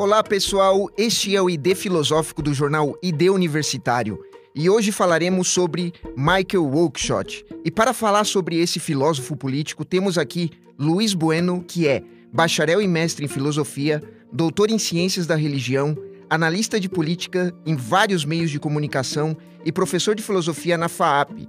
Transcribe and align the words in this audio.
Olá, 0.00 0.22
pessoal. 0.24 0.88
Este 0.96 1.36
é 1.36 1.42
o 1.42 1.50
ID 1.50 1.74
Filosófico 1.74 2.40
do 2.40 2.54
jornal 2.54 2.96
ID 3.02 3.28
Universitário. 3.28 4.18
E 4.54 4.70
hoje 4.70 4.90
falaremos 4.90 5.48
sobre 5.48 5.92
Michael 6.16 6.74
Oakeshott. 6.74 7.44
E 7.62 7.70
para 7.70 7.92
falar 7.92 8.24
sobre 8.24 8.56
esse 8.58 8.80
filósofo 8.80 9.36
político, 9.36 9.84
temos 9.84 10.16
aqui 10.16 10.52
Luiz 10.78 11.12
Bueno, 11.12 11.62
que 11.62 11.86
é 11.86 12.02
bacharel 12.32 12.80
e 12.80 12.88
mestre 12.88 13.26
em 13.26 13.28
filosofia, 13.28 14.02
doutor 14.32 14.70
em 14.70 14.78
ciências 14.78 15.26
da 15.26 15.36
religião, 15.36 15.94
analista 16.30 16.80
de 16.80 16.88
política 16.88 17.54
em 17.66 17.76
vários 17.76 18.24
meios 18.24 18.50
de 18.50 18.58
comunicação 18.58 19.36
e 19.66 19.70
professor 19.70 20.14
de 20.14 20.22
filosofia 20.22 20.78
na 20.78 20.88
FAAP, 20.88 21.46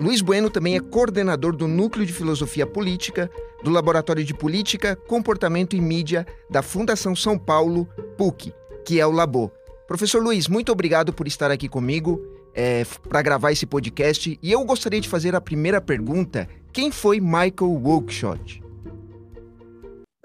Luiz 0.00 0.20
Bueno 0.20 0.48
também 0.48 0.76
é 0.76 0.80
coordenador 0.80 1.56
do 1.56 1.66
Núcleo 1.66 2.06
de 2.06 2.12
Filosofia 2.12 2.64
Política, 2.64 3.28
do 3.62 3.70
Laboratório 3.70 4.24
de 4.24 4.34
Política, 4.34 4.94
Comportamento 4.94 5.74
e 5.74 5.80
Mídia 5.80 6.26
da 6.50 6.62
Fundação 6.62 7.14
São 7.14 7.38
Paulo, 7.38 7.86
PUC, 8.16 8.52
que 8.84 9.00
é 9.00 9.06
o 9.06 9.10
Labo. 9.10 9.52
Professor 9.86 10.22
Luiz, 10.22 10.48
muito 10.48 10.70
obrigado 10.70 11.12
por 11.12 11.26
estar 11.26 11.50
aqui 11.50 11.68
comigo 11.68 12.20
é, 12.54 12.82
para 13.08 13.22
gravar 13.22 13.52
esse 13.52 13.66
podcast. 13.66 14.38
E 14.42 14.52
eu 14.52 14.64
gostaria 14.64 15.00
de 15.00 15.08
fazer 15.08 15.34
a 15.34 15.40
primeira 15.40 15.80
pergunta: 15.80 16.48
quem 16.72 16.90
foi 16.90 17.20
Michael 17.20 17.82
Oakeshott? 17.84 18.62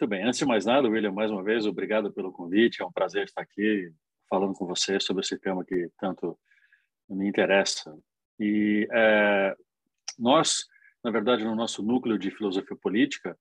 Muito 0.04 0.10
bem. 0.10 0.24
Antes 0.24 0.40
de 0.40 0.46
mais 0.46 0.66
nada, 0.66 0.90
William, 0.90 1.12
mais 1.12 1.32
uma 1.32 1.44
vez, 1.44 1.66
obrigado 1.66 2.12
pelo 2.12 2.32
convite. 2.32 2.82
É 2.82 2.86
um 2.86 2.92
prazer 2.92 3.24
estar 3.24 3.42
aqui 3.42 3.92
falando 4.30 4.54
com 4.54 4.66
você 4.66 5.00
sobre 5.00 5.22
esse 5.22 5.38
tema 5.38 5.64
que 5.64 5.90
tanto 6.00 6.38
me 7.10 7.28
interessa. 7.28 7.96
E 8.40 8.88
é, 8.92 9.56
nós, 10.18 10.66
na 11.04 11.12
verdade, 11.12 11.44
no 11.44 11.56
nosso 11.56 11.84
núcleo 11.84 12.18
de 12.18 12.32
filosofia 12.32 12.78
política, 12.82 13.38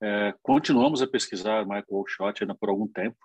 é, 0.00 0.34
continuamos 0.42 1.02
a 1.02 1.06
pesquisar 1.06 1.64
Michael 1.64 1.84
Oakeshott 1.88 2.42
ainda 2.42 2.54
por 2.54 2.68
algum 2.68 2.86
tempo. 2.86 3.16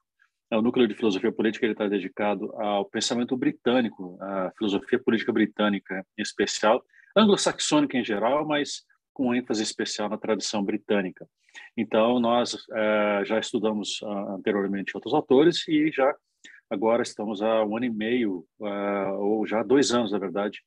É, 0.52 0.58
o 0.58 0.62
núcleo 0.62 0.88
de 0.88 0.96
filosofia 0.96 1.32
política 1.32 1.66
ele 1.66 1.74
está 1.74 1.88
dedicado 1.88 2.52
ao 2.60 2.86
pensamento 2.86 3.36
britânico, 3.36 4.18
à 4.22 4.52
filosofia 4.58 5.00
política 5.00 5.32
britânica 5.32 6.06
em 6.18 6.22
especial, 6.22 6.84
anglo-saxônica 7.16 7.98
em 7.98 8.04
geral, 8.04 8.48
mas 8.48 8.84
com 9.14 9.36
ênfase 9.36 9.62
especial 9.62 10.10
na 10.10 10.18
tradição 10.18 10.64
britânica. 10.64 11.28
Então, 11.78 12.20
nós 12.20 12.58
é, 12.72 13.24
já 13.26 13.38
estudamos 13.40 14.02
uh, 14.02 14.36
anteriormente 14.36 14.96
outros 14.96 15.14
autores 15.14 15.68
e 15.68 15.92
já 15.92 16.16
agora 16.68 17.04
estamos 17.04 17.42
há 17.42 17.64
um 17.64 17.78
ano 17.78 17.86
e 17.86 17.90
meio, 17.92 18.44
uh, 18.60 19.14
ou 19.20 19.46
já 19.46 19.62
dois 19.62 19.92
anos, 19.92 20.12
na 20.12 20.18
verdade, 20.18 20.60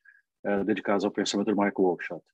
uh, 0.44 0.64
dedicados 0.64 1.04
ao 1.04 1.10
pensamento 1.10 1.48
de 1.48 1.54
Michael 1.54 1.74
Oakeshott. 1.78 2.24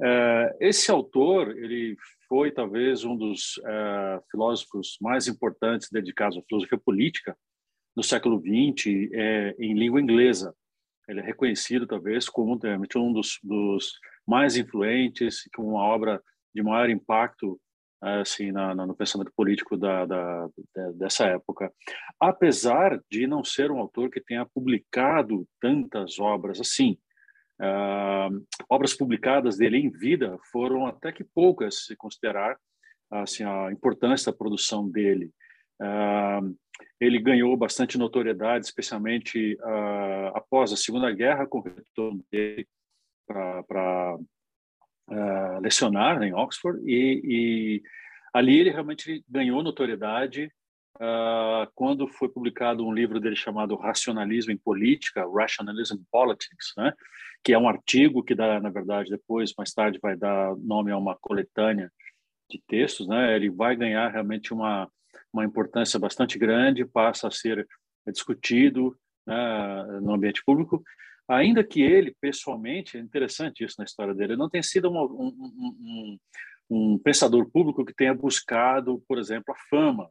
Uh, 0.00 0.52
esse 0.60 0.90
autor, 0.90 1.56
ele 1.56 1.96
foi 2.28 2.50
talvez 2.50 3.04
um 3.04 3.16
dos 3.16 3.56
uh, 3.58 4.22
filósofos 4.30 4.96
mais 5.00 5.26
importantes 5.26 5.88
dedicados 5.90 6.36
à 6.36 6.42
filosofia 6.48 6.78
política 6.78 7.36
no 7.96 8.02
século 8.02 8.38
XX 8.40 8.86
em 9.58 9.72
língua 9.72 10.00
inglesa. 10.00 10.54
Ele 11.08 11.20
é 11.20 11.22
reconhecido 11.22 11.86
talvez 11.86 12.28
como 12.28 12.52
um 12.96 13.12
dos, 13.12 13.38
dos 13.42 13.92
mais 14.26 14.56
influentes, 14.56 15.48
com 15.54 15.62
uma 15.62 15.82
obra 15.82 16.22
de 16.54 16.62
maior 16.62 16.90
impacto 16.90 17.58
assim 18.00 18.52
na, 18.52 18.74
na, 18.74 18.86
no 18.86 18.94
pensamento 18.94 19.32
político 19.34 19.76
da, 19.76 20.04
da, 20.04 20.48
dessa 20.94 21.26
época, 21.26 21.72
apesar 22.20 23.00
de 23.10 23.26
não 23.26 23.42
ser 23.42 23.70
um 23.70 23.78
autor 23.78 24.10
que 24.10 24.20
tenha 24.20 24.46
publicado 24.46 25.46
tantas 25.60 26.18
obras 26.18 26.60
assim. 26.60 26.98
Uh, 27.60 28.44
obras 28.68 28.94
publicadas 28.94 29.56
dele 29.56 29.78
em 29.78 29.90
vida 29.90 30.38
foram 30.52 30.86
até 30.86 31.10
que 31.10 31.24
poucas, 31.24 31.86
se 31.86 31.96
considerar 31.96 32.58
assim 33.10 33.44
a 33.44 33.72
importância 33.72 34.30
da 34.30 34.36
produção 34.36 34.88
dele. 34.88 35.30
Uh, 35.80 36.56
ele 37.00 37.18
ganhou 37.18 37.56
bastante 37.56 37.96
notoriedade, 37.96 38.66
especialmente 38.66 39.54
uh, 39.62 40.28
após 40.34 40.72
a 40.72 40.76
Segunda 40.76 41.10
Guerra, 41.12 41.46
com 41.46 41.58
o 41.58 41.62
retorno 41.62 42.24
dele 42.30 42.66
para 43.26 44.18
lecionar 45.60 46.22
em 46.22 46.34
Oxford, 46.34 46.80
e, 46.84 47.20
e, 47.24 47.82
ali 48.34 48.58
ele 48.58 48.70
realmente 48.70 49.24
ganhou 49.28 49.62
notoriedade 49.62 50.50
Uh, 50.96 51.70
quando 51.74 52.08
foi 52.08 52.28
publicado 52.28 52.86
um 52.86 52.92
livro 52.92 53.20
dele 53.20 53.36
chamado 53.36 53.76
Racionalismo 53.76 54.52
em 54.52 54.56
Política, 54.56 55.26
Rationalism 55.28 55.96
Politics, 56.10 56.72
né? 56.76 56.92
que 57.44 57.52
é 57.52 57.58
um 57.58 57.68
artigo 57.68 58.22
que 58.22 58.34
dá, 58.34 58.60
na 58.60 58.70
verdade, 58.70 59.10
depois, 59.10 59.52
mais 59.56 59.72
tarde, 59.72 59.98
vai 60.02 60.16
dar 60.16 60.56
nome 60.56 60.90
a 60.90 60.96
uma 60.96 61.16
coletânea 61.16 61.92
de 62.50 62.62
textos, 62.66 63.08
né? 63.08 63.34
Ele 63.34 63.50
vai 63.50 63.76
ganhar 63.76 64.08
realmente 64.08 64.54
uma 64.54 64.88
uma 65.32 65.44
importância 65.44 65.98
bastante 65.98 66.38
grande, 66.38 66.84
passa 66.84 67.28
a 67.28 67.30
ser 67.30 67.66
discutido 68.06 68.96
né, 69.26 70.00
no 70.00 70.14
ambiente 70.14 70.42
público, 70.44 70.82
ainda 71.28 71.64
que 71.64 71.82
ele, 71.82 72.16
pessoalmente, 72.20 72.96
é 72.96 73.00
interessante 73.00 73.64
isso 73.64 73.76
na 73.78 73.84
história 73.84 74.14
dele, 74.14 74.36
não 74.36 74.48
tenha 74.48 74.62
sido 74.62 74.88
uma, 74.88 75.02
um, 75.02 75.36
um, 75.80 76.18
um 76.70 76.98
pensador 76.98 77.50
público 77.50 77.84
que 77.84 77.94
tenha 77.94 78.14
buscado, 78.14 79.02
por 79.06 79.18
exemplo, 79.18 79.52
a 79.52 79.68
fama. 79.68 80.08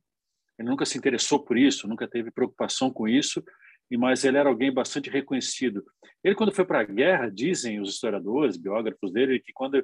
Ele 0.58 0.70
nunca 0.70 0.86
se 0.86 0.98
interessou 0.98 1.44
por 1.44 1.58
isso, 1.58 1.88
nunca 1.88 2.08
teve 2.08 2.32
preocupação 2.32 2.92
com 2.92 3.08
isso, 3.08 3.44
mas 3.92 4.24
ele 4.24 4.38
era 4.38 4.50
alguém 4.50 4.74
bastante 4.74 5.10
reconhecido. 5.10 5.84
Ele, 6.24 6.36
quando 6.36 6.54
foi 6.54 6.66
para 6.66 6.80
a 6.80 6.84
guerra, 6.84 7.30
dizem 7.30 7.80
os 7.80 7.90
historiadores, 7.90 8.58
biógrafos 8.58 9.12
dele, 9.12 9.40
que 9.40 9.54
quando 9.54 9.84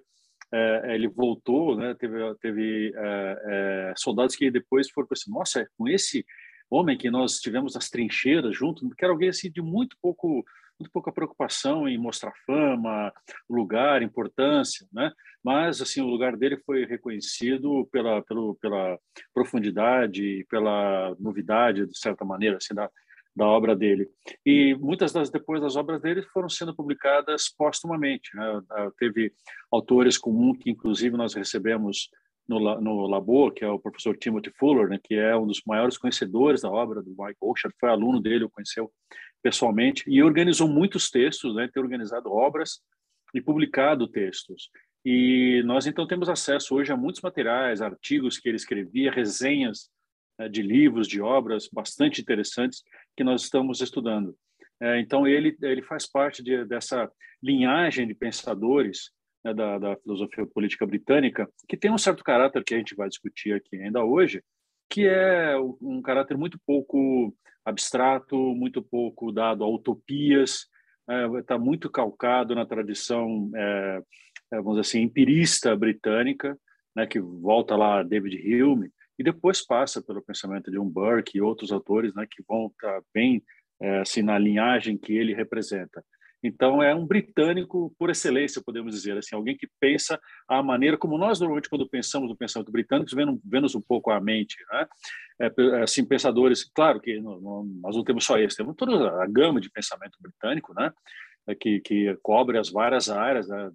é, 0.53 0.95
ele 0.95 1.07
voltou, 1.07 1.77
né, 1.77 1.95
teve, 1.95 2.17
teve 2.35 2.93
é, 2.95 3.41
é, 3.45 3.93
soldados 3.95 4.35
que 4.35 4.49
depois 4.49 4.89
foram 4.89 5.07
assim, 5.11 5.31
nossa, 5.31 5.67
com 5.77 5.87
esse 5.87 6.25
homem 6.69 6.97
que 6.97 7.11
nós 7.11 7.39
tivemos 7.39 7.75
as 7.75 7.89
trincheiras 7.89 8.55
junto, 8.55 8.89
que 8.89 9.03
era 9.03 9.13
alguém 9.13 9.29
assim 9.29 9.51
de 9.51 9.61
muito 9.61 9.95
pouco 10.01 10.43
muito 10.79 10.91
pouca 10.91 11.11
preocupação 11.11 11.87
em 11.87 11.97
mostrar 11.97 12.33
fama, 12.45 13.11
lugar, 13.49 14.01
importância, 14.01 14.87
né? 14.91 15.11
Mas 15.43 15.81
assim 15.81 16.01
o 16.01 16.07
lugar 16.07 16.35
dele 16.35 16.57
foi 16.65 16.85
reconhecido 16.85 17.87
pela 17.91 18.21
pelo, 18.23 18.55
pela 18.55 18.97
profundidade, 19.33 20.45
pela 20.49 21.15
novidade 21.19 21.85
de 21.87 21.97
certa 21.97 22.25
maneira, 22.25 22.57
assim 22.57 22.73
da 22.73 22.89
da 23.35 23.47
obra 23.47 23.75
dele. 23.75 24.09
E 24.45 24.75
muitas 24.75 25.13
das 25.13 25.29
depois 25.29 25.61
das 25.61 25.75
obras 25.75 26.01
dele 26.01 26.21
foram 26.33 26.49
sendo 26.49 26.75
publicadas 26.75 27.49
póstumamente. 27.57 28.35
Né? 28.35 28.61
Ah, 28.69 28.91
teve 28.97 29.31
autores 29.71 30.17
comuns 30.17 30.57
que 30.57 30.69
inclusive 30.69 31.15
nós 31.15 31.33
recebemos 31.33 32.09
no, 32.47 32.81
no 32.81 33.07
Labor, 33.07 33.53
que 33.53 33.63
é 33.63 33.69
o 33.69 33.79
professor 33.79 34.17
Timothy 34.17 34.51
Fuller, 34.57 34.89
né, 34.89 34.99
que 35.01 35.15
é 35.15 35.35
um 35.38 35.47
dos 35.47 35.61
maiores 35.65 35.97
conhecedores 35.97 36.61
da 36.61 36.69
obra 36.69 37.01
do 37.01 37.11
Mike 37.11 37.38
Oakeshott, 37.39 37.75
foi 37.79 37.89
aluno 37.89 38.19
dele, 38.19 38.43
o 38.43 38.49
conheceu 38.49 38.91
pessoalmente, 39.41 40.03
e 40.07 40.22
organizou 40.22 40.68
muitos 40.68 41.09
textos, 41.09 41.56
né, 41.56 41.69
tem 41.72 41.81
organizado 41.81 42.31
obras 42.31 42.81
e 43.34 43.41
publicado 43.41 44.07
textos. 44.07 44.69
E 45.03 45.63
nós 45.66 45.88
então 45.88 46.06
temos 46.06 46.29
acesso 46.29 46.75
hoje 46.75 46.91
a 46.91 46.97
muitos 46.97 47.22
materiais, 47.22 47.81
artigos 47.81 48.38
que 48.38 48.47
ele 48.47 48.57
escrevia, 48.57 49.12
resenhas 49.12 49.90
né, 50.38 50.47
de 50.47 50.62
livros, 50.62 51.07
de 51.07 51.22
obras 51.22 51.68
bastante 51.72 52.22
interessantes 52.22 52.84
que 53.16 53.24
nós 53.24 53.44
estamos 53.44 53.81
estudando. 53.81 54.35
É, 54.80 55.00
então, 55.00 55.28
ele, 55.28 55.56
ele 55.62 55.84
faz 55.84 56.09
parte 56.09 56.44
de, 56.44 56.66
dessa 56.66 57.09
linhagem 57.41 58.07
de 58.07 58.16
pensadores 58.16 59.12
né, 59.44 59.53
da, 59.53 59.78
da, 59.78 59.96
filosofia 59.97 60.46
política 60.46 60.85
britânica, 60.85 61.47
que 61.68 61.78
tem 61.78 61.91
um 61.91 61.97
certo 61.97 62.24
caráter 62.24 62.63
que 62.63 62.74
a 62.74 62.78
gente 62.78 62.96
vai 62.96 63.07
discutir 63.07 63.53
aqui 63.53 63.75
ainda 63.75 64.03
hoje, 64.03 64.44
que 64.90 65.07
é 65.07 65.56
um 65.80 66.01
caráter 66.01 66.35
muito 66.35 66.59
pouco 66.66 67.34
abstrato, 67.66 68.35
muito 68.55 68.81
pouco 68.81 69.31
dado 69.31 69.63
a 69.63 69.67
utopias, 69.67 70.67
está 71.39 71.55
é, 71.55 71.59
muito 71.59 71.89
calcado 71.89 72.55
na 72.55 72.66
tradição, 72.66 73.51
é, 73.56 74.01
é, 74.53 74.56
vamos 74.57 74.74
dizer 74.74 74.81
assim, 74.81 75.01
empirista 75.01 75.75
britânica, 75.75 76.57
né, 76.95 77.06
que 77.06 77.19
volta 77.19 77.75
lá 77.75 78.00
a 78.00 78.03
David 78.03 78.63
Hume, 78.63 78.91
e 79.18 79.24
depois 79.24 79.65
passa 79.65 80.01
pelo 80.01 80.21
pensamento 80.21 80.71
de 80.71 80.80
um 80.80 80.89
Burke 80.89 81.38
e 81.38 81.41
outros 81.41 81.71
autores 81.71 82.13
né, 82.13 82.25
que 82.30 82.44
vão 82.47 82.68
estar 82.68 83.01
bem 83.13 83.44
é, 83.81 84.00
assim, 84.00 84.21
na 84.21 84.38
linhagem 84.38 84.97
que 84.97 85.13
ele 85.13 85.33
representa. 85.33 86.03
Então, 86.43 86.81
é 86.81 86.93
um 86.95 87.05
britânico 87.05 87.93
por 87.99 88.09
excelência, 88.09 88.61
podemos 88.65 88.95
dizer, 88.95 89.17
assim, 89.17 89.35
alguém 89.35 89.55
que 89.55 89.67
pensa 89.79 90.19
a 90.47 90.63
maneira 90.63 90.97
como 90.97 91.17
nós, 91.17 91.39
normalmente, 91.39 91.69
quando 91.69 91.88
pensamos 91.88 92.29
no 92.29 92.35
pensamento 92.35 92.71
britânico, 92.71 93.11
vemos, 93.45 93.75
um 93.75 93.81
pouco 93.81 94.09
a 94.09 94.19
mente. 94.19 94.55
Né? 94.71 94.88
É, 95.39 95.83
assim, 95.83 96.05
pensadores, 96.05 96.63
claro 96.63 96.99
que 96.99 97.19
não, 97.19 97.39
não, 97.39 97.63
nós 97.81 97.95
não 97.95 98.03
temos 98.03 98.25
só 98.25 98.38
esse, 98.38 98.57
temos 98.57 98.75
toda 98.75 99.21
a 99.21 99.27
gama 99.27 99.61
de 99.61 99.69
pensamento 99.69 100.17
britânico, 100.19 100.73
né? 100.73 100.91
É, 101.47 101.55
que, 101.55 101.79
que 101.79 102.15
cobre 102.21 102.57
as 102.57 102.69
várias 102.69 103.09
áreas, 103.09 103.47
né? 103.47 103.71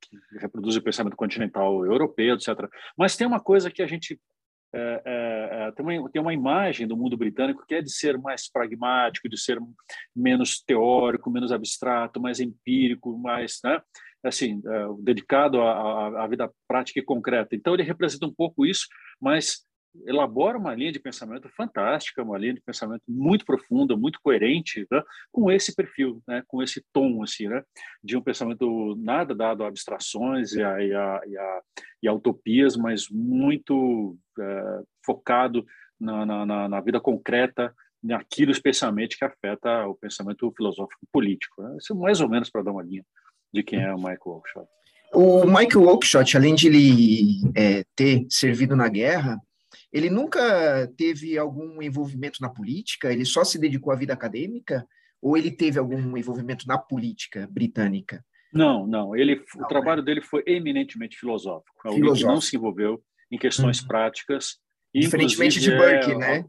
que 0.00 0.38
reproduz 0.38 0.76
o 0.76 0.82
pensamento 0.82 1.16
continental 1.16 1.84
europeu, 1.84 2.34
etc. 2.34 2.68
Mas 2.96 3.16
tem 3.16 3.26
uma 3.26 3.40
coisa 3.40 3.70
que 3.70 3.82
a 3.82 3.86
gente 3.86 4.18
tem, 5.76 5.84
uma, 5.84 6.10
tem 6.10 6.22
uma 6.22 6.32
imagem 6.32 6.86
do 6.86 6.96
mundo 6.96 7.16
britânico 7.16 7.64
que 7.66 7.74
é 7.74 7.82
de 7.82 7.92
ser 7.92 8.16
mais 8.18 8.50
pragmático, 8.50 9.28
de 9.28 9.38
ser 9.38 9.58
menos 10.14 10.62
teórico, 10.62 11.30
menos 11.30 11.52
abstrato, 11.52 12.20
mais 12.20 12.40
empírico, 12.40 13.18
mais 13.18 13.58
né, 13.64 13.80
assim 14.24 14.62
é, 14.64 14.86
dedicado 15.00 15.60
à, 15.60 16.24
à, 16.24 16.26
vida 16.26 16.50
prática 16.66 17.00
e 17.00 17.04
concreta. 17.04 17.54
Então 17.54 17.74
ele 17.74 17.82
representa 17.82 18.26
um 18.26 18.32
pouco 18.32 18.64
isso, 18.64 18.86
mas 19.20 19.66
elabora 20.06 20.58
uma 20.58 20.74
linha 20.74 20.92
de 20.92 20.98
pensamento 20.98 21.48
fantástica, 21.50 22.22
uma 22.22 22.38
linha 22.38 22.54
de 22.54 22.60
pensamento 22.60 23.02
muito 23.06 23.44
profunda, 23.44 23.96
muito 23.96 24.20
coerente, 24.22 24.86
né? 24.90 25.02
com 25.30 25.50
esse 25.50 25.74
perfil, 25.74 26.22
né? 26.26 26.42
com 26.46 26.62
esse 26.62 26.84
tom 26.92 27.22
assim, 27.22 27.48
né? 27.48 27.62
de 28.02 28.16
um 28.16 28.22
pensamento 28.22 28.96
nada 28.96 29.34
dado 29.34 29.64
a 29.64 29.68
abstrações 29.68 30.52
e 30.52 30.62
a, 30.62 30.82
e 30.82 30.94
a, 30.94 31.20
e 31.26 31.36
a, 31.36 31.60
e 32.04 32.08
a 32.08 32.12
utopias, 32.12 32.76
mas 32.76 33.08
muito 33.10 34.16
é, 34.38 34.82
focado 35.04 35.64
na, 36.00 36.24
na, 36.26 36.68
na, 36.68 36.80
vida 36.80 37.00
concreta, 37.00 37.74
naquilo 38.02 38.50
especialmente 38.50 39.16
que 39.16 39.24
afeta 39.24 39.86
o 39.86 39.94
pensamento 39.94 40.52
filosófico 40.56 41.06
político. 41.12 41.62
Né? 41.62 41.76
Isso 41.78 41.92
é 41.92 41.96
mais 41.96 42.20
ou 42.20 42.28
menos 42.28 42.50
para 42.50 42.62
dar 42.62 42.72
uma 42.72 42.82
linha 42.82 43.04
de 43.52 43.62
quem 43.62 43.80
é 43.80 43.94
o 43.94 43.98
Michael 43.98 44.18
Oakeshott. 44.24 44.68
O 45.14 45.44
Michael 45.44 45.86
Oakeshott, 45.86 46.36
além 46.36 46.54
de 46.54 46.68
ele 46.68 47.52
é, 47.54 47.84
ter 47.94 48.26
servido 48.30 48.74
na 48.74 48.88
guerra, 48.88 49.38
ele 49.92 50.08
nunca 50.08 50.86
teve 50.96 51.36
algum 51.36 51.82
envolvimento 51.82 52.40
na 52.40 52.48
política? 52.48 53.12
Ele 53.12 53.24
só 53.24 53.44
se 53.44 53.58
dedicou 53.58 53.92
à 53.92 53.96
vida 53.96 54.12
acadêmica? 54.12 54.86
Ou 55.20 55.36
ele 55.36 55.50
teve 55.50 55.78
algum 55.78 56.16
envolvimento 56.16 56.66
na 56.66 56.78
política 56.78 57.46
britânica? 57.50 58.24
Não, 58.52 58.86
não. 58.86 59.14
Ele, 59.14 59.44
não, 59.54 59.64
o 59.64 59.68
trabalho 59.68 60.00
é. 60.00 60.04
dele 60.04 60.22
foi 60.22 60.42
eminentemente 60.46 61.18
filosófico. 61.18 61.70
filosófico. 61.82 62.16
Ele 62.16 62.24
não 62.24 62.40
se 62.40 62.56
envolveu 62.56 63.02
em 63.30 63.38
questões 63.38 63.80
uhum. 63.80 63.88
práticas. 63.88 64.58
Diferentemente 64.94 65.60
de 65.60 65.70
Burke, 65.70 66.12
é, 66.12 66.18
né? 66.18 66.44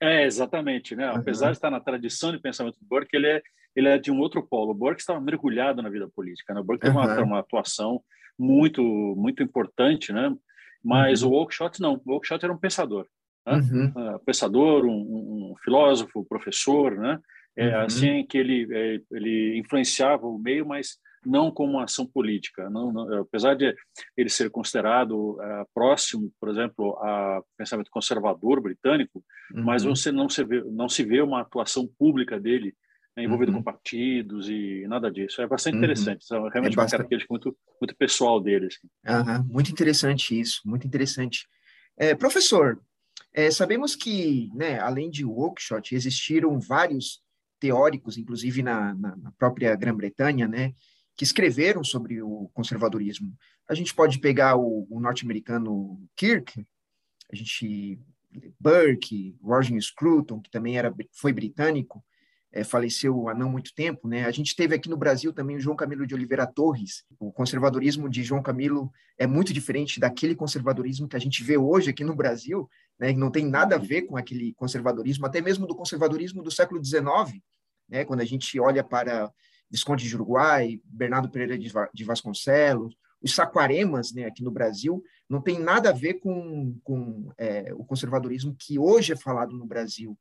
É, 0.00 0.24
exatamente. 0.24 0.94
Né? 0.94 1.10
Uhum. 1.10 1.16
Apesar 1.16 1.46
de 1.46 1.56
estar 1.56 1.70
na 1.70 1.80
tradição 1.80 2.32
de 2.32 2.40
pensamento 2.40 2.78
de 2.78 2.86
Burke, 2.86 3.16
ele 3.16 3.26
é, 3.28 3.42
ele 3.74 3.88
é 3.88 3.98
de 3.98 4.10
um 4.10 4.18
outro 4.20 4.46
polo. 4.46 4.70
O 4.70 4.74
Burke 4.74 5.00
estava 5.00 5.20
mergulhado 5.20 5.82
na 5.82 5.88
vida 5.88 6.08
política. 6.08 6.54
Né? 6.54 6.60
O 6.60 6.64
Burke 6.64 6.86
uhum. 6.86 6.94
teve 6.94 7.06
uma, 7.06 7.22
uma 7.24 7.38
atuação 7.40 8.02
muito, 8.38 8.82
muito 9.16 9.42
importante, 9.42 10.12
né? 10.12 10.34
Mas 10.82 11.22
uhum. 11.22 11.30
o 11.30 11.34
Oakeshott 11.34 11.80
não. 11.80 12.00
O 12.04 12.12
Oakeshott 12.14 12.44
era 12.44 12.52
um 12.52 12.58
pensador. 12.58 13.06
Né? 13.46 13.54
Uhum. 13.54 13.86
Uh, 13.88 14.18
pensador, 14.24 14.84
um, 14.84 15.52
um, 15.52 15.54
filósofo, 15.62 16.24
professor, 16.24 16.96
né? 16.96 17.18
É 17.56 17.76
uhum. 17.76 17.84
assim 17.84 18.26
que 18.26 18.38
ele, 18.38 18.68
é, 18.70 19.00
ele 19.10 19.58
influenciava 19.58 20.26
o 20.26 20.38
meio, 20.38 20.64
mas 20.64 20.98
não 21.24 21.50
como 21.50 21.72
uma 21.72 21.84
ação 21.84 22.06
política. 22.06 22.70
Não, 22.70 22.92
não, 22.92 23.20
apesar 23.20 23.54
de 23.54 23.74
ele 24.16 24.28
ser 24.30 24.50
considerado 24.50 25.32
uh, 25.32 25.66
próximo, 25.74 26.32
por 26.40 26.48
exemplo, 26.48 26.96
a 27.02 27.42
pensamento 27.58 27.90
conservador 27.90 28.60
britânico, 28.60 29.22
uhum. 29.54 29.64
mas 29.64 29.84
você 29.84 30.10
não 30.10 30.28
se 30.28 30.44
vê, 30.44 30.62
não 30.64 30.88
se 30.88 31.04
vê 31.04 31.20
uma 31.20 31.40
atuação 31.42 31.88
pública 31.98 32.38
dele 32.40 32.74
né, 33.16 33.24
envolvido 33.24 33.52
uhum. 33.52 33.58
com 33.58 33.64
partidos 33.64 34.48
e 34.48 34.86
nada 34.88 35.10
disso. 35.10 35.40
É 35.42 35.46
bastante 35.46 35.74
uhum. 35.74 35.80
interessante. 35.80 36.24
É 36.30 36.36
realmente 36.36 36.56
é 36.56 36.60
bastante... 36.60 36.78
uma 36.78 36.88
característica 36.90 37.32
muito, 37.32 37.56
muito 37.80 37.96
pessoal 37.96 38.40
dele. 38.40 38.66
Assim. 38.66 38.88
Muito 39.48 39.70
interessante 39.70 40.38
isso, 40.38 40.60
muito 40.64 40.86
interessante. 40.86 41.46
É, 41.96 42.14
professor, 42.14 42.80
é, 43.32 43.50
sabemos 43.50 43.94
que, 43.94 44.50
né, 44.54 44.78
além 44.78 45.10
de 45.10 45.24
Oakeshott, 45.24 45.94
existiram 45.94 46.58
vários 46.58 47.22
teóricos, 47.58 48.16
inclusive 48.16 48.62
na, 48.62 48.94
na, 48.94 49.16
na 49.16 49.32
própria 49.32 49.74
Grã-Bretanha, 49.76 50.48
né, 50.48 50.72
que 51.16 51.24
escreveram 51.24 51.84
sobre 51.84 52.22
o 52.22 52.50
conservadorismo. 52.54 53.32
A 53.68 53.74
gente 53.74 53.94
pode 53.94 54.18
pegar 54.18 54.56
o, 54.56 54.86
o 54.90 54.98
norte-americano 54.98 56.00
Kirk, 56.16 56.64
a 57.30 57.36
gente 57.36 58.00
Burke, 58.58 59.36
Roger 59.42 59.80
Scruton, 59.80 60.40
que 60.40 60.50
também 60.50 60.78
era, 60.78 60.94
foi 61.12 61.32
britânico, 61.32 62.02
é, 62.52 62.64
faleceu 62.64 63.28
há 63.28 63.34
não 63.34 63.48
muito 63.48 63.72
tempo, 63.74 64.08
né? 64.08 64.24
A 64.24 64.30
gente 64.30 64.56
teve 64.56 64.74
aqui 64.74 64.88
no 64.88 64.96
Brasil 64.96 65.32
também 65.32 65.56
o 65.56 65.60
João 65.60 65.76
Camilo 65.76 66.06
de 66.06 66.14
Oliveira 66.14 66.46
Torres. 66.46 67.04
O 67.18 67.32
conservadorismo 67.32 68.08
de 68.08 68.22
João 68.22 68.42
Camilo 68.42 68.90
é 69.16 69.26
muito 69.26 69.52
diferente 69.52 70.00
daquele 70.00 70.34
conservadorismo 70.34 71.08
que 71.08 71.16
a 71.16 71.20
gente 71.20 71.44
vê 71.44 71.56
hoje 71.56 71.90
aqui 71.90 72.02
no 72.02 72.14
Brasil, 72.14 72.68
né? 72.98 73.12
Não 73.12 73.30
tem 73.30 73.46
nada 73.46 73.76
a 73.76 73.78
ver 73.78 74.02
com 74.02 74.16
aquele 74.16 74.52
conservadorismo, 74.54 75.26
até 75.26 75.40
mesmo 75.40 75.66
do 75.66 75.76
conservadorismo 75.76 76.42
do 76.42 76.50
século 76.50 76.84
XIX, 76.84 77.40
né? 77.88 78.04
Quando 78.04 78.20
a 78.20 78.24
gente 78.24 78.58
olha 78.58 78.82
para 78.82 79.30
Visconde 79.70 80.08
de 80.08 80.14
Uruguai, 80.14 80.80
Bernardo 80.84 81.30
Pereira 81.30 81.56
de 81.56 82.04
Vasconcelos, 82.04 82.96
os 83.22 83.34
saquaremas, 83.34 84.12
né, 84.12 84.24
aqui 84.24 84.42
no 84.42 84.50
Brasil, 84.50 85.02
não 85.28 85.40
tem 85.40 85.58
nada 85.58 85.90
a 85.90 85.92
ver 85.92 86.14
com, 86.14 86.76
com 86.82 87.30
é, 87.38 87.72
o 87.74 87.84
conservadorismo 87.84 88.56
que 88.58 88.78
hoje 88.78 89.12
é 89.12 89.16
falado 89.16 89.56
no 89.56 89.66
Brasil. 89.66 90.18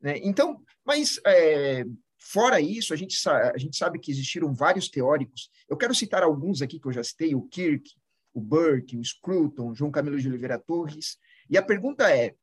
Né? 0.00 0.18
Então, 0.22 0.62
mas 0.84 1.20
é, 1.26 1.84
fora 2.18 2.60
isso, 2.60 2.92
a 2.92 2.96
gente, 2.96 3.16
a 3.28 3.56
gente 3.56 3.76
sabe 3.76 3.98
que 3.98 4.10
existiram 4.10 4.54
vários 4.54 4.88
teóricos. 4.88 5.50
Eu 5.68 5.76
quero 5.76 5.94
citar 5.94 6.22
alguns 6.22 6.62
aqui 6.62 6.78
que 6.78 6.86
eu 6.86 6.92
já 6.92 7.02
citei: 7.02 7.34
o 7.34 7.42
Kirk, 7.42 7.90
o 8.32 8.40
Burke, 8.40 8.96
o 8.96 9.04
Scruton, 9.04 9.74
João 9.74 9.90
Camilo 9.90 10.18
de 10.18 10.28
Oliveira 10.28 10.58
Torres. 10.58 11.18
E 11.50 11.56
a 11.56 11.62
pergunta 11.62 12.10
é: 12.10 12.34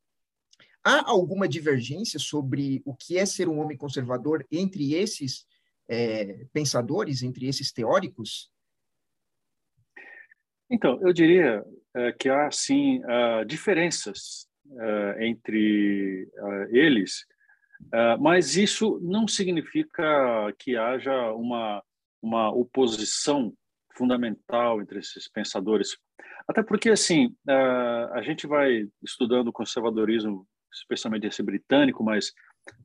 há 0.83 1.09
alguma 1.09 1.47
divergência 1.47 2.19
sobre 2.19 2.81
o 2.85 2.95
que 2.95 3.17
é 3.17 3.25
ser 3.25 3.47
um 3.47 3.59
homem 3.59 3.77
conservador 3.77 4.45
entre 4.51 4.93
esses 4.93 5.45
é, 5.87 6.45
pensadores, 6.51 7.23
entre 7.23 7.47
esses 7.47 7.71
teóricos? 7.71 8.51
Então, 10.69 10.99
eu 11.01 11.13
diria 11.13 11.63
é, 11.95 12.11
que 12.11 12.27
há, 12.27 12.49
sim, 12.51 12.99
uh, 13.05 13.45
diferenças 13.45 14.47
uh, 14.65 15.21
entre 15.21 16.27
uh, 16.33 16.75
eles 16.75 17.25
mas 18.19 18.55
isso 18.55 18.99
não 19.01 19.27
significa 19.27 20.53
que 20.59 20.75
haja 20.75 21.31
uma, 21.33 21.83
uma 22.21 22.49
oposição 22.51 23.53
fundamental 23.95 24.81
entre 24.81 24.99
esses 24.99 25.27
pensadores. 25.27 25.97
Até 26.47 26.61
porque, 26.61 26.89
assim, 26.89 27.27
uh, 27.47 28.13
a 28.13 28.21
gente 28.21 28.45
vai 28.45 28.87
estudando 29.01 29.47
o 29.47 29.53
conservadorismo, 29.53 30.45
especialmente 30.73 31.27
esse 31.27 31.41
britânico, 31.41 32.03
mas 32.03 32.33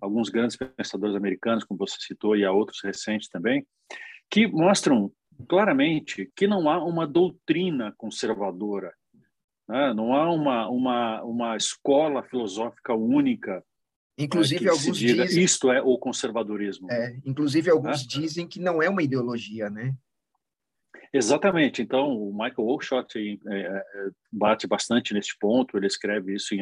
alguns 0.00 0.28
grandes 0.28 0.56
pensadores 0.56 1.16
americanos, 1.16 1.64
como 1.64 1.78
você 1.78 1.96
citou, 1.98 2.37
e 2.37 2.44
há 2.44 2.52
outros 2.52 2.81
recentes 2.82 3.28
também, 3.28 3.66
que 4.31 4.46
mostram 4.46 5.10
claramente 5.48 6.31
que 6.37 6.46
não 6.46 6.70
há 6.70 6.82
uma 6.82 7.06
doutrina 7.06 7.92
conservadora, 7.96 8.94
né? 9.69 9.92
não 9.94 10.14
há 10.14 10.31
uma, 10.31 10.69
uma, 10.69 11.22
uma 11.22 11.56
escola 11.56 12.22
filosófica 12.22 12.94
única 12.94 13.64
Inclusive, 14.20 14.69
alguns 14.69 14.96
dizem. 14.96 15.43
Isto 15.43 15.72
é 15.72 15.81
o 15.81 15.96
conservadorismo. 15.99 16.90
É, 16.90 17.17
inclusive, 17.25 17.70
alguns 17.70 18.06
dizem 18.06 18.46
que 18.46 18.61
não 18.61 18.82
é 18.82 18.88
uma 18.88 19.02
ideologia, 19.02 19.70
né? 19.70 19.94
Exatamente. 21.12 21.83
Então, 21.83 22.16
o 22.16 22.33
Michael 22.33 22.68
Oakeshott 22.68 23.18
é, 23.18 23.54
é, 23.54 23.85
bate 24.30 24.66
bastante 24.66 25.14
nesse 25.14 25.37
ponto. 25.38 25.76
Ele 25.76 25.87
escreve 25.87 26.35
isso 26.35 26.54
em, 26.54 26.61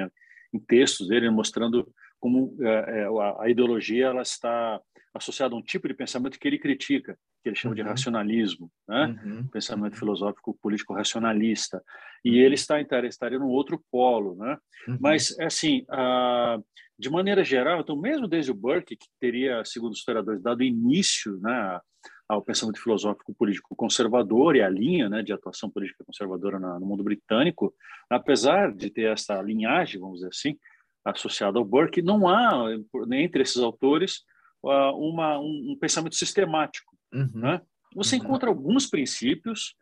em 0.54 0.58
textos 0.58 1.08
dele, 1.08 1.28
mostrando 1.30 1.92
como 2.20 2.56
é, 2.60 3.00
é 3.00 3.04
a, 3.04 3.42
a, 3.42 3.50
ideologia 3.50 4.06
ela 4.06 4.22
está 4.22 4.80
associada 5.12 5.54
a 5.54 5.58
um 5.58 5.62
tipo 5.62 5.88
de 5.88 5.94
pensamento 5.94 6.38
que 6.38 6.46
ele 6.46 6.58
critica, 6.58 7.18
que 7.42 7.48
ele 7.48 7.56
chama 7.56 7.72
uhum. 7.72 7.76
de 7.76 7.82
racionalismo, 7.82 8.70
né? 8.88 9.18
Uhum. 9.24 9.46
pensamento 9.48 9.96
filosófico 9.96 10.58
político 10.60 10.94
racionalista. 10.94 11.82
E 12.24 12.38
ele 12.38 12.54
está 12.54 12.80
estaria 12.80 13.38
no 13.38 13.48
outro 13.48 13.82
polo, 13.90 14.36
né? 14.36 14.58
Uhum. 14.86 14.98
Mas 15.00 15.38
assim, 15.40 15.86
de 16.98 17.08
maneira 17.10 17.44
geral, 17.44 17.80
então 17.80 17.96
mesmo 17.96 18.26
desde 18.26 18.50
o 18.50 18.54
Burke, 18.54 18.96
que 18.96 19.06
teria, 19.20 19.64
segundo 19.64 19.92
os 19.92 19.98
historiadores, 19.98 20.42
dado 20.42 20.62
início 20.62 21.38
né, 21.40 21.80
ao 22.28 22.42
pensamento 22.42 22.82
filosófico 22.82 23.32
político 23.34 23.76
conservador 23.76 24.56
e 24.56 24.62
a 24.62 24.68
linha 24.68 25.08
né, 25.08 25.22
de 25.22 25.32
atuação 25.32 25.70
política 25.70 26.04
conservadora 26.04 26.58
no 26.58 26.86
mundo 26.86 27.04
britânico, 27.04 27.72
apesar 28.10 28.72
de 28.72 28.90
ter 28.90 29.12
essa 29.12 29.40
linhagem, 29.40 30.00
vamos 30.00 30.16
dizer 30.16 30.28
assim, 30.28 30.58
associada 31.04 31.58
ao 31.58 31.64
Burke, 31.64 32.02
não 32.02 32.28
há 32.28 32.68
entre 33.12 33.42
esses 33.42 33.58
autores 33.58 34.24
uma, 34.62 35.38
um, 35.38 35.72
um 35.72 35.78
pensamento 35.78 36.16
sistemático. 36.16 36.87
Uhum. 37.12 37.30
Né? 37.34 37.60
Você 37.94 38.16
uhum. 38.16 38.22
encontra 38.22 38.48
alguns 38.48 38.86
princípios, 38.86 39.74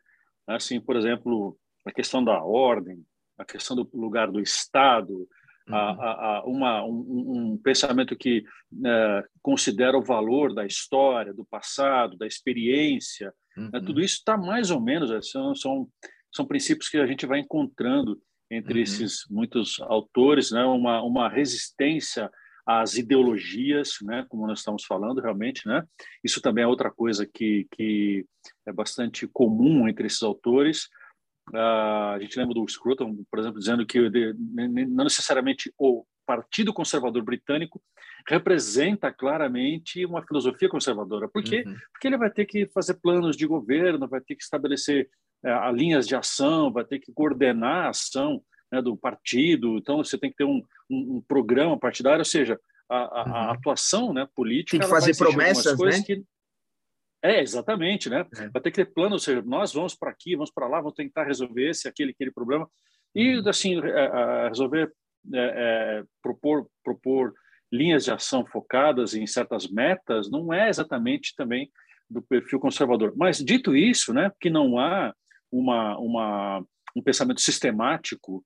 assim, 0.47 0.79
por 0.79 0.95
exemplo, 0.95 1.57
a 1.85 1.91
questão 1.91 2.23
da 2.23 2.41
ordem, 2.43 3.03
a 3.37 3.45
questão 3.45 3.75
do 3.75 3.89
lugar 3.93 4.31
do 4.31 4.39
Estado, 4.39 5.27
uhum. 5.67 5.75
a, 5.75 6.37
a, 6.37 6.43
uma, 6.45 6.83
um, 6.85 7.53
um, 7.53 7.57
pensamento 7.57 8.15
que 8.15 8.43
é, 8.85 9.23
considera 9.41 9.97
o 9.97 10.03
valor 10.03 10.53
da 10.53 10.65
história, 10.65 11.33
do 11.33 11.45
passado, 11.45 12.17
da 12.17 12.25
experiência. 12.25 13.33
Né? 13.55 13.69
Uhum. 13.73 13.85
Tudo 13.85 14.01
isso 14.01 14.15
está 14.15 14.37
mais 14.37 14.71
ou 14.71 14.81
menos, 14.81 15.11
é, 15.11 15.21
são, 15.21 15.55
são, 15.55 15.87
são 16.33 16.45
princípios 16.45 16.89
que 16.89 16.97
a 16.97 17.05
gente 17.05 17.25
vai 17.25 17.39
encontrando 17.39 18.19
entre 18.49 18.75
uhum. 18.75 18.83
esses 18.83 19.25
muitos 19.29 19.79
autores, 19.81 20.51
né? 20.51 20.63
uma, 20.63 21.01
uma 21.03 21.29
resistência 21.29 22.31
às 22.67 22.95
ideologias, 22.95 23.93
né, 24.01 24.25
como 24.27 24.45
nós 24.45 24.59
estamos 24.59 24.83
falando 24.83 25.21
realmente, 25.21 25.65
né? 25.65 25.83
Isso 26.23 26.41
também 26.41 26.65
é 26.65 26.67
outra 26.67 26.91
coisa 26.91 27.25
que, 27.25 27.65
que 27.71 28.25
é 28.65 28.73
bastante 28.73 29.25
comum 29.27 29.87
entre 29.87 30.07
esses 30.07 30.21
autores, 30.21 30.89
Uh, 31.53 32.15
a 32.15 32.19
gente 32.19 32.37
lembra 32.37 32.55
do 32.55 32.67
Scruton, 32.67 33.23
por 33.31 33.39
exemplo, 33.39 33.59
dizendo 33.59 33.85
que 33.85 34.09
não 34.89 35.05
necessariamente 35.05 35.71
o 35.77 36.05
Partido 36.25 36.73
Conservador 36.73 37.23
Britânico 37.23 37.81
representa 38.27 39.13
claramente 39.13 40.05
uma 40.05 40.21
filosofia 40.21 40.67
conservadora. 40.67 41.29
Por 41.29 41.41
quê? 41.41 41.63
Uhum. 41.65 41.75
Porque 41.93 42.07
ele 42.07 42.17
vai 42.17 42.29
ter 42.29 42.45
que 42.45 42.67
fazer 42.73 42.95
planos 42.95 43.37
de 43.37 43.47
governo, 43.47 44.09
vai 44.09 44.19
ter 44.19 44.35
que 44.35 44.43
estabelecer 44.43 45.09
uh, 45.45 45.71
linhas 45.71 46.05
de 46.05 46.15
ação, 46.15 46.71
vai 46.71 46.83
ter 46.83 46.99
que 46.99 47.13
coordenar 47.13 47.85
a 47.85 47.89
ação 47.89 48.43
né, 48.71 48.81
do 48.81 48.95
partido, 48.97 49.77
então 49.77 49.97
você 49.97 50.17
tem 50.17 50.29
que 50.29 50.37
ter 50.37 50.43
um, 50.43 50.63
um, 50.89 51.17
um 51.17 51.21
programa 51.27 51.77
partidário, 51.77 52.19
ou 52.19 52.25
seja, 52.25 52.59
a, 52.89 52.97
a, 52.97 53.21
a 53.21 53.25
uhum. 53.25 53.51
atuação 53.51 54.13
né, 54.13 54.27
política. 54.35 54.77
Tem 54.77 54.87
que 54.87 54.93
fazer 54.93 55.15
promessas, 55.17 55.77
né? 55.79 56.01
Que... 56.01 56.23
É, 57.21 57.41
exatamente, 57.41 58.09
né? 58.09 58.25
É. 58.37 58.49
Vai 58.49 58.61
ter 58.61 58.71
que 58.71 58.85
ter 58.85 58.93
plano, 58.93 59.13
ou 59.13 59.19
seja, 59.19 59.41
nós 59.41 59.73
vamos 59.73 59.95
para 59.95 60.11
aqui, 60.11 60.35
vamos 60.35 60.51
para 60.51 60.67
lá, 60.67 60.79
vamos 60.79 60.95
tentar 60.95 61.23
resolver 61.23 61.69
esse, 61.69 61.87
aquele, 61.87 62.11
aquele 62.11 62.31
problema. 62.31 62.69
E, 63.15 63.37
uhum. 63.37 63.49
assim, 63.49 63.79
é, 63.79 64.47
resolver, 64.47 64.91
é, 65.33 65.39
é, 65.39 66.03
propor, 66.21 66.67
propor 66.83 67.33
linhas 67.71 68.05
de 68.05 68.11
ação 68.11 68.45
focadas 68.45 69.13
em 69.13 69.27
certas 69.27 69.67
metas 69.67 70.29
não 70.29 70.53
é 70.53 70.69
exatamente 70.69 71.35
também 71.35 71.69
do 72.09 72.21
perfil 72.21 72.59
conservador. 72.59 73.13
Mas, 73.17 73.39
dito 73.39 73.75
isso, 73.75 74.13
né, 74.13 74.31
que 74.39 74.49
não 74.49 74.79
há 74.79 75.13
uma, 75.51 75.97
uma, 75.97 76.65
um 76.95 77.01
pensamento 77.01 77.41
sistemático 77.41 78.45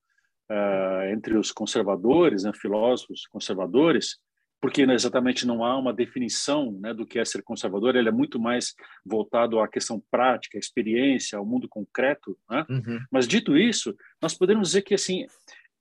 entre 1.11 1.37
os 1.37 1.51
conservadores, 1.51 2.43
né, 2.43 2.51
filósofos 2.53 3.25
conservadores, 3.27 4.17
porque 4.61 4.83
exatamente 4.83 5.47
não 5.47 5.65
há 5.65 5.77
uma 5.77 5.91
definição 5.91 6.71
né, 6.79 6.93
do 6.93 7.05
que 7.05 7.17
é 7.17 7.25
ser 7.25 7.41
conservador, 7.41 7.95
ele 7.95 8.09
é 8.09 8.11
muito 8.11 8.39
mais 8.39 8.75
voltado 9.03 9.59
à 9.59 9.67
questão 9.67 10.01
prática, 10.11 10.57
à 10.57 10.59
experiência, 10.59 11.37
ao 11.37 11.45
mundo 11.45 11.67
concreto. 11.67 12.37
Né? 12.49 12.65
Uhum. 12.69 12.99
Mas, 13.11 13.27
dito 13.27 13.57
isso, 13.57 13.95
nós 14.21 14.37
podemos 14.37 14.69
dizer 14.69 14.83
que 14.83 14.93
assim 14.93 15.25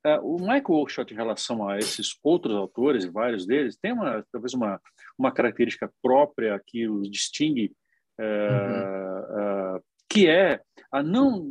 Uh, 0.03 0.19
o 0.23 0.41
Michael 0.41 0.65
Oakeshott, 0.71 1.13
em 1.13 1.17
relação 1.17 1.69
a 1.69 1.77
esses 1.77 2.19
outros 2.23 2.57
autores, 2.57 3.05
vários 3.05 3.47
deles, 3.47 3.77
tem 3.77 3.93
uma, 3.93 4.25
talvez 4.33 4.55
uma, 4.55 4.81
uma 5.19 5.31
característica 5.31 5.93
própria 6.03 6.59
que 6.67 6.89
os 6.89 7.11
distingue, 7.11 7.71
uh, 8.19 8.23
uhum. 8.23 9.77
uh, 9.77 9.85
que 10.09 10.27
é 10.27 10.63
a 10.91 11.03
não, 11.03 11.45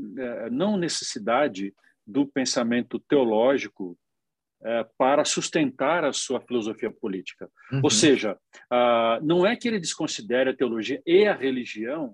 não 0.51 0.77
necessidade 0.77 1.71
do 2.09 2.25
pensamento 2.25 2.99
teológico 2.99 3.97
para 4.97 5.23
sustentar 5.23 6.03
a 6.03 6.11
sua 6.11 6.41
filosofia 6.41 6.91
política. 6.91 7.49
Uhum. 7.71 7.79
Ou 7.81 7.89
seja, 7.89 8.37
não 9.21 9.45
é 9.45 9.55
que 9.55 9.69
ele 9.69 9.79
desconsidere 9.79 10.49
a 10.49 10.55
teologia 10.55 11.01
e 11.05 11.25
a 11.25 11.33
religião 11.33 12.13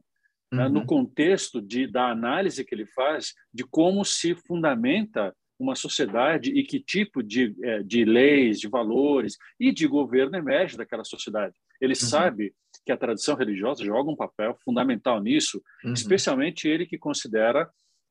né, 0.51 0.67
uhum. 0.67 0.73
no 0.73 0.85
contexto 0.85 1.61
de, 1.61 1.87
da 1.87 2.09
análise 2.09 2.63
que 2.63 2.75
ele 2.75 2.85
faz 2.87 3.33
de 3.53 3.63
como 3.63 4.05
se 4.05 4.35
fundamenta 4.35 5.35
uma 5.57 5.75
sociedade 5.75 6.51
e 6.51 6.63
que 6.63 6.79
tipo 6.79 7.23
de, 7.23 7.55
é, 7.63 7.81
de 7.81 8.03
leis, 8.03 8.59
de 8.59 8.67
valores 8.67 9.37
e 9.59 9.71
de 9.71 9.87
governo 9.87 10.37
emerge 10.37 10.77
daquela 10.77 11.03
sociedade. 11.03 11.55
Ele 11.79 11.93
uhum. 11.93 12.07
sabe 12.07 12.53
que 12.85 12.91
a 12.91 12.97
tradição 12.97 13.35
religiosa 13.35 13.83
joga 13.83 14.11
um 14.11 14.15
papel 14.15 14.55
fundamental 14.63 15.21
nisso, 15.21 15.61
uhum. 15.83 15.93
especialmente 15.93 16.67
ele 16.67 16.85
que 16.85 16.97
considera 16.97 17.69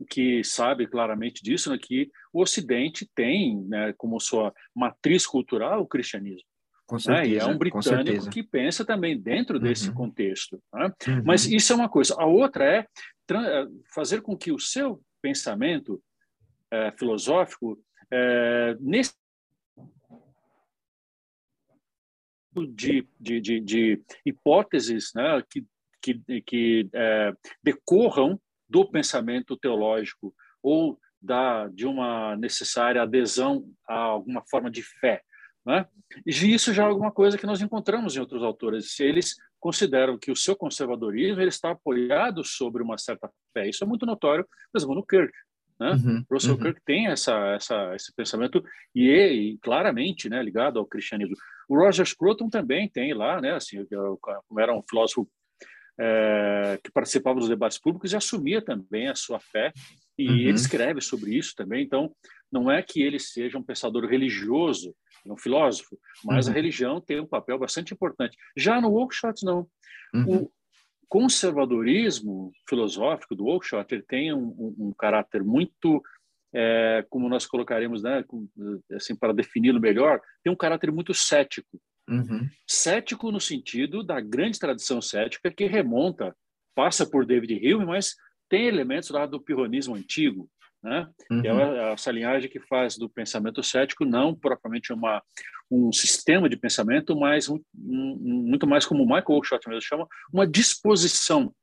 que 0.08 0.42
sabe 0.42 0.86
claramente 0.86 1.42
disso, 1.42 1.70
né, 1.70 1.78
que 1.80 2.10
o 2.32 2.42
Ocidente 2.42 3.08
tem 3.14 3.62
né, 3.64 3.92
como 3.96 4.20
sua 4.20 4.52
matriz 4.74 5.26
cultural 5.26 5.82
o 5.82 5.86
cristianismo. 5.86 6.48
Certeza, 6.90 7.12
né? 7.12 7.26
E 7.28 7.38
é 7.38 7.46
um 7.46 7.56
britânico 7.56 8.28
que 8.28 8.42
pensa 8.42 8.84
também 8.84 9.18
dentro 9.18 9.58
desse 9.58 9.88
uhum. 9.88 9.94
contexto. 9.94 10.62
Né? 10.72 10.92
Uhum. 11.08 11.22
Mas 11.24 11.46
isso 11.46 11.72
é 11.72 11.76
uma 11.76 11.88
coisa. 11.88 12.14
A 12.18 12.26
outra 12.26 12.64
é, 12.64 12.86
é 13.30 13.66
fazer 13.94 14.20
com 14.20 14.36
que 14.36 14.52
o 14.52 14.58
seu 14.58 15.00
pensamento 15.22 16.02
é, 16.70 16.92
filosófico 16.92 17.82
é, 18.12 18.76
nesse 18.80 19.14
de, 22.54 23.08
de, 23.18 23.40
de, 23.40 23.60
de 23.60 24.02
hipóteses 24.24 25.10
né, 25.14 25.42
que, 25.50 25.66
que, 26.00 26.42
que 26.42 26.88
é, 26.92 27.32
decorram 27.62 28.40
do 28.74 28.84
pensamento 28.84 29.56
teológico 29.56 30.34
ou 30.60 30.98
da, 31.22 31.68
de 31.68 31.86
uma 31.86 32.36
necessária 32.36 33.00
adesão 33.00 33.64
a 33.88 33.94
alguma 33.94 34.42
forma 34.50 34.68
de 34.68 34.82
fé. 34.82 35.22
Né? 35.64 35.86
E 36.26 36.30
isso 36.52 36.74
já 36.74 36.82
é 36.82 36.86
alguma 36.86 37.12
coisa 37.12 37.38
que 37.38 37.46
nós 37.46 37.62
encontramos 37.62 38.16
em 38.16 38.20
outros 38.20 38.42
autores. 38.42 38.98
Eles 38.98 39.36
consideram 39.60 40.18
que 40.18 40.32
o 40.32 40.36
seu 40.36 40.56
conservadorismo 40.56 41.40
ele 41.40 41.50
está 41.50 41.70
apoiado 41.70 42.42
sobre 42.42 42.82
uma 42.82 42.98
certa 42.98 43.30
fé. 43.52 43.68
Isso 43.68 43.84
é 43.84 43.86
muito 43.86 44.04
notório, 44.04 44.44
por 44.44 44.78
exemplo, 44.78 44.96
no 44.96 45.06
Kirk. 45.06 45.32
Né? 45.78 45.92
Uhum, 45.92 46.24
Russell 46.28 46.54
uhum. 46.54 46.60
Kirk 46.60 46.80
tem 46.84 47.06
essa, 47.06 47.54
essa, 47.54 47.94
esse 47.94 48.12
pensamento 48.12 48.62
e, 48.92 49.08
e, 49.08 49.58
claramente 49.58 50.28
né, 50.28 50.42
ligado 50.42 50.80
ao 50.80 50.86
cristianismo. 50.86 51.36
O 51.68 51.76
Roger 51.76 52.04
Scruton 52.04 52.50
também 52.50 52.88
tem 52.88 53.14
lá, 53.14 53.40
né, 53.40 53.54
assim, 53.54 53.86
como 54.20 54.60
era 54.60 54.76
um 54.76 54.82
filósofo 54.82 55.28
é, 55.98 56.78
que 56.82 56.90
participava 56.90 57.38
dos 57.38 57.48
debates 57.48 57.78
públicos 57.78 58.12
e 58.12 58.16
assumia 58.16 58.62
também 58.62 59.08
a 59.08 59.14
sua 59.14 59.38
fé 59.38 59.72
e 60.18 60.28
uhum. 60.28 60.36
ele 60.36 60.54
escreve 60.54 61.00
sobre 61.00 61.36
isso 61.36 61.54
também. 61.56 61.84
Então, 61.84 62.14
não 62.50 62.70
é 62.70 62.82
que 62.82 63.02
ele 63.02 63.18
seja 63.18 63.58
um 63.58 63.62
pensador 63.62 64.06
religioso, 64.06 64.94
um 65.26 65.36
filósofo, 65.36 65.98
mas 66.24 66.46
a 66.46 66.50
uhum. 66.50 66.54
religião 66.54 67.00
tem 67.00 67.20
um 67.20 67.26
papel 67.26 67.58
bastante 67.58 67.94
importante. 67.94 68.36
Já 68.56 68.80
no 68.80 68.92
Oakeshott, 68.92 69.44
não. 69.44 69.66
O, 70.14 70.18
uhum 70.18 70.50
conservadorismo 71.14 72.50
filosófico 72.68 73.36
do 73.36 73.46
Oakeshott 73.46 73.94
ele 73.94 74.02
tem 74.02 74.34
um, 74.34 74.48
um, 74.58 74.74
um 74.88 74.92
caráter 74.92 75.44
muito, 75.44 76.02
é, 76.52 77.06
como 77.08 77.28
nós 77.28 77.46
colocaremos, 77.46 78.02
né, 78.02 78.24
assim, 78.92 79.14
para 79.14 79.32
defini-lo 79.32 79.80
melhor, 79.80 80.20
tem 80.42 80.52
um 80.52 80.56
caráter 80.56 80.90
muito 80.90 81.14
cético. 81.14 81.80
Uhum. 82.08 82.48
Cético 82.66 83.32
no 83.32 83.40
sentido 83.40 84.02
da 84.02 84.20
grande 84.20 84.58
tradição 84.58 85.00
cética 85.00 85.50
que 85.50 85.66
remonta, 85.66 86.34
passa 86.74 87.06
por 87.06 87.24
David 87.24 87.54
Hume, 87.54 87.86
mas 87.86 88.14
tem 88.48 88.66
elementos 88.66 89.10
lá 89.10 89.26
do 89.26 89.40
pirronismo 89.40 89.94
antigo, 89.94 90.48
né? 90.82 91.08
Uhum. 91.30 91.42
É 91.44 91.92
essa 91.92 92.12
linhagem 92.12 92.50
que 92.50 92.60
faz 92.60 92.98
do 92.98 93.08
pensamento 93.08 93.62
cético 93.62 94.04
não 94.04 94.34
propriamente 94.34 94.92
uma 94.92 95.22
um 95.70 95.90
sistema 95.90 96.48
de 96.48 96.56
pensamento, 96.56 97.16
mas 97.18 97.48
um, 97.48 97.58
um, 97.74 98.44
muito 98.46 98.66
mais 98.66 98.84
como 98.84 99.04
Michael 99.04 99.24
Oakeshott 99.28 99.66
mesmo 99.68 99.82
chama, 99.82 100.06
uma 100.32 100.46
disposição, 100.46 101.54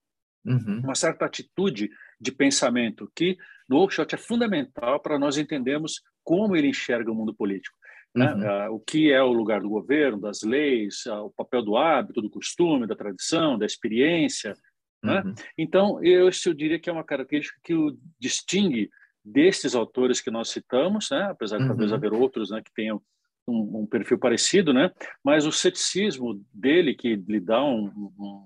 uhum. 0.44 0.82
uma 0.84 0.96
certa 0.96 1.26
atitude 1.26 1.90
de 2.20 2.32
pensamento 2.32 3.10
que 3.16 3.38
no 3.70 3.78
Oakeshott 3.78 4.16
é 4.16 4.18
fundamental 4.18 5.00
para 5.00 5.20
nós 5.20 5.38
entendermos 5.38 6.02
como 6.24 6.56
ele 6.56 6.68
enxerga 6.68 7.12
o 7.12 7.16
mundo 7.16 7.34
político. 7.34 7.78
Né? 8.14 8.34
Uhum. 8.34 8.72
Uh, 8.72 8.76
o 8.76 8.80
que 8.80 9.12
é 9.12 9.22
o 9.22 9.32
lugar 9.32 9.62
do 9.62 9.70
governo, 9.70 10.20
das 10.20 10.42
leis, 10.42 11.06
uh, 11.06 11.26
o 11.26 11.32
papel 11.32 11.64
do 11.64 11.78
hábito, 11.78 12.22
do 12.22 12.30
costume, 12.30 12.88
da 12.88 12.96
tradição, 12.96 13.58
da 13.58 13.66
experiência. 13.66 14.54
Né? 15.02 15.22
Uhum. 15.26 15.34
Então, 15.58 16.04
eu, 16.04 16.30
eu 16.30 16.54
diria 16.54 16.80
que 16.80 16.90
é 16.90 16.94
uma 16.94 17.04
característica 17.04 17.60
que 17.64 17.74
o 17.74 17.98
distingue 18.20 18.90
destes 19.24 19.76
autores 19.76 20.20
que 20.20 20.32
nós 20.32 20.50
citamos, 20.50 21.10
né? 21.10 21.28
apesar 21.30 21.58
de 21.60 21.68
talvez 21.68 21.92
uhum. 21.92 21.98
haver 21.98 22.14
outros 22.14 22.50
né, 22.50 22.62
que 22.62 22.74
tenham 22.74 23.02
um, 23.48 23.82
um, 23.82 23.86
perfil 23.86 24.18
parecido, 24.18 24.72
né? 24.72 24.92
Mas 25.24 25.46
o 25.46 25.52
ceticismo 25.52 26.44
dele, 26.54 26.94
que 26.94 27.16
lhe 27.16 27.40
dá 27.40 27.64
um, 27.64 27.86
um, 28.20 28.46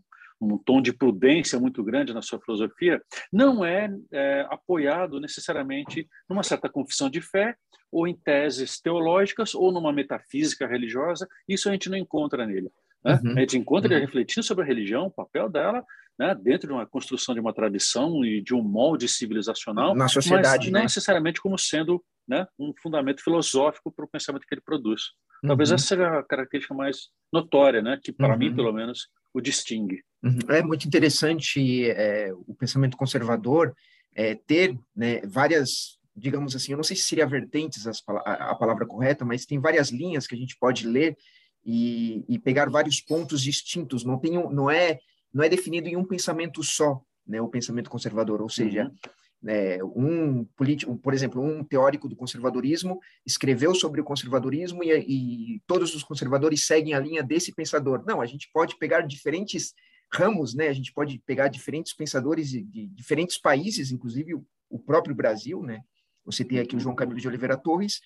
um, 0.54 0.58
tom 0.58 0.82
de 0.82 0.94
prudência 0.94 1.60
muito 1.60 1.84
grande 1.84 2.14
na 2.14 2.22
sua 2.22 2.40
filosofia, 2.40 3.02
não 3.32 3.64
é, 3.64 3.90
é 4.12 4.48
apoiado 4.50 5.20
necessariamente 5.20 6.08
numa 6.30 6.44
certa 6.44 6.70
confissão 6.70 7.10
de 7.10 7.22
fé 7.22 7.56
ou 7.92 8.08
em 8.08 8.16
teses 8.16 8.80
teológicas 8.80 9.56
ou 9.56 9.72
numa 9.72 9.94
metafísica 9.94 10.68
religiosa. 10.68 11.28
Isso 11.48 11.70
a 11.70 11.72
gente 11.72 11.90
não 11.90 11.98
encontra 11.98 12.46
nele. 12.46 12.70
Né? 13.04 13.20
Uhum. 13.24 13.38
A 13.38 13.40
gente 13.42 13.58
encontra 13.58 13.88
ele 13.88 14.02
uhum. 14.02 14.06
refletindo 14.06 14.46
sobre 14.46 14.64
a 14.64 14.68
religião, 14.68 15.06
o 15.06 15.12
papel 15.12 15.50
dela, 15.50 15.84
né, 16.18 16.34
dentro 16.34 16.68
de 16.68 16.74
uma 16.74 16.86
construção 16.86 17.36
de 17.36 17.42
uma 17.42 17.54
tradição 17.54 18.24
e 18.24 18.42
de 18.42 18.54
um 18.54 18.62
molde 18.62 19.08
civilizacional, 19.08 19.94
na 19.94 20.08
sociedade, 20.08 20.66
mas 20.66 20.72
não 20.72 20.80
né? 20.80 20.84
necessariamente 20.84 21.42
como 21.42 21.58
sendo 21.58 22.04
né, 22.28 22.48
um 22.58 22.74
fundamento 22.82 23.22
filosófico 23.22 23.92
para 23.92 24.06
o 24.06 24.08
pensamento 24.08 24.46
que 24.48 24.54
ele 24.56 24.62
produz. 24.62 25.02
Talvez 25.46 25.70
uhum. 25.70 25.76
essa 25.76 25.86
seja 25.86 26.20
a 26.20 26.24
característica 26.24 26.74
mais 26.74 27.10
notória, 27.32 27.82
né, 27.82 28.00
que 28.02 28.12
para 28.12 28.34
uhum. 28.34 28.40
mim, 28.40 28.56
pelo 28.56 28.74
menos, 28.74 29.10
o 29.36 29.42
distingue. 29.42 30.02
Uhum. 30.24 30.40
É 30.48 30.64
muito 30.64 30.88
interessante 30.88 31.90
é, 31.90 32.32
o 32.48 32.56
pensamento 32.56 32.96
conservador 32.96 33.76
é, 34.16 34.34
ter 34.34 34.80
né, 34.96 35.20
várias, 35.26 36.00
digamos 36.16 36.56
assim, 36.56 36.72
eu 36.72 36.78
não 36.78 36.84
sei 36.84 36.96
se 36.96 37.04
seria 37.04 37.28
vertentes 37.28 37.86
as, 37.86 38.02
a, 38.08 38.52
a, 38.52 38.56
palavra 38.56 38.86
correta, 38.86 39.26
mas 39.26 39.46
tem 39.46 39.60
várias 39.60 39.90
linhas 39.90 40.26
que 40.26 40.34
a 40.34 40.38
gente 40.38 40.56
pode 40.58 40.88
ler 40.88 41.18
e, 41.66 42.24
e 42.30 42.40
pegar 42.40 42.70
vários 42.70 43.02
pontos 43.02 43.42
distintos. 43.42 44.06
Não 44.06 44.18
tem, 44.18 44.32
não 44.32 44.72
é, 44.72 45.00
não 45.34 45.44
é 45.44 45.50
definido 45.50 45.90
em 45.90 45.98
um 45.98 46.06
pensamento 46.06 46.64
só, 46.64 47.02
né, 47.28 47.42
o 47.42 47.50
pensamento 47.50 47.90
conservador, 47.90 48.42
ou 48.42 48.50
seja, 48.50 48.86
uhum 48.86 49.12
é, 49.48 49.84
um 49.84 50.44
político, 50.56 50.98
por 50.98 51.14
exemplo, 51.14 51.42
um 51.42 51.64
teórico 51.64 52.10
do 52.10 52.16
conservadorismo 52.16 53.00
escreveu 53.26 53.76
sobre 53.76 54.02
o 54.02 54.04
conservadorismo 54.04 54.84
e, 54.84 54.92
e, 54.92 55.62
todos 55.68 55.94
os 55.94 56.04
conservadores 56.04 56.66
seguem 56.66 56.94
a 56.94 57.00
linha 57.00 57.22
desse 57.22 57.54
pensador. 57.54 58.04
Não, 58.06 58.22
a 58.22 58.26
gente 58.26 58.50
pode 58.52 58.78
pegar 58.78 59.02
diferentes 59.02 59.74
ramos, 60.12 60.56
né? 60.56 60.68
A 60.68 60.74
gente 60.74 60.92
pode 60.92 61.20
pegar 61.20 61.48
diferentes 61.48 61.94
pensadores 61.94 62.50
de, 62.50 62.64
de 62.64 62.88
diferentes 62.88 63.38
países, 63.38 63.92
inclusive 63.92 64.34
o, 64.34 64.46
o, 64.70 64.80
próprio 64.80 65.16
Brasil, 65.16 65.62
né? 65.62 65.82
Você 66.26 66.44
tem 66.44 66.60
aqui 66.60 66.76
o 66.76 66.80
João 66.80 66.96
Camilo 66.96 67.20
de 67.20 67.28
Oliveira 67.28 67.58
Torres 67.58 68.02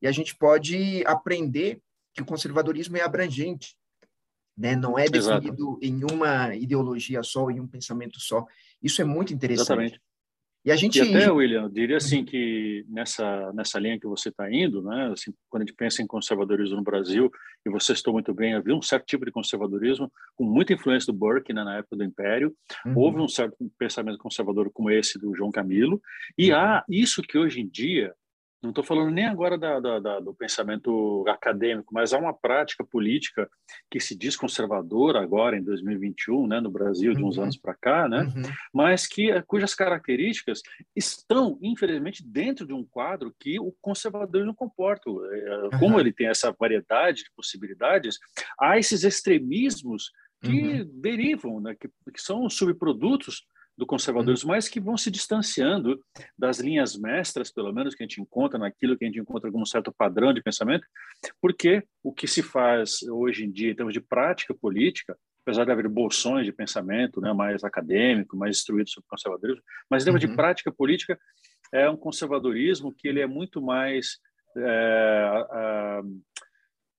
e 0.00 0.06
a 0.06 0.12
gente 0.12 0.34
pode 0.36 1.04
aprender 1.06 1.82
que 2.14 2.22
o 2.22 2.26
conservadorismo 2.26 2.96
é 2.96 3.02
abrangente, 3.02 3.76
né? 4.56 4.74
Não 4.74 4.98
é 4.98 5.06
definido 5.06 5.78
Exato. 5.82 5.84
em 5.84 6.04
uma 6.04 6.54
ideologia 6.54 7.22
só, 7.22 7.50
em 7.50 7.60
um 7.60 7.68
pensamento 7.68 8.18
só. 8.20 8.46
Isso 8.82 9.02
é 9.02 9.04
muito 9.04 9.34
interessante. 9.34 9.82
Exatamente. 9.82 10.07
E 10.64 10.72
a 10.72 10.76
gente. 10.76 10.98
E 10.98 11.02
até, 11.02 11.30
William, 11.30 11.62
eu 11.62 11.68
diria 11.68 11.96
assim 11.96 12.24
que 12.24 12.84
nessa, 12.88 13.52
nessa 13.52 13.78
linha 13.78 13.98
que 13.98 14.06
você 14.06 14.28
está 14.28 14.52
indo, 14.52 14.82
né, 14.82 15.10
assim, 15.12 15.32
quando 15.48 15.62
a 15.62 15.66
gente 15.66 15.76
pensa 15.76 16.02
em 16.02 16.06
conservadorismo 16.06 16.76
no 16.76 16.82
Brasil, 16.82 17.30
e 17.64 17.70
você 17.70 17.92
estou 17.92 18.12
muito 18.12 18.34
bem, 18.34 18.54
havia 18.54 18.74
um 18.74 18.82
certo 18.82 19.06
tipo 19.06 19.24
de 19.24 19.30
conservadorismo 19.30 20.10
com 20.36 20.44
muita 20.44 20.72
influência 20.72 21.12
do 21.12 21.18
Burke 21.18 21.52
né, 21.52 21.64
na 21.64 21.78
época 21.78 21.96
do 21.96 22.04
Império, 22.04 22.54
uhum. 22.84 22.94
houve 22.96 23.20
um 23.20 23.28
certo 23.28 23.56
pensamento 23.78 24.18
conservador 24.18 24.70
como 24.72 24.90
esse 24.90 25.18
do 25.18 25.34
João 25.34 25.50
Camilo, 25.50 26.00
e 26.36 26.50
uhum. 26.50 26.58
há 26.58 26.84
isso 26.88 27.22
que 27.22 27.38
hoje 27.38 27.60
em 27.60 27.68
dia 27.68 28.12
não 28.62 28.70
estou 28.70 28.82
falando 28.82 29.10
nem 29.10 29.26
agora 29.26 29.56
da, 29.56 29.78
da, 29.78 30.00
da, 30.00 30.20
do 30.20 30.34
pensamento 30.34 31.24
acadêmico, 31.28 31.94
mas 31.94 32.12
há 32.12 32.18
uma 32.18 32.34
prática 32.34 32.84
política 32.84 33.48
que 33.88 34.00
se 34.00 34.16
diz 34.16 34.36
conservadora 34.36 35.22
agora 35.22 35.56
em 35.56 35.62
2021, 35.62 36.46
né, 36.46 36.60
no 36.60 36.70
Brasil 36.70 37.14
de 37.14 37.22
uns 37.22 37.36
uhum. 37.36 37.44
anos 37.44 37.56
para 37.56 37.74
cá, 37.74 38.08
né, 38.08 38.22
uhum. 38.22 38.42
mas 38.72 39.06
que 39.06 39.30
eh, 39.30 39.42
cujas 39.46 39.74
características 39.74 40.60
estão 40.94 41.56
infelizmente 41.62 42.24
dentro 42.26 42.66
de 42.66 42.72
um 42.72 42.84
quadro 42.84 43.32
que 43.38 43.60
o 43.60 43.72
conservadorismo 43.80 44.54
comporta. 44.54 45.08
Uhum. 45.08 45.70
Como 45.78 46.00
ele 46.00 46.12
tem 46.12 46.26
essa 46.26 46.52
variedade 46.58 47.24
de 47.24 47.30
possibilidades, 47.36 48.18
há 48.58 48.76
esses 48.76 49.04
extremismos 49.04 50.10
que 50.42 50.82
uhum. 50.82 51.00
derivam, 51.00 51.60
né, 51.60 51.76
que, 51.78 51.88
que 52.12 52.20
são 52.20 52.48
subprodutos 52.50 53.44
do 53.78 53.86
conservadorismo, 53.86 54.50
uhum. 54.50 54.56
mas 54.56 54.68
que 54.68 54.80
vão 54.80 54.96
se 54.96 55.08
distanciando 55.08 56.02
das 56.36 56.58
linhas 56.58 56.96
mestras, 56.96 57.48
pelo 57.52 57.72
menos 57.72 57.94
que 57.94 58.02
a 58.02 58.06
gente 58.06 58.20
encontra 58.20 58.58
naquilo 58.58 58.98
que 58.98 59.04
a 59.04 59.06
gente 59.06 59.20
encontra 59.20 59.52
como 59.52 59.62
um 59.62 59.66
certo 59.66 59.92
padrão 59.96 60.34
de 60.34 60.42
pensamento, 60.42 60.84
porque 61.40 61.84
o 62.02 62.12
que 62.12 62.26
se 62.26 62.42
faz 62.42 63.04
hoje 63.04 63.44
em 63.44 63.52
dia 63.52 63.70
em 63.70 63.76
termos 63.76 63.94
de 63.94 64.00
prática 64.00 64.52
política, 64.52 65.16
apesar 65.42 65.64
de 65.64 65.70
haver 65.70 65.88
bolsões 65.88 66.44
de 66.44 66.52
pensamento, 66.52 67.20
né, 67.20 67.32
mais 67.32 67.62
acadêmico, 67.62 68.36
mais 68.36 68.56
instruído 68.56 68.90
sobre 68.90 69.08
conservadorismo, 69.08 69.62
mas 69.88 70.02
em 70.02 70.06
termos 70.06 70.22
uhum. 70.24 70.28
de 70.28 70.36
prática 70.36 70.72
política 70.72 71.16
é 71.72 71.88
um 71.88 71.96
conservadorismo 71.96 72.92
que 72.92 73.06
ele 73.06 73.20
é 73.20 73.28
muito 73.28 73.62
mais 73.62 74.18
é, 74.56 75.46
é, 75.52 76.00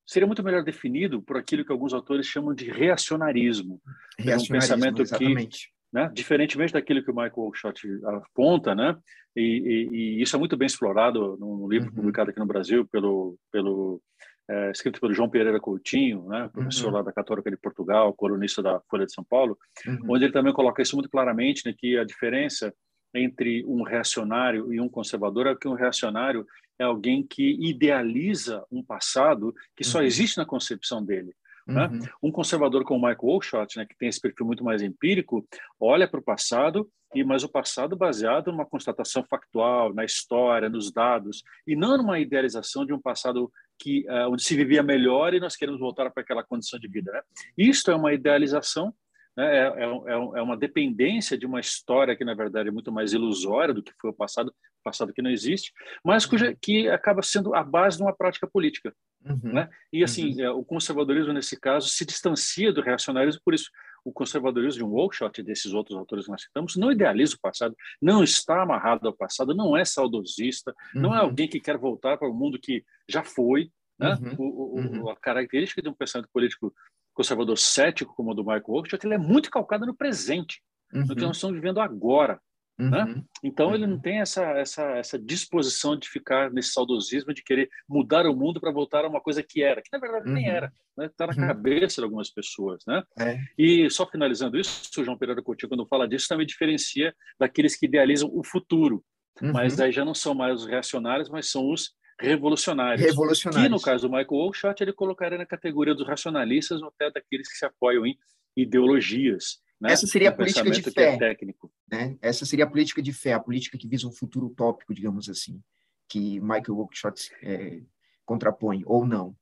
seria 0.08 0.26
muito 0.26 0.44
melhor 0.44 0.64
definido 0.64 1.22
por 1.22 1.36
aquilo 1.36 1.66
que 1.66 1.74
alguns 1.74 1.94
autores 1.94 2.26
chamam 2.26 2.54
de 2.54 2.72
reacionarismo. 2.72 3.82
Reacionarismo, 4.18 4.56
é 4.56 4.58
um 4.58 4.62
pensamento 4.62 5.02
exatamente. 5.02 5.68
que 5.68 5.79
né? 5.92 6.10
Diferentemente 6.14 6.74
daquilo 6.74 7.04
que 7.04 7.12
o 7.12 7.16
Michael 7.16 7.34
Oakeshott 7.36 7.82
aponta, 8.06 8.76
né? 8.76 8.96
E, 9.36 9.42
e, 9.42 9.90
e, 9.96 10.22
isso 10.22 10.36
é 10.36 10.40
muito 10.40 10.58
bem 10.58 10.66
explorado 10.66 11.38
num 11.40 11.68
livro 11.68 11.90
uhum. 11.90 11.96
publicado 11.96 12.30
aqui 12.30 12.40
no 12.40 12.46
Brasil 12.46 12.88
pelo 12.88 13.38
pelo 13.52 14.02
é, 14.50 14.72
escrito 14.72 15.00
pelo 15.00 15.14
João 15.14 15.30
Pereira 15.30 15.60
Coutinho, 15.60 16.28
né? 16.28 16.50
Professor 16.52 16.88
uhum. 16.88 16.94
lá 16.94 17.02
da 17.04 17.14
Católica 17.14 17.50
de 17.50 17.58
Portugal, 17.58 18.14
colunista 18.14 18.62
da 18.62 18.82
Folha 18.90 19.06
de 19.06 19.14
São 19.14 19.24
Paulo, 19.24 19.58
uhum. 19.86 20.00
onde 20.10 20.26
ele 20.26 20.34
também 20.34 20.54
coloca 20.54 20.82
isso 20.82 20.96
muito 20.96 21.10
claramente, 21.10 21.66
né? 21.66 21.74
Que 21.78 21.98
a 21.98 22.04
diferença 22.04 22.74
entre 23.14 23.66
um 23.66 23.84
reacionário 23.84 24.74
e 24.74 24.80
um 24.80 24.90
conservador 24.90 25.48
é 25.48 25.56
que 25.56 25.68
um 25.68 25.74
reacionário 25.74 26.46
é 26.80 26.84
alguém 26.84 27.26
que 27.26 27.58
idealiza 27.60 28.64
um 28.72 28.84
passado 28.84 29.54
que 29.76 29.84
só 29.84 30.00
uhum. 30.00 30.06
existe 30.06 30.38
na 30.38 30.46
concepção 30.46 31.04
dele. 31.04 31.34
Né? 31.72 31.88
Uhum. 31.88 32.30
Um 32.30 32.32
conservador 32.32 32.84
como 32.84 33.08
Michael 33.08 33.18
Oakeshott, 33.22 33.78
né, 33.78 33.86
que 33.86 33.98
tem 33.98 34.10
esse 34.10 34.20
perfil 34.20 34.46
muito 34.46 34.64
mais 34.64 34.82
empírico, 34.82 35.48
olha 35.80 36.08
para 36.08 36.20
o 36.20 36.24
passado, 36.24 36.90
e 37.14 37.24
mas 37.24 37.44
o 37.44 37.50
passado 37.50 37.96
baseado 37.96 38.52
numa 38.52 38.66
constatação 38.66 39.24
factual, 39.24 39.94
na 39.94 40.06
história, 40.06 40.70
nos 40.70 40.92
dados, 40.92 41.44
e 41.66 41.76
não 41.76 41.98
numa 41.98 42.20
idealização 42.20 42.86
de 42.86 42.94
um 42.94 43.02
passado 43.02 43.52
que 43.80 44.06
uh, 44.10 44.30
onde 44.30 44.44
se 44.44 44.56
vivia 44.56 44.84
melhor 44.84 45.34
e 45.34 45.40
nós 45.40 45.56
queremos 45.56 45.80
voltar 45.80 46.10
para 46.12 46.22
aquela 46.22 46.44
condição 46.44 46.80
de 46.80 46.88
vida. 46.88 47.12
Né? 47.12 47.22
Isto 47.58 47.92
é 47.92 47.96
uma 47.96 48.14
idealização 48.14 48.94
né? 49.40 49.58
É, 49.58 49.62
é, 49.62 49.86
é, 49.86 50.14
é, 50.14 50.42
uma 50.42 50.58
dependência 50.58 51.38
de 51.38 51.46
uma 51.46 51.62
história 51.62 52.14
que, 52.14 52.26
na 52.26 52.34
verdade, 52.34 52.68
é 52.68 52.72
muito 52.72 52.92
mais 52.92 53.14
ilusória 53.14 53.74
do 53.74 53.82
que 53.82 53.94
foi 54.00 54.10
o 54.10 54.14
passado, 54.14 54.54
passado 54.84 55.14
que 55.14 55.22
não 55.22 55.30
existe, 55.30 55.72
mas 56.04 56.26
cuja, 56.26 56.54
que 56.62 56.90
acaba 56.90 57.22
sendo 57.22 57.56
a 57.56 57.64
base 57.64 57.98
de 57.98 58.04
uma 58.04 58.14
prática 58.14 58.46
política. 58.46 58.94
Uhum. 59.26 59.54
Né? 59.54 59.70
E, 59.92 60.04
assim, 60.04 60.34
uhum. 60.36 60.42
é, 60.42 60.52
o 60.52 60.64
conservadorismo, 60.64 61.34
nesse 61.34 61.60
caso, 61.60 61.90
se 61.90 62.06
distancia 62.06 62.72
do 62.72 62.82
reacionarismo, 62.82 63.42
por 63.44 63.54
isso, 63.54 63.70
o 64.04 64.12
conservadorismo 64.12 64.80
de 64.80 64.84
um 64.84 65.10
e 65.38 65.44
desses 65.44 65.74
outros 65.74 65.98
autores 65.98 66.26
que 66.26 66.32
nós 66.32 66.42
citamos 66.42 66.76
não 66.78 66.92
idealiza 66.92 67.36
o 67.36 67.40
passado, 67.40 67.76
não 68.02 68.24
está 68.24 68.62
amarrado 68.62 69.08
ao 69.08 69.14
passado, 69.14 69.54
não 69.54 69.76
é 69.76 69.84
saudosista, 69.84 70.74
uhum. 70.96 71.02
não 71.02 71.14
é 71.14 71.20
uhum. 71.20 71.26
alguém 71.26 71.48
que 71.48 71.60
quer 71.60 71.78
voltar 71.78 72.18
para 72.18 72.30
o 72.30 72.34
mundo 72.34 72.60
que 72.60 72.84
já 73.08 73.24
foi. 73.24 73.72
Né? 73.98 74.18
Uhum. 74.22 74.36
O, 74.38 74.44
o, 74.44 74.80
uhum. 74.80 75.10
a 75.10 75.16
característica 75.18 75.82
de 75.82 75.90
um 75.90 75.94
pensamento 75.94 76.30
político 76.32 76.74
conservador 77.14 77.58
cético 77.58 78.16
como 78.16 78.32
o 78.32 78.34
do 78.34 78.44
Michael 78.44 78.64
Oakeshott, 78.68 79.06
ele 79.06 79.16
é 79.16 79.18
muito 79.18 79.52
calcado 79.52 79.86
no 79.86 79.94
presente, 79.94 80.62
no 80.92 81.14
que 81.14 81.22
nós 81.22 81.36
estamos 81.36 81.56
vivendo 81.56 81.82
agora. 81.82 82.40
Uhum. 82.80 82.90
Né? 82.90 83.24
Então 83.44 83.76
ele 83.76 83.86
não 83.86 83.96
uhum. 83.96 84.02
tem 84.02 84.22
essa, 84.22 84.44
essa, 84.52 84.84
essa 84.92 85.20
disposição 85.20 85.98
de 85.98 86.08
ficar 86.08 86.50
nesse 86.50 86.72
saudosismo 86.72 87.34
de 87.34 87.44
querer 87.44 87.70
mudar 87.88 88.26
o 88.26 88.36
mundo 88.36 88.60
para 88.60 88.72
voltar 88.72 89.04
a 89.04 89.10
uma 89.10 89.20
coisa 89.20 89.44
que 89.44 89.62
era, 89.62 89.82
que 89.82 89.90
na 89.92 90.00
verdade 90.00 90.32
nem 90.32 90.46
uhum. 90.48 90.56
era, 90.56 90.68
está 90.68 91.02
né? 91.04 91.10
Tá 91.16 91.28
na 91.28 91.34
uhum. 91.34 91.48
cabeça 91.48 92.02
de 92.02 92.06
algumas 92.06 92.30
pessoas. 92.30 92.82
Né? 92.88 93.04
É. 93.20 93.38
E 93.58 93.90
só 93.90 94.08
finalizando 94.08 94.58
isso, 94.58 94.90
o 94.98 95.04
João 95.04 95.18
Pereira 95.18 95.44
Coutinho, 95.44 95.70
quando 95.70 95.86
fala 95.86 96.08
disso, 96.08 96.28
também 96.30 96.46
diferencia 96.46 97.14
daqueles 97.38 97.76
que 97.76 97.86
idealizam 97.86 98.30
o 98.34 98.44
futuro, 98.44 99.04
mas 99.42 99.80
aí 99.80 99.92
já 99.92 100.04
não 100.04 100.14
são 100.14 100.34
mais 100.34 100.62
os 100.62 100.68
reacionários, 100.68 101.30
mas 101.30 101.50
são 101.50 101.70
os 101.72 101.94
revolucionários. 102.20 103.06
Revolucionários. 103.06 103.68
Que, 103.68 103.70
no 103.70 103.82
caso 103.82 104.08
do 104.08 104.12
Michael 104.12 104.28
Oakeshott, 104.32 104.84
ele 104.84 104.94
colocaria 104.94 105.38
na 105.38 105.46
categoria 105.46 105.96
dos 105.96 106.06
racionalistas 106.06 106.82
ou 106.82 106.90
até 106.90 107.10
daqueles 107.10 107.50
que 107.50 107.58
se 107.58 107.66
apoiam 107.66 108.06
em 108.06 108.18
ideologias. 108.56 109.60
Né? 109.80 109.94
Essa 109.94 110.06
seria 110.06 110.30
a 110.30 110.34
política 110.34 110.70
de 110.70 110.82
fé. 110.82 111.14
É 111.14 111.18
técnico. 111.18 111.72
Né? 111.92 112.18
Essa 112.22 112.46
seria 112.46 112.66
a 112.66 112.70
política 112.70 113.02
de 113.02 113.12
fé, 113.12 113.34
a 113.34 113.40
política 113.40 113.78
que 113.78 113.88
visa 113.88 114.08
um 114.08 114.12
futuro 114.12 114.48
utópico, 114.48 114.94
digamos 114.94 115.30
assim, 115.30 115.62
que 116.08 116.40
Michael 116.40 116.78
Oakeshott 116.78 117.32
é, 117.42 117.82
contrapõe, 118.26 118.84
ou 118.86 119.06
não. 119.06 119.36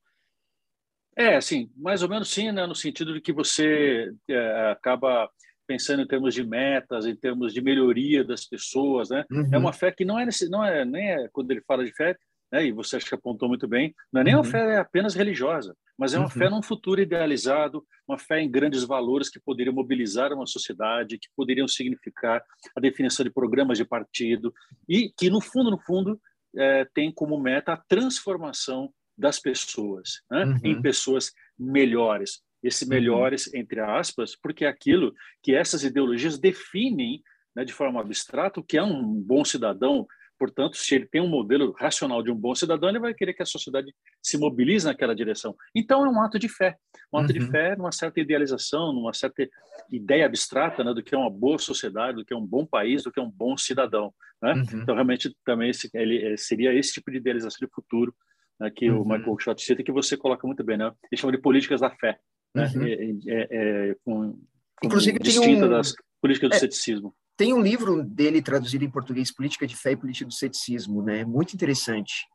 É, 1.16 1.36
assim, 1.36 1.70
mais 1.76 2.02
ou 2.02 2.08
menos 2.08 2.30
sim, 2.30 2.52
né? 2.52 2.66
no 2.66 2.74
sentido 2.74 3.12
de 3.12 3.20
que 3.20 3.32
você 3.32 4.12
é, 4.28 4.70
acaba 4.70 5.28
pensando 5.66 6.00
em 6.00 6.06
termos 6.06 6.32
de 6.32 6.42
metas, 6.42 7.04
em 7.04 7.14
termos 7.14 7.52
de 7.52 7.60
melhoria 7.60 8.24
das 8.24 8.46
pessoas, 8.46 9.10
né? 9.10 9.24
Uhum. 9.30 9.50
É 9.52 9.58
uma 9.58 9.72
fé 9.72 9.92
que 9.92 10.04
não 10.04 10.18
é, 10.18 10.26
não 10.48 10.64
é 10.64 10.84
nem 10.84 11.10
é, 11.10 11.28
quando 11.30 11.50
ele 11.50 11.60
fala 11.60 11.84
de 11.84 11.92
fé, 11.92 12.16
né, 12.50 12.66
e 12.66 12.72
você 12.72 12.96
acha 12.96 13.06
que 13.06 13.14
apontou 13.14 13.48
muito 13.48 13.68
bem, 13.68 13.94
não 14.12 14.20
é 14.20 14.24
nem 14.24 14.34
uhum. 14.34 14.40
uma 14.40 14.50
fé 14.50 14.78
apenas 14.78 15.14
religiosa, 15.14 15.76
mas 15.96 16.14
é 16.14 16.18
uma 16.18 16.24
uhum. 16.24 16.30
fé 16.30 16.48
num 16.48 16.62
futuro 16.62 17.00
idealizado, 17.00 17.84
uma 18.06 18.18
fé 18.18 18.40
em 18.40 18.50
grandes 18.50 18.84
valores 18.84 19.28
que 19.28 19.40
poderiam 19.40 19.74
mobilizar 19.74 20.32
uma 20.32 20.46
sociedade, 20.46 21.18
que 21.18 21.28
poderiam 21.36 21.68
significar 21.68 22.42
a 22.76 22.80
definição 22.80 23.24
de 23.24 23.30
programas 23.30 23.78
de 23.78 23.84
partido 23.84 24.52
e 24.88 25.12
que, 25.16 25.28
no 25.28 25.40
fundo, 25.40 25.70
no 25.70 25.78
fundo, 25.78 26.20
é, 26.56 26.86
tem 26.94 27.12
como 27.12 27.38
meta 27.38 27.72
a 27.72 27.76
transformação 27.76 28.92
das 29.16 29.38
pessoas 29.40 30.22
né, 30.30 30.44
uhum. 30.44 30.60
em 30.64 30.80
pessoas 30.80 31.32
melhores. 31.58 32.40
Esse 32.62 32.84
uhum. 32.84 32.90
melhores, 32.90 33.52
entre 33.52 33.80
aspas, 33.80 34.36
porque 34.36 34.64
é 34.64 34.68
aquilo 34.68 35.12
que 35.42 35.54
essas 35.54 35.84
ideologias 35.84 36.38
definem 36.38 37.22
né, 37.54 37.64
de 37.64 37.72
forma 37.72 38.00
abstrata 38.00 38.60
o 38.60 38.62
que 38.62 38.78
é 38.78 38.82
um 38.82 39.02
bom 39.02 39.44
cidadão, 39.44 40.06
Portanto, 40.38 40.76
se 40.76 40.94
ele 40.94 41.06
tem 41.06 41.20
um 41.20 41.28
modelo 41.28 41.72
racional 41.72 42.22
de 42.22 42.30
um 42.30 42.34
bom 42.34 42.54
cidadão, 42.54 42.88
ele 42.88 43.00
vai 43.00 43.12
querer 43.12 43.34
que 43.34 43.42
a 43.42 43.46
sociedade 43.46 43.92
se 44.22 44.38
mobilize 44.38 44.86
naquela 44.86 45.14
direção. 45.14 45.54
Então, 45.74 46.06
é 46.06 46.08
um 46.08 46.22
ato 46.22 46.38
de 46.38 46.48
fé. 46.48 46.76
Um 47.12 47.18
ato 47.18 47.32
uhum. 47.32 47.38
de 47.38 47.50
fé 47.50 47.74
numa 47.76 47.90
certa 47.90 48.20
idealização, 48.20 48.92
numa 48.92 49.12
certa 49.12 49.48
ideia 49.90 50.26
abstrata 50.26 50.84
né, 50.84 50.94
do 50.94 51.02
que 51.02 51.14
é 51.14 51.18
uma 51.18 51.30
boa 51.30 51.58
sociedade, 51.58 52.18
do 52.18 52.24
que 52.24 52.32
é 52.32 52.36
um 52.36 52.46
bom 52.46 52.64
país, 52.64 53.02
do 53.02 53.10
que 53.10 53.18
é 53.18 53.22
um 53.22 53.30
bom 53.30 53.56
cidadão. 53.56 54.14
Né? 54.40 54.52
Uhum. 54.52 54.82
Então, 54.82 54.94
realmente, 54.94 55.34
também 55.44 55.70
esse, 55.70 55.90
ele, 55.92 56.36
seria 56.36 56.72
esse 56.72 56.92
tipo 56.92 57.10
de 57.10 57.16
idealização 57.16 57.58
de 57.60 57.72
futuro 57.72 58.14
né, 58.60 58.70
que 58.70 58.88
uhum. 58.88 59.02
o 59.02 59.04
Michael 59.04 59.30
Oakeshott 59.30 59.62
cita, 59.62 59.82
que 59.82 59.92
você 59.92 60.16
coloca 60.16 60.46
muito 60.46 60.62
bem. 60.62 60.76
Né? 60.76 60.92
Ele 61.10 61.20
chama 61.20 61.32
de 61.32 61.38
políticas 61.38 61.80
da 61.80 61.90
fé. 61.90 62.18
Né? 62.54 62.70
Uhum. 62.74 62.86
É, 62.86 62.92
é, 62.92 63.48
é, 63.90 63.96
com, 64.04 64.32
com 64.32 64.38
Inclusive, 64.84 65.18
distinta 65.18 65.66
um... 65.66 65.70
das 65.70 65.94
políticas 66.20 66.50
do 66.50 66.56
é, 66.56 66.58
ceticismo. 66.58 67.14
Tem 67.38 67.54
um 67.54 67.62
livro 67.62 68.02
dele 68.02 68.42
traduzido 68.42 68.84
em 68.84 68.90
português, 68.90 69.32
Política 69.32 69.64
de 69.64 69.76
Fé 69.76 69.92
e 69.92 69.96
Política 69.96 70.26
do 70.26 70.34
Ceticismo, 70.34 71.04
né? 71.04 71.24
Muito 71.24 71.54
interessante. 71.54 72.26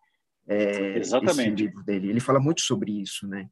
É, 0.47 0.97
Exatamente. 0.97 1.65
livro 1.65 1.83
dele. 1.83 2.09
Ele 2.09 2.21
fala 2.21 2.39
muito 2.39 2.61
sobre 2.61 3.01
isso, 3.01 3.27
né? 3.27 3.49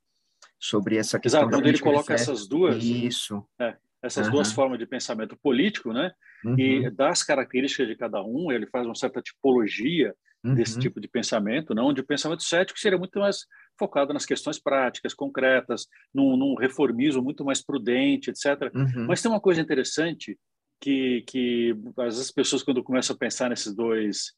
Sobre 0.57 0.95
essa 0.95 1.19
questão 1.19 1.41
Exato, 1.41 1.53
quando 1.53 1.67
ele 1.67 1.79
coloca 1.79 2.13
essas 2.13 2.47
duas. 2.47 2.81
Isso. 2.81 3.45
É, 3.59 3.75
essas 4.01 4.27
uhum. 4.27 4.33
duas 4.33 4.53
formas 4.53 4.79
de 4.79 4.85
pensamento 4.85 5.37
político, 5.43 5.91
né? 5.91 6.13
Uhum. 6.45 6.57
E 6.57 6.89
das 6.89 7.21
características 7.21 7.85
de 7.85 7.97
cada 7.97 8.23
um, 8.23 8.49
ele 8.49 8.65
faz 8.67 8.85
uma 8.85 8.95
certa 8.95 9.21
tipologia 9.21 10.15
uhum. 10.45 10.55
desse 10.55 10.79
tipo 10.79 11.01
de 11.01 11.09
pensamento, 11.09 11.75
não? 11.75 11.87
Onde 11.87 11.99
o 11.99 12.07
pensamento 12.07 12.43
cético 12.43 12.79
seria 12.79 12.97
muito 12.97 13.19
mais 13.19 13.45
focado 13.77 14.13
nas 14.13 14.25
questões 14.25 14.57
práticas, 14.57 15.13
concretas, 15.13 15.85
num, 16.13 16.37
num 16.37 16.55
reformismo 16.55 17.21
muito 17.21 17.43
mais 17.43 17.61
prudente, 17.61 18.29
etc. 18.29 18.73
Uhum. 18.73 19.07
Mas 19.07 19.21
tem 19.21 19.29
uma 19.29 19.41
coisa 19.41 19.59
interessante 19.59 20.39
que, 20.81 21.23
que 21.27 21.75
as 21.97 22.31
pessoas 22.31 22.63
quando 22.63 22.83
começam 22.83 23.15
a 23.15 23.19
pensar 23.19 23.49
nesses 23.49 23.73
dois 23.73 24.33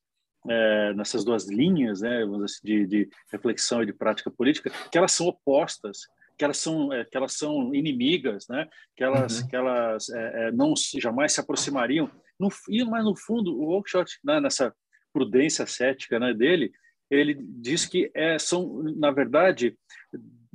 é, 0.48 0.94
nessas 0.94 1.24
duas 1.24 1.48
linhas, 1.50 2.02
né, 2.02 2.22
assim, 2.44 2.60
de, 2.64 2.86
de, 2.86 3.10
reflexão 3.32 3.82
e 3.82 3.86
de 3.86 3.94
prática 3.94 4.30
política, 4.30 4.70
que 4.92 4.98
elas 4.98 5.14
são 5.14 5.28
opostas, 5.28 6.00
que 6.38 6.44
elas 6.44 6.58
são 6.58 6.92
é, 6.92 7.06
que 7.06 7.16
elas 7.16 7.34
são 7.34 7.74
inimigas, 7.74 8.46
né, 8.50 8.68
que 8.96 9.04
elas 9.04 9.40
uhum. 9.40 9.48
que 9.48 9.56
elas 9.56 10.10
é, 10.10 10.48
é 10.48 10.52
não 10.52 10.74
jamais 11.00 11.34
se 11.34 11.40
aproximariam 11.40 12.12
No, 12.38 12.50
mas, 12.90 13.06
no 13.06 13.16
fundo, 13.16 13.58
o 13.58 13.70
Oakeshott, 13.70 14.20
né, 14.24 14.42
nessa 14.42 14.76
prudência 15.14 15.66
cética 15.66 16.20
né, 16.20 16.34
dele, 16.34 16.74
ele 17.10 17.36
diz 17.36 17.86
que 17.86 18.12
é, 18.14 18.38
são, 18.40 18.84
na 18.98 19.12
verdade, 19.12 19.78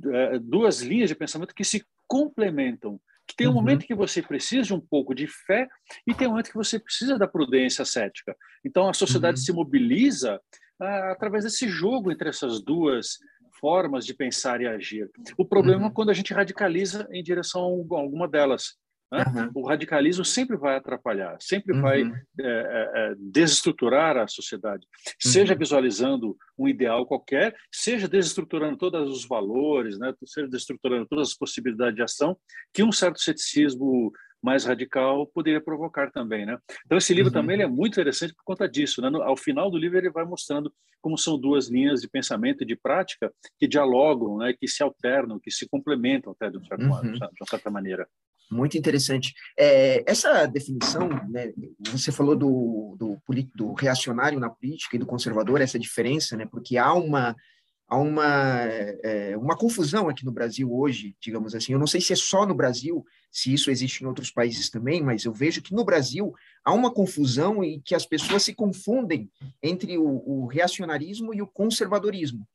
é, 0.05 0.37
duas 0.39 0.81
linhas 0.81 1.09
de 1.09 1.15
pensamento 1.15 1.55
que 1.55 1.63
se 1.63 1.83
complementam. 2.07 2.99
Tem 3.39 3.47
um 3.47 3.51
uhum. 3.51 3.55
momento 3.55 3.85
que 3.85 3.95
você 3.95 4.21
precisa 4.21 4.63
de 4.63 4.73
um 4.73 4.81
pouco 4.81 5.15
de 5.15 5.25
fé 5.25 5.65
e 6.05 6.13
tem 6.13 6.27
um 6.27 6.31
momento 6.31 6.49
que 6.49 6.57
você 6.57 6.77
precisa 6.77 7.17
da 7.17 7.25
prudência 7.25 7.85
cética. 7.85 8.35
Então, 8.65 8.89
a 8.89 8.93
sociedade 8.93 9.39
uhum. 9.39 9.45
se 9.45 9.53
mobiliza 9.53 10.41
ah, 10.77 11.13
através 11.13 11.45
desse 11.45 11.65
jogo 11.69 12.11
entre 12.11 12.27
essas 12.27 12.61
duas 12.61 13.17
formas 13.57 14.05
de 14.05 14.13
pensar 14.13 14.59
e 14.59 14.67
agir. 14.67 15.09
O 15.37 15.45
problema 15.45 15.83
uhum. 15.83 15.87
é 15.87 15.93
quando 15.93 16.09
a 16.09 16.13
gente 16.13 16.33
radicaliza 16.33 17.07
em 17.13 17.23
direção 17.23 17.61
a 17.61 17.97
alguma 17.97 18.27
delas. 18.27 18.75
Né? 19.11 19.23
Uhum. 19.23 19.63
O 19.63 19.67
radicalismo 19.67 20.23
sempre 20.23 20.55
vai 20.55 20.75
atrapalhar, 20.75 21.35
sempre 21.39 21.75
uhum. 21.75 21.81
vai 21.81 22.01
é, 22.01 22.11
é, 22.41 23.15
desestruturar 23.17 24.17
a 24.17 24.27
sociedade, 24.27 24.85
uhum. 25.07 25.31
seja 25.31 25.55
visualizando 25.55 26.37
um 26.57 26.67
ideal 26.67 27.05
qualquer, 27.05 27.55
seja 27.71 28.07
desestruturando 28.07 28.77
todos 28.77 29.11
os 29.11 29.27
valores, 29.27 29.97
né? 29.97 30.13
seja 30.25 30.47
desestruturando 30.47 31.07
todas 31.07 31.29
as 31.29 31.35
possibilidades 31.35 31.95
de 31.95 32.03
ação 32.03 32.37
que 32.73 32.83
um 32.83 32.91
certo 32.91 33.19
ceticismo 33.19 34.11
mais 34.41 34.65
radical 34.65 35.27
poderia 35.27 35.61
provocar 35.61 36.11
também, 36.11 36.45
né? 36.45 36.57
Então 36.85 36.97
esse 36.97 37.13
livro 37.13 37.29
uhum. 37.29 37.33
também 37.33 37.55
ele 37.55 37.63
é 37.63 37.67
muito 37.67 37.93
interessante 37.93 38.33
por 38.33 38.43
conta 38.45 38.69
disso, 38.69 39.01
né? 39.01 39.09
No, 39.09 39.21
ao 39.21 39.35
final 39.35 39.69
do 39.69 39.77
livro 39.77 39.97
ele 39.97 40.09
vai 40.09 40.23
mostrando 40.23 40.73
como 41.01 41.17
são 41.17 41.37
duas 41.37 41.69
linhas 41.69 42.01
de 42.01 42.09
pensamento 42.09 42.63
e 42.63 42.65
de 42.65 42.75
prática 42.75 43.31
que 43.57 43.67
dialogam, 43.67 44.37
né? 44.37 44.53
Que 44.57 44.67
se 44.67 44.81
alternam, 44.81 45.39
que 45.39 45.51
se 45.51 45.67
complementam 45.67 46.31
até 46.31 46.49
de, 46.49 46.57
um 46.57 46.63
certo 46.63 46.81
uhum. 46.81 46.87
modo, 46.87 47.11
de 47.11 47.19
uma 47.19 47.47
certa 47.49 47.69
maneira. 47.69 48.07
Muito 48.51 48.77
interessante. 48.77 49.33
É, 49.57 50.03
essa 50.09 50.47
definição, 50.47 51.07
né, 51.29 51.53
você 51.91 52.11
falou 52.11 52.35
do, 52.35 52.95
do, 52.97 53.21
do, 53.55 53.73
reacionário 53.73 54.39
na 54.39 54.49
política 54.49 54.95
e 54.95 54.99
do 54.99 55.05
conservador, 55.05 55.61
essa 55.61 55.77
diferença, 55.77 56.35
né, 56.35 56.47
porque 56.49 56.75
há 56.75 56.91
uma, 56.93 57.35
há 57.87 57.97
uma, 57.97 58.63
é, 59.03 59.37
uma 59.37 59.55
confusão 59.55 60.09
aqui 60.09 60.25
no 60.25 60.31
Brasil 60.31 60.73
hoje, 60.73 61.15
digamos 61.21 61.53
assim. 61.53 61.73
Eu 61.73 61.79
não 61.79 61.85
sei 61.85 62.01
se 62.01 62.11
é 62.11 62.15
só 62.15 62.43
no 62.43 62.55
Brasil, 62.55 63.05
se 63.31 63.53
isso 63.53 63.69
existe 63.69 64.03
em 64.03 64.07
outros 64.07 64.31
países 64.31 64.69
também, 64.71 65.03
mas 65.03 65.25
eu 65.25 65.33
vejo 65.33 65.61
que 65.61 65.73
no 65.73 65.85
Brasil 65.85 66.33
há 66.65 66.73
uma 66.73 66.91
confusão 66.91 67.63
e 67.63 67.79
que 67.81 67.93
as 67.93 68.05
pessoas 68.05 68.41
se 68.41 68.55
confundem 68.55 69.29
entre 69.61 69.95
o, 69.95 70.23
o 70.25 70.47
reacionarismo 70.47 71.35
e 71.35 71.41
o 71.41 71.47
conservadorismo. 71.47 72.47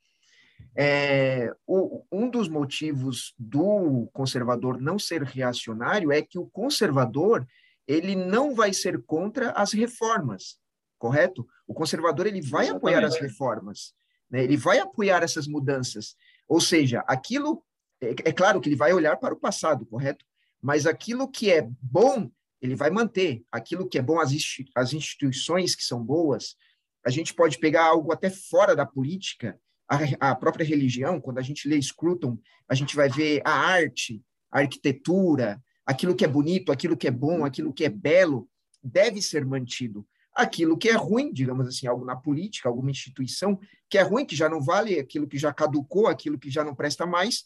É, 0.76 1.54
o, 1.66 2.04
um 2.10 2.28
dos 2.28 2.48
motivos 2.48 3.34
do 3.38 4.08
conservador 4.12 4.80
não 4.80 4.98
ser 4.98 5.22
reacionário 5.22 6.10
é 6.10 6.20
que 6.20 6.38
o 6.38 6.46
conservador 6.46 7.46
ele 7.86 8.16
não 8.16 8.54
vai 8.54 8.72
ser 8.72 9.02
contra 9.02 9.50
as 9.52 9.72
reformas, 9.72 10.58
correto? 10.98 11.46
O 11.66 11.74
conservador 11.74 12.26
ele 12.26 12.40
vai 12.40 12.64
Exatamente. 12.64 12.76
apoiar 12.76 13.04
as 13.04 13.16
reformas, 13.20 13.94
né? 14.28 14.42
ele 14.42 14.56
vai 14.56 14.78
apoiar 14.78 15.22
essas 15.22 15.46
mudanças. 15.46 16.16
Ou 16.48 16.60
seja, 16.60 17.04
aquilo 17.06 17.62
é, 18.00 18.10
é 18.10 18.32
claro 18.32 18.60
que 18.60 18.68
ele 18.68 18.76
vai 18.76 18.92
olhar 18.92 19.16
para 19.16 19.34
o 19.34 19.38
passado, 19.38 19.86
correto? 19.86 20.24
Mas 20.60 20.86
aquilo 20.86 21.28
que 21.28 21.50
é 21.50 21.68
bom 21.80 22.30
ele 22.64 22.74
vai 22.74 22.90
manter. 22.90 23.44
Aquilo 23.52 23.86
que 23.86 23.98
é 23.98 24.02
bom 24.02 24.18
as, 24.18 24.32
as 24.74 24.92
instituições 24.94 25.74
que 25.74 25.84
são 25.84 26.02
boas, 26.02 26.56
a 27.04 27.10
gente 27.10 27.34
pode 27.34 27.58
pegar 27.58 27.84
algo 27.84 28.10
até 28.10 28.30
fora 28.30 28.74
da 28.74 28.86
política 28.86 29.60
a, 29.88 30.30
a 30.30 30.34
própria 30.34 30.64
religião, 30.64 31.20
quando 31.20 31.38
a 31.38 31.42
gente 31.42 31.68
lê 31.68 31.80
Scruton, 31.80 32.38
a 32.68 32.74
gente 32.74 32.96
vai 32.96 33.08
ver 33.08 33.42
a 33.44 33.52
arte, 33.52 34.22
a 34.50 34.60
arquitetura, 34.60 35.62
aquilo 35.84 36.14
que 36.14 36.24
é 36.24 36.28
bonito, 36.28 36.72
aquilo 36.72 36.96
que 36.96 37.08
é 37.08 37.10
bom, 37.10 37.44
aquilo 37.44 37.72
que 37.72 37.84
é 37.84 37.88
belo, 37.88 38.48
deve 38.82 39.20
ser 39.20 39.44
mantido. 39.44 40.06
Aquilo 40.34 40.76
que 40.76 40.88
é 40.88 40.94
ruim, 40.94 41.32
digamos 41.32 41.66
assim, 41.68 41.86
algo 41.86 42.04
na 42.04 42.16
política, 42.16 42.68
alguma 42.68 42.90
instituição 42.90 43.58
que 43.88 43.96
é 43.96 44.02
ruim, 44.02 44.26
que 44.26 44.34
já 44.34 44.48
não 44.48 44.60
vale, 44.60 44.98
aquilo 44.98 45.28
que 45.28 45.38
já 45.38 45.52
caducou, 45.52 46.08
aquilo 46.08 46.38
que 46.38 46.50
já 46.50 46.64
não 46.64 46.74
presta 46.74 47.06
mais, 47.06 47.44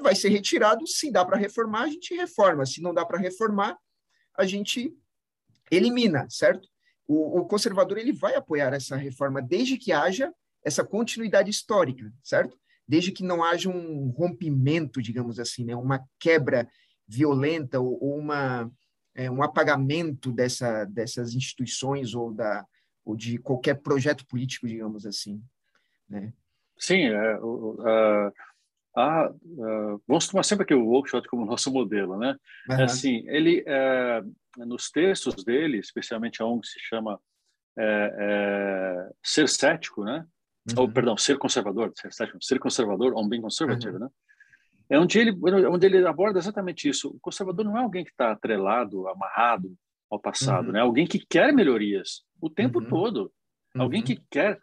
vai 0.00 0.14
ser 0.14 0.28
retirado. 0.28 0.86
Se 0.86 1.10
dá 1.10 1.24
para 1.24 1.36
reformar, 1.36 1.82
a 1.82 1.88
gente 1.88 2.14
reforma. 2.14 2.64
Se 2.64 2.80
não 2.80 2.94
dá 2.94 3.04
para 3.04 3.18
reformar, 3.18 3.76
a 4.36 4.46
gente 4.46 4.94
elimina, 5.70 6.26
certo? 6.30 6.68
O, 7.06 7.40
o, 7.40 7.46
conservador 7.46 7.98
ele 7.98 8.12
vai 8.12 8.34
apoiar 8.36 8.72
essa 8.72 8.96
reforma 8.96 9.42
desde 9.42 9.76
que 9.76 9.92
haja 9.92 10.32
essa 10.64 10.84
continuidade 10.84 11.50
histórica, 11.50 12.12
certo? 12.22 12.58
Desde 12.86 13.12
que 13.12 13.22
não 13.22 13.42
haja 13.42 13.68
um 13.68 14.08
rompimento, 14.10 15.00
digamos 15.00 15.38
assim, 15.38 15.64
né? 15.64 15.74
uma 15.74 16.02
quebra 16.18 16.68
violenta 17.06 17.80
ou, 17.80 18.02
ou 18.02 18.18
uma, 18.18 18.70
é, 19.14 19.30
um 19.30 19.42
apagamento 19.42 20.32
dessa, 20.32 20.84
dessas 20.84 21.34
instituições 21.34 22.14
ou, 22.14 22.32
da, 22.32 22.66
ou 23.04 23.16
de 23.16 23.38
qualquer 23.38 23.74
projeto 23.80 24.26
político, 24.26 24.66
digamos 24.66 25.06
assim. 25.06 25.42
Né? 26.08 26.32
Sim, 26.78 27.04
é, 27.06 27.38
vamos 30.06 30.28
tomar 30.28 30.42
sempre 30.42 30.64
aqui 30.64 30.74
o 30.74 30.88
Oakeshott 30.88 31.26
como 31.28 31.46
nosso 31.46 31.72
modelo, 31.72 32.18
né? 32.18 32.36
Uhum. 32.68 32.84
Assim, 32.84 33.24
ele, 33.28 33.62
uh, 33.62 34.66
nos 34.66 34.90
textos 34.90 35.44
dele, 35.44 35.78
especialmente 35.78 36.42
a 36.42 36.46
um 36.46 36.60
que 36.60 36.66
se 36.66 36.78
chama 36.80 37.18
é, 37.78 38.14
é, 38.18 39.10
Ser 39.22 39.48
Cético, 39.48 40.04
né? 40.04 40.26
Uhum. 40.70 40.82
ou 40.82 40.92
perdão, 40.92 41.16
ser 41.16 41.38
conservador, 41.38 41.92
ser 42.40 42.58
conservador 42.58 43.12
ou 43.14 43.28
bem 43.28 43.40
conservativo, 43.40 43.94
uhum. 43.94 44.00
né? 44.00 44.08
É 44.90 44.98
onde 44.98 45.18
ele, 45.18 45.34
onde 45.66 45.86
ele 45.86 46.06
aborda 46.06 46.38
exatamente 46.38 46.88
isso. 46.88 47.08
O 47.08 47.20
conservador 47.20 47.64
não 47.64 47.78
é 47.78 47.80
alguém 47.80 48.04
que 48.04 48.10
está 48.10 48.32
atrelado, 48.32 49.08
amarrado 49.08 49.74
ao 50.10 50.20
passado, 50.20 50.66
uhum. 50.66 50.72
né? 50.72 50.80
Alguém 50.80 51.06
que 51.06 51.24
quer 51.26 51.52
melhorias 51.52 52.22
o 52.40 52.50
tempo 52.50 52.80
uhum. 52.80 52.88
todo, 52.88 53.32
alguém 53.74 54.00
uhum. 54.00 54.06
que 54.06 54.20
quer 54.30 54.60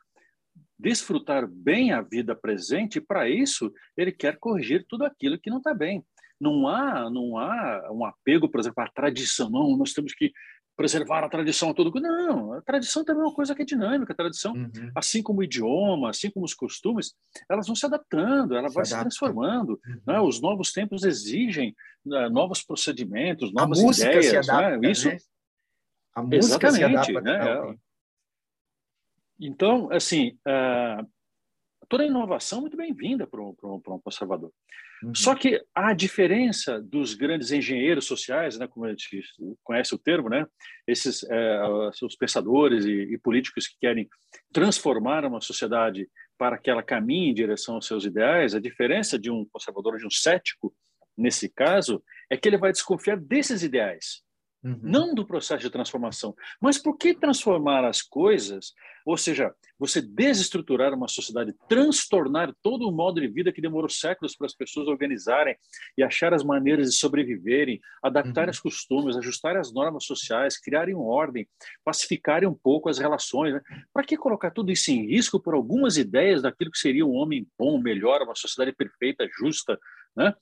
desfrutar 0.77 1.47
bem 1.47 1.91
a 1.91 2.01
vida 2.01 2.35
presente. 2.35 3.01
Para 3.01 3.27
isso 3.27 3.73
ele 3.97 4.11
quer 4.11 4.37
corrigir 4.37 4.85
tudo 4.87 5.03
aquilo 5.03 5.39
que 5.39 5.49
não 5.49 5.57
está 5.57 5.73
bem. 5.73 6.05
Não 6.39 6.67
há, 6.67 7.09
não 7.09 7.37
há 7.37 7.89
um 7.91 8.05
apego, 8.05 8.47
por 8.47 8.59
exemplo, 8.59 8.83
à 8.83 8.87
tradição. 8.87 9.49
Não, 9.49 9.75
nós 9.75 9.93
temos 9.93 10.13
que 10.13 10.31
preservar 10.79 11.25
a 11.25 11.29
tradição 11.29 11.71
a 11.71 11.73
todo 11.73 11.91
Não, 11.99 12.53
a 12.53 12.61
tradição 12.61 13.03
também 13.03 13.21
é 13.21 13.25
uma 13.25 13.35
coisa 13.35 13.53
que 13.53 13.63
é 13.63 13.65
dinâmica. 13.65 14.13
A 14.13 14.15
tradição, 14.15 14.53
uhum. 14.53 14.91
assim 14.95 15.21
como 15.21 15.41
o 15.41 15.43
idioma, 15.43 16.09
assim 16.09 16.31
como 16.31 16.45
os 16.45 16.53
costumes, 16.53 17.13
elas 17.49 17.67
vão 17.67 17.75
se 17.75 17.85
adaptando, 17.85 18.55
ela 18.55 18.69
se 18.69 18.75
vai 18.75 18.85
adapta. 18.85 18.95
se 18.95 19.01
transformando. 19.01 19.71
Uhum. 19.85 20.01
Né? 20.07 20.21
Os 20.21 20.39
novos 20.39 20.71
tempos 20.71 21.03
exigem 21.03 21.75
uh, 22.05 22.29
novos 22.29 22.63
procedimentos, 22.63 23.51
novas 23.51 23.77
a 23.77 23.83
música 23.83 24.09
ideias. 24.09 24.25
Se 24.25 24.33
né? 24.33 24.39
adapta, 24.39 24.77
né? 24.77 24.91
Isso, 24.91 25.09
né? 25.09 25.17
A 26.15 26.23
música 26.23 26.67
Exatamente, 26.67 27.05
se 27.05 27.17
adapta. 27.17 27.21
Né? 27.21 27.77
Então, 29.37 29.91
assim, 29.91 30.37
uh, 30.47 31.05
toda 31.89 32.05
inovação 32.05 32.59
é 32.59 32.61
muito 32.61 32.77
bem-vinda 32.77 33.27
para 33.27 33.41
um, 33.41 33.53
um, 33.63 33.99
conservador. 33.99 34.53
Uhum. 35.03 35.15
Só 35.15 35.33
que 35.33 35.61
a 35.73 35.93
diferença 35.93 36.81
dos 36.81 37.13
grandes 37.13 37.51
engenheiros 37.51 38.05
sociais, 38.05 38.57
né, 38.57 38.67
como 38.67 38.85
a 38.85 38.89
gente 38.89 39.21
conhece 39.63 39.95
o 39.95 39.97
termo, 39.97 40.29
né, 40.29 40.45
esses 40.85 41.23
é, 41.23 41.61
os 42.03 42.15
pensadores 42.15 42.85
e, 42.85 43.13
e, 43.13 43.17
políticos 43.17 43.67
que 43.67 43.77
querem 43.79 44.09
transformar 44.51 45.25
uma 45.25 45.41
sociedade 45.41 46.09
para 46.37 46.57
que 46.57 46.69
ela 46.69 46.83
caminhe 46.83 47.29
em 47.29 47.33
direção 47.33 47.75
aos 47.75 47.87
seus 47.87 48.05
ideais, 48.05 48.55
a 48.55 48.59
diferença 48.59 49.17
de 49.17 49.29
um 49.29 49.45
conservador 49.45 49.97
de 49.97 50.05
um 50.05 50.11
cético, 50.11 50.73
nesse 51.17 51.49
caso, 51.49 52.01
é 52.29 52.37
que 52.37 52.47
ele 52.47 52.57
vai 52.57 52.71
desconfiar 52.71 53.17
desses 53.17 53.63
ideais. 53.63 54.21
Uhum. 54.61 54.79
Não 54.81 55.15
do 55.15 55.25
processo 55.25 55.63
de 55.63 55.69
transformação. 55.69 56.35
Mas 56.59 56.77
por 56.77 56.97
que 56.97 57.13
transformar 57.13 57.85
as 57.85 58.01
coisas? 58.01 58.73
Ou 59.05 59.17
seja, 59.17 59.53
você 59.77 60.01
desestruturar 60.01 60.93
uma 60.93 61.07
sociedade, 61.07 61.55
transtornar 61.69 62.53
todo 62.61 62.87
o 62.87 62.91
modo 62.91 63.21
de 63.21 63.27
vida 63.27 63.53
que 63.53 63.61
demorou 63.61 63.89
séculos 63.89 64.35
para 64.35 64.47
as 64.47 64.53
pessoas 64.53 64.87
organizarem 64.87 65.55
e 65.97 66.03
achar 66.03 66.33
as 66.33 66.43
maneiras 66.43 66.91
de 66.91 66.97
sobreviverem, 66.97 67.79
adaptar 68.03 68.45
uhum. 68.45 68.51
os 68.51 68.59
costumes, 68.59 69.15
ajustar 69.15 69.55
as 69.55 69.73
normas 69.73 70.03
sociais, 70.03 70.59
criarem 70.59 70.93
ordem, 70.93 71.47
pacificarem 71.83 72.47
um 72.47 72.53
pouco 72.53 72.89
as 72.89 72.99
relações. 72.99 73.53
Né? 73.53 73.61
Para 73.93 74.03
que 74.03 74.17
colocar 74.17 74.51
tudo 74.51 74.71
isso 74.71 74.91
em 74.91 75.07
risco 75.07 75.39
por 75.39 75.53
algumas 75.53 75.97
ideias 75.97 76.41
daquilo 76.41 76.71
que 76.71 76.79
seria 76.79 77.05
um 77.05 77.13
homem 77.13 77.47
bom, 77.57 77.79
melhor, 77.79 78.21
uma 78.21 78.35
sociedade 78.35 78.75
perfeita, 78.75 79.27
justa? 79.39 79.79
Né? 80.15 80.33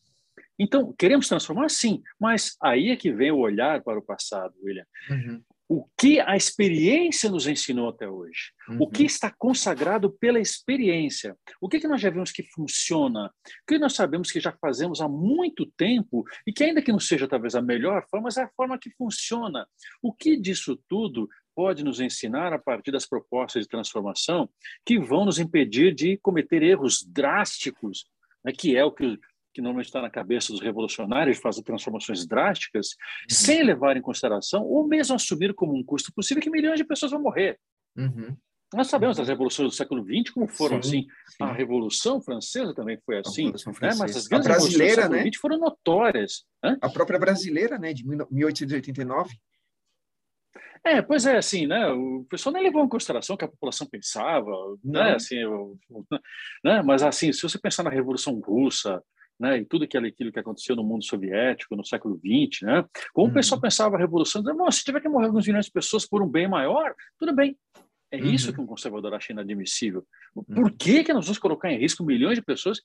Então, 0.60 0.94
queremos 0.98 1.28
transformar? 1.28 1.70
Sim, 1.70 2.02
mas 2.20 2.56
aí 2.62 2.90
é 2.90 2.96
que 2.96 3.12
vem 3.12 3.32
o 3.32 3.38
olhar 3.38 3.84
para 3.84 4.00
o 4.00 4.02
passado, 4.02 4.54
William. 4.64 4.86
Uhum. 5.10 5.42
O 5.70 5.86
que 6.00 6.22
a 6.22 6.38
experiência 6.38 7.30
nos 7.30 7.46
ensinou 7.46 7.90
até 7.90 8.08
hoje? 8.08 8.54
Uhum. 8.70 8.78
O 8.82 8.90
que 8.90 9.04
está 9.04 9.30
consagrado 9.38 10.10
pela 10.10 10.40
experiência? 10.40 11.36
O 11.60 11.68
que, 11.68 11.80
que 11.80 11.90
nós 11.90 12.00
já 12.00 12.10
vimos 12.10 12.32
que 12.32 12.44
funciona? 12.44 13.26
O 13.26 13.32
que 13.68 13.78
nós 13.78 13.94
sabemos 13.94 14.32
que 14.32 14.40
já 14.40 14.54
fazemos 14.62 15.02
há 15.02 15.10
muito 15.10 15.66
tempo 15.78 16.24
e 16.46 16.54
que, 16.54 16.64
ainda 16.64 16.82
que 16.82 16.92
não 16.92 17.00
seja 17.00 17.28
talvez 17.28 17.54
a 17.54 17.62
melhor 17.62 18.06
forma, 18.10 18.26
mas 18.26 18.38
é 18.38 18.44
a 18.44 18.52
forma 18.56 18.80
que 18.80 18.90
funciona? 18.92 19.68
O 20.02 20.14
que 20.14 20.38
disso 20.38 20.82
tudo 20.88 21.28
pode 21.54 21.84
nos 21.84 22.00
ensinar 22.00 22.54
a 22.54 22.60
partir 22.60 22.92
das 22.92 23.06
propostas 23.06 23.64
de 23.64 23.68
transformação 23.68 24.50
que 24.86 24.98
vão 25.00 25.26
nos 25.26 25.38
impedir 25.38 25.94
de 25.94 26.16
cometer 26.20 26.64
erros 26.64 27.04
drásticos, 27.04 28.06
né, 28.46 28.54
que 28.54 28.78
é 28.78 28.86
o 28.86 28.92
que 28.92 29.20
que 29.58 29.62
normalmente 29.62 29.88
está 29.88 30.04
na 30.04 30.10
cabeça 30.10 30.52
dos 30.52 30.62
revolucionários, 30.62 31.38
de 31.38 31.42
fazer 31.42 31.64
transformações 31.64 32.28
drásticas, 32.28 32.90
uhum. 32.90 33.36
sem 33.36 33.64
levar 33.64 33.98
em 33.98 34.02
consideração, 34.04 34.64
ou 34.64 34.88
mesmo 34.88 35.16
assumir 35.16 35.52
como 35.56 35.76
um 35.76 35.84
custo 35.84 36.14
possível, 36.14 36.44
que 36.44 36.50
milhões 36.50 36.78
de 36.78 36.86
pessoas 36.86 37.12
vão 37.12 37.20
morrer. 37.20 37.60
Uhum. 37.98 38.38
Nós 38.72 38.88
sabemos 38.88 39.18
das 39.18 39.28
revoluções 39.28 39.70
do 39.70 39.76
século 39.76 40.06
XX 40.06 40.32
como 40.32 40.48
foram 40.48 40.80
sim, 40.84 40.90
assim. 40.90 41.08
Sim. 41.38 41.44
A 41.44 41.54
Revolução 41.54 42.22
Francesa 42.22 42.76
também 42.76 43.00
foi 43.04 43.18
assim. 43.18 43.48
Né? 43.48 43.96
Mas 43.98 44.16
as 44.16 44.28
grandes 44.28 44.48
brasileira, 44.48 45.10
né? 45.10 45.26
XX 45.26 45.38
foram 45.42 45.58
notórias. 45.58 46.44
Né? 46.64 46.78
A 46.80 46.90
própria 46.90 47.18
brasileira, 47.18 47.80
né? 47.80 47.94
De 47.94 48.06
1889. 48.06 49.34
É, 50.84 51.02
pois 51.02 51.26
é, 51.26 51.38
assim, 51.38 51.66
né? 51.66 51.88
O 51.88 52.26
pessoal 52.30 52.54
nem 52.54 52.62
levou 52.62 52.84
em 52.84 52.90
consideração 52.90 53.36
o 53.36 53.38
que 53.40 53.46
a 53.46 53.50
população 53.50 53.88
pensava, 53.88 54.52
né? 54.52 54.78
Não. 54.84 55.04
né? 55.04 55.16
Assim, 55.16 55.38
né? 56.64 56.82
Mas 56.84 57.02
assim, 57.02 57.32
se 57.32 57.42
você 57.42 57.58
pensar 57.58 57.84
na 57.84 57.90
Revolução 57.90 58.40
Russa, 58.40 59.02
né, 59.40 59.60
e 59.60 59.66
tudo 59.66 59.84
aquilo, 59.84 60.32
que 60.32 60.40
aconteceu 60.40 60.76
no 60.76 60.84
mundo 60.84 61.04
soviético 61.04 61.76
no 61.76 61.86
século 61.86 62.20
XX, 62.20 62.62
né, 62.64 62.86
como 63.14 63.28
uhum. 63.28 63.32
o 63.32 63.34
pessoal 63.34 63.62
pensava 63.62 63.96
a 63.96 64.00
revolução, 64.00 64.42
dizia, 64.42 64.72
se 64.72 64.84
tiver 64.84 65.02
que 65.02 65.10
morrer 65.10 65.28
alguns 65.28 65.46
milhões 65.46 65.66
de 65.66 65.72
pessoas 65.72 66.08
por 66.08 66.22
um 66.22 66.28
bem 66.28 66.48
maior, 66.48 66.94
tudo 67.20 67.34
bem. 67.34 67.58
É 68.12 68.18
uhum. 68.18 68.32
isso 68.32 68.54
que 68.54 68.62
um 68.62 68.66
conservador 68.66 69.14
acha 69.14 69.34
inadmissível. 69.34 70.06
Uhum. 70.36 70.44
Por 70.44 70.72
que, 70.72 71.04
que 71.04 71.14
nós 71.14 71.26
vamos 71.26 71.40
colocar 71.40 71.72
em 71.72 71.78
risco 71.78 72.04
milhões 72.04 72.38
de 72.38 72.44
pessoas? 72.44 72.82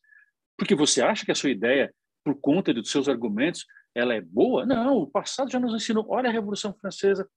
Porque 0.56 0.74
você 0.74 1.00
acha 1.00 1.24
que 1.24 1.32
a 1.32 1.34
sua 1.34 1.50
ideia, 1.50 1.94
por 2.24 2.34
conta 2.34 2.74
dos 2.74 2.90
seus 2.90 3.08
argumentos, 3.08 3.64
ela 3.94 4.14
é 4.14 4.20
boa? 4.20 4.66
Não, 4.66 4.96
o 4.96 5.06
passado 5.06 5.50
já 5.50 5.60
nos 5.60 5.74
ensinou. 5.74 6.04
Olha 6.08 6.28
a 6.28 6.32
Revolução 6.32 6.74
Francesa, 6.74 7.28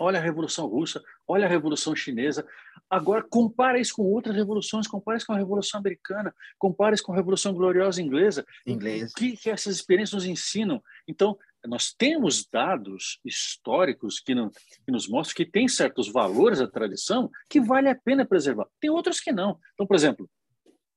olha 0.00 0.18
a 0.18 0.22
Revolução 0.22 0.66
Russa, 0.66 1.02
olha 1.28 1.46
a 1.46 1.48
Revolução 1.48 1.94
Chinesa. 1.94 2.46
Agora, 2.88 3.22
compara 3.22 3.78
isso 3.78 3.94
com 3.94 4.02
outras 4.02 4.34
revoluções, 4.34 4.88
compara 4.88 5.18
isso 5.18 5.26
com 5.26 5.32
a 5.32 5.38
Revolução 5.38 5.78
Americana, 5.78 6.34
compara 6.58 6.94
isso 6.94 7.04
com 7.04 7.12
a 7.12 7.16
Revolução 7.16 7.52
Gloriosa 7.52 8.02
Inglesa. 8.02 8.44
O 9.12 9.18
que, 9.18 9.36
que 9.36 9.50
essas 9.50 9.76
experiências 9.76 10.14
nos 10.14 10.24
ensinam? 10.24 10.82
Então, 11.06 11.38
nós 11.66 11.92
temos 11.92 12.46
dados 12.46 13.20
históricos 13.24 14.18
que, 14.18 14.34
não, 14.34 14.50
que, 14.50 14.90
nos 14.90 15.06
mostram 15.06 15.36
que 15.36 15.50
tem 15.50 15.68
certos 15.68 16.10
valores 16.10 16.58
da 16.58 16.66
tradição 16.66 17.30
que 17.48 17.60
vale 17.60 17.88
a 17.88 17.94
pena 17.94 18.24
preservar. 18.24 18.66
Tem 18.80 18.90
outros 18.90 19.20
que 19.20 19.30
não. 19.30 19.58
Então, 19.74 19.86
por 19.86 19.94
exemplo, 19.94 20.28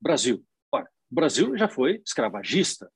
Brasil. 0.02 0.44
Ora, 0.72 0.90
o 1.12 1.16
Brasil 1.16 1.58
já 1.58 1.68
foi 1.68 2.02
escravagista. 2.06 2.90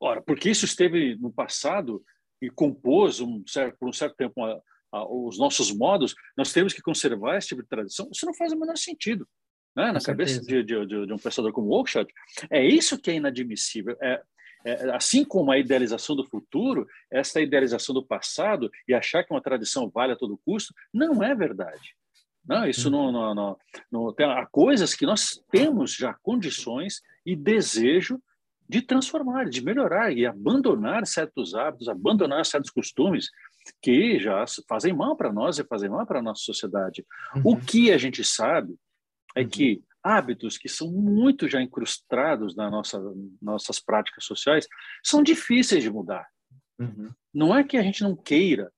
Ora, 0.00 0.22
porque 0.22 0.50
isso 0.50 0.64
esteve 0.64 1.16
no 1.16 1.32
passado 1.32 2.02
e 2.40 2.50
compôs 2.50 3.20
um 3.20 3.44
certo, 3.46 3.78
por 3.78 3.88
um 3.88 3.92
certo 3.92 4.16
tempo 4.16 4.44
a, 4.44 4.52
a, 4.52 4.60
os 4.92 5.38
nossos 5.38 5.72
modos, 5.74 6.14
nós 6.36 6.52
temos 6.52 6.72
que 6.72 6.82
conservar 6.82 7.38
esse 7.38 7.48
tipo 7.48 7.62
de 7.62 7.68
tradição. 7.68 8.08
Isso 8.12 8.26
não 8.26 8.34
faz 8.34 8.52
o 8.52 8.58
menor 8.58 8.76
sentido. 8.76 9.26
Né? 9.74 9.90
Na 9.90 10.00
cabeça 10.00 10.40
de, 10.40 10.62
de, 10.62 10.86
de, 10.86 11.06
de, 11.06 11.12
um 11.12 11.18
pensador 11.18 11.52
como 11.52 11.70
Oakeshott, 11.70 12.12
é 12.50 12.64
isso 12.64 12.98
que 12.98 13.10
é 13.10 13.14
inadmissível. 13.14 13.96
É, 14.02 14.22
é, 14.64 14.94
assim 14.94 15.24
como 15.24 15.50
a 15.50 15.58
idealização 15.58 16.14
do 16.14 16.24
futuro, 16.24 16.86
essa 17.10 17.40
idealização 17.40 17.94
do 17.94 18.04
passado 18.04 18.70
e 18.86 18.94
achar 18.94 19.24
que 19.24 19.32
uma 19.32 19.40
tradição 19.40 19.88
vale 19.88 20.12
a 20.12 20.16
todo 20.16 20.40
custo, 20.44 20.74
não 20.92 21.22
é 21.22 21.34
verdade. 21.34 21.96
Não, 22.44 22.66
isso 22.66 22.90
não, 22.90 23.12
não, 23.12 23.34
não, 23.34 23.56
não 23.90 24.12
tem, 24.12 24.26
há 24.26 24.44
coisas 24.46 24.94
que 24.94 25.06
nós 25.06 25.42
temos 25.50 25.94
já 25.94 26.14
condições 26.22 27.00
e 27.24 27.36
desejo 27.36 28.20
de 28.68 28.82
transformar, 28.82 29.48
de 29.48 29.62
melhorar 29.62 30.12
e 30.12 30.26
abandonar 30.26 31.06
certos 31.06 31.54
hábitos, 31.54 31.88
abandonar 31.88 32.44
certos 32.44 32.70
costumes 32.70 33.30
que 33.80 34.18
já 34.18 34.44
fazem 34.68 34.92
mal 34.92 35.16
para 35.16 35.32
nós 35.32 35.58
e 35.58 35.64
fazem 35.64 35.88
mal 35.88 36.06
para 36.06 36.18
a 36.18 36.22
nossa 36.22 36.42
sociedade. 36.42 37.04
Uhum. 37.36 37.42
O 37.44 37.56
que 37.60 37.92
a 37.92 37.98
gente 37.98 38.24
sabe 38.24 38.74
é 39.36 39.42
uhum. 39.42 39.48
que 39.48 39.84
hábitos 40.02 40.58
que 40.58 40.68
são 40.68 40.90
muito 40.90 41.48
já 41.48 41.62
incrustados 41.62 42.56
nas 42.56 42.70
nossa, 42.70 43.00
nossas 43.40 43.78
práticas 43.78 44.24
sociais 44.24 44.66
são 45.02 45.22
difíceis 45.22 45.82
de 45.82 45.90
mudar. 45.90 46.26
Uhum. 46.78 47.12
Não 47.32 47.56
é 47.56 47.62
que 47.62 47.76
a 47.76 47.82
gente 47.82 48.02
não 48.02 48.16
queira, 48.16 48.72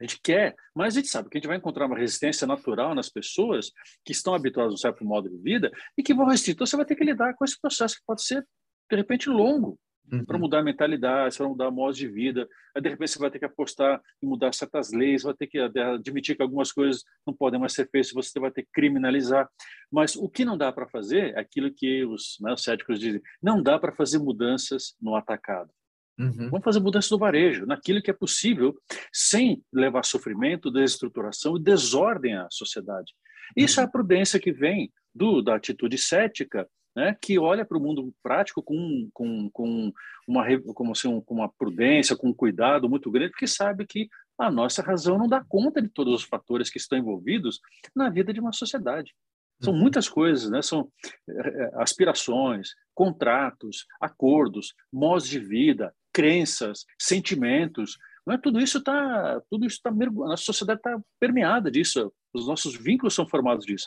a 0.00 0.04
gente 0.04 0.20
quer, 0.20 0.56
mas 0.74 0.96
a 0.96 1.00
gente 1.00 1.08
sabe 1.08 1.28
que 1.28 1.36
a 1.36 1.40
gente 1.40 1.48
vai 1.48 1.58
encontrar 1.58 1.86
uma 1.86 1.98
resistência 1.98 2.46
natural 2.46 2.94
nas 2.94 3.08
pessoas 3.08 3.70
que 4.04 4.12
estão 4.12 4.34
habituadas 4.34 4.72
a 4.72 4.74
um 4.74 4.78
certo 4.78 5.04
modo 5.04 5.28
de 5.28 5.36
vida 5.36 5.70
e 5.96 6.02
que 6.02 6.14
vão 6.14 6.26
resistir. 6.26 6.52
Então, 6.52 6.66
você 6.66 6.76
vai 6.76 6.86
ter 6.86 6.96
que 6.96 7.04
lidar 7.04 7.34
com 7.34 7.44
esse 7.44 7.60
processo 7.60 7.96
que 7.96 8.02
pode 8.06 8.24
ser, 8.24 8.46
de 8.90 8.96
repente, 8.96 9.28
longo 9.28 9.78
uhum. 10.12 10.24
para 10.24 10.38
mudar 10.38 10.58
a 10.58 10.62
mentalidade, 10.62 11.36
para 11.36 11.48
mudar 11.48 11.70
modos 11.70 11.96
de 11.96 12.06
vida. 12.06 12.46
Aí, 12.74 12.82
de 12.82 12.88
repente, 12.88 13.10
você 13.10 13.18
vai 13.18 13.30
ter 13.30 13.38
que 13.38 13.44
apostar 13.44 14.00
em 14.22 14.26
mudar 14.26 14.52
certas 14.52 14.92
leis, 14.92 15.22
vai 15.22 15.34
ter 15.34 15.46
que 15.46 15.58
admitir 15.58 16.36
que 16.36 16.42
algumas 16.42 16.70
coisas 16.70 17.02
não 17.26 17.34
podem 17.34 17.58
mais 17.58 17.72
ser 17.72 17.88
feitas, 17.90 18.12
você 18.12 18.38
vai 18.38 18.50
ter 18.50 18.62
que 18.62 18.70
criminalizar. 18.72 19.48
Mas 19.90 20.14
o 20.14 20.28
que 20.28 20.44
não 20.44 20.56
dá 20.56 20.70
para 20.70 20.88
fazer 20.88 21.34
é 21.34 21.40
aquilo 21.40 21.72
que 21.72 22.04
os, 22.04 22.36
né, 22.40 22.52
os 22.52 22.62
céticos 22.62 23.00
dizem: 23.00 23.22
não 23.42 23.62
dá 23.62 23.78
para 23.78 23.92
fazer 23.92 24.18
mudanças 24.18 24.94
no 25.00 25.16
atacado. 25.16 25.70
Uhum. 26.18 26.50
Vamos 26.50 26.64
fazer 26.64 26.80
mudanças 26.80 27.10
no 27.10 27.18
varejo, 27.18 27.66
naquilo 27.66 28.02
que 28.02 28.10
é 28.10 28.14
possível, 28.14 28.76
sem 29.12 29.62
levar 29.72 30.04
sofrimento, 30.04 30.70
desestruturação 30.70 31.56
e 31.56 31.62
desordem 31.62 32.36
à 32.36 32.46
sociedade. 32.50 33.12
Isso 33.56 33.80
uhum. 33.80 33.86
é 33.86 33.88
a 33.88 33.90
prudência 33.90 34.38
que 34.38 34.52
vem 34.52 34.92
do, 35.14 35.42
da 35.42 35.56
atitude 35.56 35.98
cética 35.98 36.68
né, 36.94 37.16
que 37.20 37.38
olha 37.38 37.64
para 37.64 37.78
o 37.78 37.80
mundo 37.80 38.14
prático 38.22 38.62
com, 38.62 39.08
com, 39.12 39.50
com, 39.50 39.92
uma, 40.26 40.44
como 40.74 40.92
assim, 40.92 41.20
com 41.20 41.34
uma 41.34 41.48
prudência, 41.48 42.16
com 42.16 42.28
um 42.28 42.34
cuidado 42.34 42.88
muito 42.88 43.10
grande, 43.10 43.30
porque 43.30 43.46
sabe 43.46 43.86
que 43.86 44.08
a 44.38 44.50
nossa 44.50 44.82
razão 44.82 45.18
não 45.18 45.28
dá 45.28 45.44
conta 45.48 45.80
de 45.80 45.88
todos 45.88 46.14
os 46.14 46.24
fatores 46.24 46.70
que 46.70 46.78
estão 46.78 46.98
envolvidos 46.98 47.60
na 47.94 48.10
vida 48.10 48.32
de 48.32 48.40
uma 48.40 48.52
sociedade. 48.52 49.14
São 49.62 49.72
uhum. 49.72 49.78
muitas 49.78 50.08
coisas, 50.08 50.50
né? 50.50 50.60
são 50.60 50.90
é, 51.28 51.70
aspirações, 51.76 52.70
contratos, 52.94 53.86
acordos, 54.00 54.74
modos 54.92 55.28
de 55.28 55.38
vida, 55.38 55.94
crenças, 56.12 56.84
sentimentos. 56.98 57.96
Não 58.26 58.34
é? 58.34 58.38
Tudo 58.38 58.58
isso 58.58 58.78
está, 58.78 59.40
tudo 59.48 59.64
isso 59.64 59.76
está 59.76 59.90
a 60.32 60.36
sociedade 60.36 60.80
está 60.80 61.00
permeada 61.20 61.70
disso. 61.70 62.12
Os 62.34 62.46
nossos 62.48 62.74
vínculos 62.76 63.14
são 63.14 63.28
formados 63.28 63.64
disso. 63.64 63.86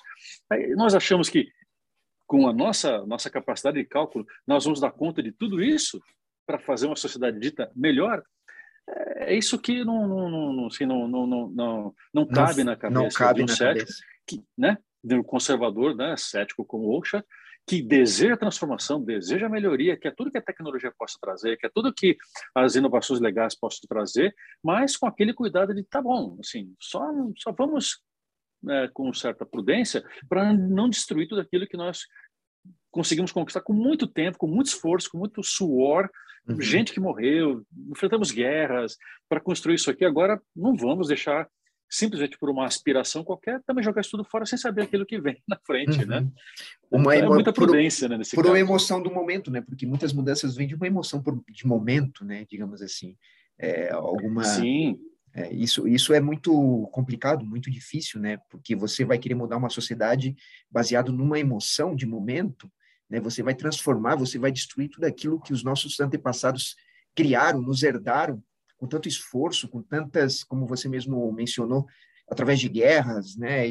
Aí 0.50 0.76
nós 0.76 0.96
achamos 0.96 1.30
que 1.30 1.50
com 2.28 2.48
a 2.48 2.54
nossa, 2.54 3.06
nossa 3.06 3.30
capacidade 3.30 3.78
de 3.78 3.86
cálculo, 3.86 4.26
nós 4.48 4.64
vamos 4.64 4.80
dar 4.80 4.92
conta 4.92 5.22
de 5.22 5.32
tudo 5.32 5.64
isso 5.64 6.02
para 6.46 6.60
fazer 6.60 6.88
uma 6.88 6.96
sociedade 6.96 7.40
dita 7.40 7.72
melhor? 7.76 8.24
É 9.18 9.36
isso 9.36 9.60
que 9.60 9.84
não, 9.84 10.08
não, 10.08 10.54
não, 10.54 10.68
assim, 10.68 10.86
não, 10.86 11.08
não, 11.08 11.26
não, 11.26 11.48
não, 11.50 11.96
não 12.14 12.28
cabe 12.28 12.64
na 12.64 12.76
cabeça 12.76 13.02
não 13.02 13.10
cabe 13.10 13.44
de 13.44 13.52
um 13.52 13.56
cético, 13.56 13.92
que, 14.28 14.44
né, 14.58 14.78
de 15.04 15.16
um 15.16 15.24
conservador, 15.24 15.96
né, 15.96 16.16
cético 16.18 16.64
como 16.64 16.90
Oakeshott, 16.90 17.26
que 17.68 17.82
deseja 17.82 18.38
transformação, 18.38 19.04
deseja 19.04 19.50
melhoria, 19.50 19.98
que 19.98 20.08
é 20.08 20.12
tudo 20.12 20.30
que 20.30 20.38
a 20.38 20.42
tecnologia 20.42 20.94
possa 20.96 21.18
trazer, 21.20 21.58
que 21.58 21.66
é 21.66 21.70
tudo 21.74 21.94
que 21.94 22.16
as 22.54 22.76
inovações 22.76 23.20
legais 23.20 23.56
possam 23.56 23.82
trazer, 23.90 24.36
mas 24.64 24.96
com 24.96 25.08
aquele 25.08 25.34
cuidado 25.34 25.74
de, 25.74 25.84
tá 25.84 26.00
bom, 26.00 26.38
assim, 26.40 26.76
só, 26.80 27.02
só 27.38 27.52
vamos 27.52 28.02
né, 28.66 28.90
com 28.94 29.14
certa 29.14 29.46
prudência 29.46 30.04
para 30.28 30.52
não 30.52 30.90
destruir 30.90 31.28
tudo 31.28 31.42
aquilo 31.42 31.68
que 31.68 31.78
nós 31.78 32.02
conseguimos 32.92 33.32
conquistar 33.32 33.62
com 33.62 33.74
muito 33.74 34.08
tempo, 34.08 34.38
com 34.38 34.48
muito 34.48 34.68
esforço, 34.68 35.10
com 35.10 35.18
muito 35.18 35.44
suor, 35.44 36.10
uhum. 36.48 36.62
gente 36.62 36.94
que 36.94 37.00
morreu, 37.00 37.64
enfrentamos 37.92 38.32
guerras 38.32 38.98
para 39.30 39.40
construir 39.40 39.76
isso 39.76 39.92
aqui. 39.92 40.04
Agora 40.04 40.42
não 40.56 40.76
vamos 40.76 41.10
deixar 41.10 41.48
simplesmente 41.90 42.38
por 42.38 42.50
uma 42.50 42.66
aspiração 42.66 43.24
qualquer 43.24 43.62
também 43.64 43.84
jogar 43.84 44.02
isso 44.02 44.10
tudo 44.10 44.24
fora 44.24 44.46
sem 44.46 44.58
saber 44.58 44.84
aquilo 44.84 45.06
que 45.06 45.22
vem 45.22 45.42
na 45.48 45.60
frente, 45.66 46.06
né? 46.06 46.18
uhum. 46.18 46.26
né? 46.26 46.32
Uma 46.90 47.16
então, 47.16 47.32
é 47.32 47.34
muita 47.34 47.54
prudência, 47.54 48.08
por, 48.08 48.12
né, 48.12 48.18
nesse 48.18 48.36
por 48.36 48.44
caso. 48.44 48.54
uma 48.54 48.60
emoção 48.60 49.04
do 49.04 49.12
momento, 49.12 49.52
né? 49.52 49.62
Porque 49.62 49.86
muitas 49.86 50.12
mudanças 50.12 50.56
vêm 50.56 50.68
de 50.68 50.76
uma 50.76 50.88
emoção 50.88 51.22
por, 51.22 51.40
de 51.50 51.68
momento, 51.68 52.26
né? 52.26 52.46
Digamos 52.50 52.82
assim, 52.82 53.16
é, 53.60 53.92
alguma 53.92 54.44
Sim 54.44 55.00
é, 55.36 55.54
isso, 55.54 55.86
isso 55.86 56.14
é 56.14 56.22
muito 56.22 56.88
complicado, 56.94 57.46
muito 57.46 57.70
difícil, 57.70 58.22
né? 58.22 58.38
Porque 58.50 58.74
você 58.74 59.04
vai 59.04 59.20
querer 59.20 59.36
mudar 59.36 59.58
uma 59.58 59.70
sociedade 59.70 60.34
baseado 60.72 61.12
numa 61.12 61.38
emoção 61.38 61.94
de 61.94 62.06
momento, 62.06 62.72
né? 63.10 63.20
Você 63.20 63.44
vai 63.44 63.54
transformar, 63.54 64.16
você 64.16 64.40
vai 64.40 64.50
destruir 64.50 64.90
tudo 64.90 65.04
aquilo 65.04 65.42
que 65.42 65.52
os 65.52 65.62
nossos 65.62 66.00
antepassados 66.00 66.78
criaram, 67.14 67.62
nos 67.62 67.84
herdaram 67.84 68.42
com 68.78 68.88
tanto 68.88 69.10
esforço, 69.10 69.68
com 69.68 69.82
tantas, 69.82 70.42
como 70.42 70.66
você 70.66 70.88
mesmo 70.88 71.30
mencionou, 71.34 71.86
através 72.30 72.58
de 72.58 72.70
guerras, 72.70 73.36
né? 73.36 73.70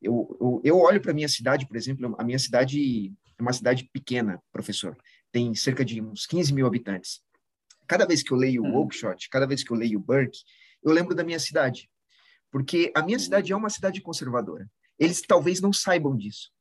Eu, 0.00 0.36
eu, 0.40 0.60
eu 0.62 0.78
olho 0.78 1.00
para 1.00 1.10
a 1.10 1.14
minha 1.14 1.28
cidade, 1.28 1.66
por 1.66 1.76
exemplo, 1.76 2.14
a 2.16 2.22
minha 2.22 2.38
cidade 2.38 3.12
é 3.36 3.42
uma 3.42 3.52
cidade 3.52 3.90
pequena, 3.92 4.40
professor, 4.52 4.96
tem 5.32 5.52
cerca 5.54 5.84
de 5.84 6.00
uns 6.00 6.26
15 6.26 6.54
mil 6.54 6.66
habitantes. 6.66 7.22
Cada 7.90 8.06
vez 8.06 8.22
que 8.22 8.30
eu 8.30 8.36
leio 8.36 8.62
o 8.62 8.66
hum. 8.66 8.76
Oakeshott, 8.76 9.28
cada 9.28 9.48
vez 9.48 9.64
que 9.64 9.72
eu 9.72 9.76
leio 9.76 9.98
Burke, 9.98 10.38
eu 10.80 10.92
lembro 10.92 11.12
da 11.12 11.24
minha 11.24 11.40
cidade. 11.40 11.90
Porque 12.48 12.92
a 12.94 13.02
minha 13.02 13.18
cidade 13.18 13.52
é 13.52 13.56
uma 13.56 13.68
cidade 13.68 14.00
conservadora. 14.00 14.70
Eles 14.96 15.20
talvez 15.20 15.60
não 15.60 15.72
saibam 15.72 16.16
disso. 16.16 16.52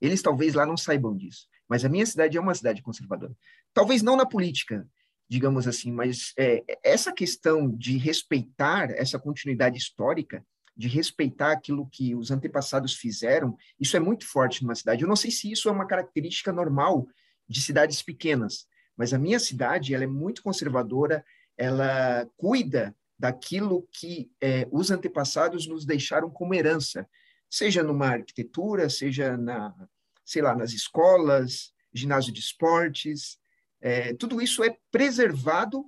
Eles 0.00 0.22
talvez 0.22 0.54
lá 0.54 0.64
não 0.64 0.76
saibam 0.76 1.16
disso. 1.16 1.48
Mas 1.68 1.84
a 1.84 1.88
minha 1.88 2.06
cidade 2.06 2.36
é 2.38 2.40
uma 2.40 2.54
cidade 2.54 2.82
conservadora. 2.82 3.36
Talvez 3.74 4.00
não 4.00 4.14
na 4.14 4.24
política, 4.24 4.86
digamos 5.28 5.66
assim, 5.66 5.90
mas 5.90 6.32
é, 6.38 6.62
essa 6.84 7.12
questão 7.12 7.68
de 7.68 7.98
respeitar 7.98 8.92
essa 8.92 9.18
continuidade 9.18 9.76
histórica, 9.76 10.46
de 10.76 10.86
respeitar 10.86 11.50
aquilo 11.50 11.88
que 11.90 12.14
os 12.14 12.30
antepassados 12.30 12.94
fizeram, 12.94 13.56
isso 13.80 13.96
é 13.96 14.00
muito 14.00 14.24
forte 14.24 14.62
numa 14.62 14.76
cidade. 14.76 15.02
Eu 15.02 15.08
não 15.08 15.16
sei 15.16 15.32
se 15.32 15.50
isso 15.50 15.68
é 15.68 15.72
uma 15.72 15.88
característica 15.88 16.52
normal 16.52 17.08
de 17.48 17.60
cidades 17.60 18.00
pequenas, 18.02 18.68
mas 19.00 19.14
a 19.14 19.18
minha 19.18 19.38
cidade 19.40 19.94
ela 19.94 20.04
é 20.04 20.06
muito 20.06 20.42
conservadora, 20.42 21.24
ela 21.56 22.28
cuida 22.36 22.94
daquilo 23.18 23.88
que 23.90 24.30
é, 24.38 24.68
os 24.70 24.90
antepassados 24.90 25.66
nos 25.66 25.86
deixaram 25.86 26.28
como 26.28 26.52
herança, 26.52 27.08
seja 27.48 27.82
numa 27.82 28.08
arquitetura, 28.08 28.90
seja 28.90 29.38
na, 29.38 29.74
sei 30.22 30.42
lá, 30.42 30.54
nas 30.54 30.74
escolas, 30.74 31.72
ginásio 31.94 32.30
de 32.30 32.40
esportes, 32.40 33.38
é, 33.80 34.12
tudo 34.12 34.38
isso 34.38 34.62
é 34.62 34.76
preservado 34.92 35.82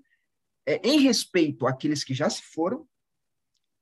é, 0.65 0.81
em 0.83 0.99
respeito 1.01 1.67
àqueles 1.67 2.03
que 2.03 2.15
já 2.15 2.31
se 2.31 2.41
foram, 2.41 2.89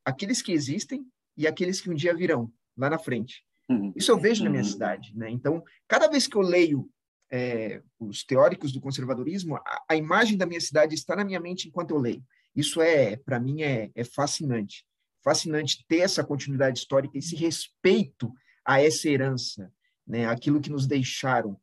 aqueles 0.05 0.43
que 0.43 0.51
existem 0.51 1.07
e 1.37 1.47
aqueles 1.47 1.81
que 1.81 1.89
um 1.89 1.95
dia 1.95 2.17
virão 2.17 2.53
lá 2.77 2.91
na 2.91 2.99
frente. 2.99 3.45
Uhum. 3.69 3.93
Isso 3.95 4.11
eu 4.11 4.19
vejo 4.19 4.43
na 4.43 4.51
minha 4.51 4.65
cidade, 4.65 5.17
né? 5.17 5.31
Então, 5.31 5.63
cada 5.87 6.09
vez 6.09 6.27
que 6.27 6.35
eu 6.35 6.43
leio 6.43 6.91
é, 7.31 7.83
os 7.99 8.25
teóricos 8.25 8.73
do 8.73 8.81
conservadorismo, 8.81 9.57
a, 9.57 9.85
a, 9.91 9.97
imagem 9.97 10.37
da 10.37 10.47
minha 10.47 10.61
cidade 10.61 10.95
está 10.95 11.15
na 11.15 11.25
minha 11.25 11.39
mente 11.39 11.69
enquanto 11.69 11.93
eu 11.93 11.99
leio. 11.99 12.25
Isso 12.55 12.83
é, 12.83 13.17
para 13.17 13.39
mim, 13.39 13.63
é, 13.63 13.91
é 13.95 14.03
fascinante. 14.03 14.85
Fascinante 15.23 15.85
ter 15.87 15.99
essa 15.99 16.25
continuidade 16.25 16.81
histórica, 16.81 17.17
esse 17.17 17.37
respeito 17.37 18.33
a 18.65 18.83
essa 18.83 19.09
herança, 19.09 19.73
né? 20.07 20.27
Aquilo 20.27 20.61
que 20.61 20.71
nos 20.71 20.87
deixaram 20.87 21.61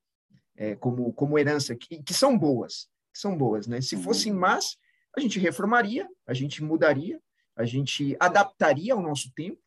é, 0.55 0.75
como, 0.75 1.11
como 1.11 1.37
herança, 1.37 1.75
que, 1.75 2.01
que 2.01 2.13
são 2.13 2.37
boas, 2.37 2.87
que 3.13 3.19
são 3.19 3.37
boas, 3.37 3.67
né? 3.67 3.81
Se 3.81 3.97
fossem 3.97 4.31
más, 4.31 4.77
a 5.15 5.19
gente 5.19 5.39
reformaria, 5.39 6.07
a 6.25 6.33
gente 6.33 6.63
mudaria, 6.63 7.19
a 7.55 7.65
gente 7.65 8.15
adaptaria 8.19 8.93
ao 8.93 9.01
nosso 9.01 9.33
tempo, 9.33 9.61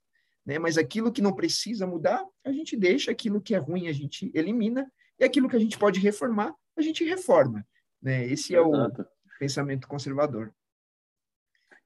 né? 0.47 0.59
Mas 0.59 0.79
aquilo 0.79 1.13
que 1.13 1.21
não 1.21 1.35
precisa 1.35 1.87
mudar, 1.87 2.25
a 2.45 2.53
gente 2.53 2.77
deixa, 2.77 3.11
aquilo 3.11 3.41
que 3.41 3.55
é 3.55 3.59
ruim 3.59 3.89
a 3.89 3.93
gente 3.93 4.31
elimina 4.33 4.91
e 5.21 5.25
aquilo 5.25 5.49
que 5.49 5.57
a 5.57 5.61
gente 5.61 5.79
pode 5.79 6.01
reformar, 6.01 6.55
a 6.77 6.83
gente 6.83 7.05
reforma, 7.05 7.65
né? 8.03 8.27
Esse 8.27 8.57
é 8.57 8.61
Exato. 8.61 9.03
o 9.03 9.07
pensamento 9.39 9.87
conservador. 9.87 10.53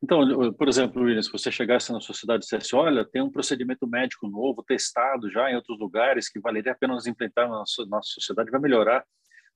Então, 0.03 0.53
por 0.53 0.69
exemplo, 0.69 1.03
William, 1.03 1.23
se 1.23 1.33
você 1.33 1.51
chegasse 1.51 1.91
na 1.91 1.99
sua 1.99 2.15
cidade 2.15 2.41
e 2.41 2.45
dissesse, 2.45 2.77
olha, 2.77 3.05
tem 3.05 3.23
um 3.23 3.31
procedimento 3.31 3.87
médico 3.87 4.29
novo, 4.29 4.63
testado 4.63 5.31
já 5.31 5.51
em 5.51 5.57
outros 5.57 5.79
lugares, 5.79 6.29
que 6.29 6.39
valeria 6.39 6.73
a 6.73 6.75
pena 6.75 6.93
nós 6.93 7.07
implementar 7.07 7.49
na 7.49 7.65
nossa 7.89 8.11
sociedade, 8.13 8.51
vai 8.51 8.61
melhorar 8.61 9.05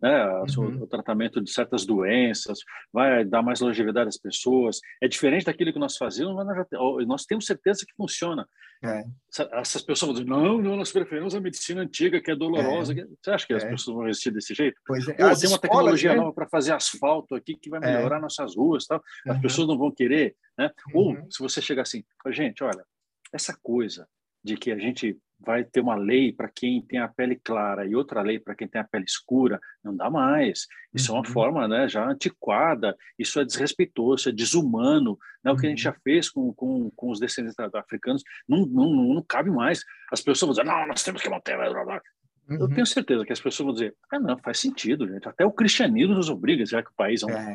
né, 0.00 0.26
uhum. 0.56 0.82
o 0.82 0.86
tratamento 0.86 1.40
de 1.40 1.50
certas 1.50 1.84
doenças, 1.84 2.60
vai 2.92 3.24
dar 3.24 3.42
mais 3.42 3.60
longevidade 3.60 4.08
às 4.08 4.16
pessoas. 4.16 4.80
É 5.02 5.08
diferente 5.08 5.46
daquilo 5.46 5.72
que 5.72 5.78
nós 5.78 5.96
fazíamos, 5.96 6.34
mas 6.36 6.46
nós, 6.70 7.06
nós 7.06 7.24
temos 7.24 7.46
certeza 7.46 7.84
que 7.86 7.94
funciona. 7.96 8.46
É. 8.84 9.04
Essas 9.52 9.82
pessoas 9.82 10.12
dizem, 10.12 10.26
não, 10.26 10.58
não, 10.58 10.76
nós 10.76 10.92
preferimos 10.92 11.34
a 11.34 11.40
medicina 11.40 11.82
antiga, 11.82 12.20
que 12.20 12.30
é 12.30 12.36
dolorosa. 12.36 12.92
É. 12.92 13.06
Você 13.20 13.30
acha 13.30 13.46
que 13.46 13.54
as 13.54 13.64
é. 13.64 13.70
pessoas 13.70 13.96
vão 13.96 14.06
resistir 14.06 14.30
desse 14.30 14.54
jeito? 14.54 14.80
Pois 14.86 15.06
é. 15.08 15.14
Pô, 15.14 15.36
tem 15.36 15.48
uma 15.48 15.58
tecnologia 15.58 16.10
né? 16.10 16.16
nova 16.16 16.32
para 16.32 16.48
fazer 16.48 16.72
asfalto 16.72 17.34
aqui 17.34 17.56
que 17.56 17.68
vai 17.68 17.80
é. 17.82 17.96
melhorar 17.96 18.20
nossas 18.20 18.56
ruas. 18.56 18.86
Tal. 18.86 19.02
As 19.26 19.36
uhum. 19.36 19.42
pessoas 19.42 19.68
não 19.68 19.76
vão 19.76 19.90
querer. 19.90 20.36
Né? 20.56 20.70
Uhum. 20.94 21.00
Ou, 21.00 21.30
se 21.30 21.40
você 21.40 21.60
chegar 21.60 21.82
assim, 21.82 22.04
gente, 22.28 22.62
olha, 22.62 22.84
essa 23.32 23.56
coisa 23.62 24.06
de 24.44 24.56
que 24.56 24.70
a 24.70 24.78
gente 24.78 25.18
vai 25.40 25.64
ter 25.64 25.80
uma 25.80 25.94
lei 25.94 26.32
para 26.32 26.48
quem 26.48 26.82
tem 26.82 26.98
a 26.98 27.08
pele 27.08 27.36
clara 27.36 27.86
e 27.86 27.94
outra 27.94 28.22
lei 28.22 28.38
para 28.38 28.54
quem 28.54 28.66
tem 28.66 28.80
a 28.80 28.84
pele 28.84 29.04
escura, 29.04 29.60
não 29.82 29.96
dá 29.96 30.10
mais. 30.10 30.66
Isso 30.92 31.12
uhum. 31.12 31.18
é 31.18 31.20
uma 31.20 31.26
uhum. 31.26 31.32
forma 31.32 31.68
né, 31.68 31.88
já 31.88 32.08
antiquada, 32.08 32.96
isso 33.18 33.38
é 33.38 33.44
desrespeitoso, 33.44 34.20
isso 34.20 34.28
é 34.28 34.32
desumano. 34.32 35.18
Né? 35.42 35.52
O 35.52 35.56
que 35.56 35.66
a 35.66 35.70
gente 35.70 35.82
já 35.82 35.90
uhum. 35.90 35.96
fez 36.02 36.28
com, 36.28 36.52
com, 36.52 36.90
com 36.90 37.10
os 37.10 37.20
descendentes 37.20 37.58
africanos 37.58 38.22
não, 38.48 38.66
não, 38.66 38.90
não, 38.90 39.14
não 39.14 39.22
cabe 39.22 39.50
mais. 39.50 39.84
As 40.12 40.20
pessoas 40.20 40.56
vão 40.56 40.64
dizer, 40.64 40.64
não, 40.64 40.86
nós 40.86 41.02
temos 41.02 41.22
que 41.22 41.28
manter... 41.28 41.56
Uhum. 41.56 42.56
Eu 42.60 42.68
tenho 42.68 42.86
certeza 42.86 43.24
que 43.24 43.32
as 43.32 43.40
pessoas 43.40 43.66
vão 43.66 43.74
dizer, 43.74 43.94
ah, 44.10 44.18
não, 44.18 44.38
faz 44.38 44.58
sentido, 44.58 45.06
gente. 45.06 45.28
Até 45.28 45.44
o 45.44 45.52
cristianismo 45.52 46.14
nos 46.14 46.30
obriga, 46.30 46.64
já 46.64 46.82
que 46.82 46.90
o 46.90 46.94
país 46.96 47.22
é 47.22 47.26
um, 47.26 47.30
é. 47.30 47.54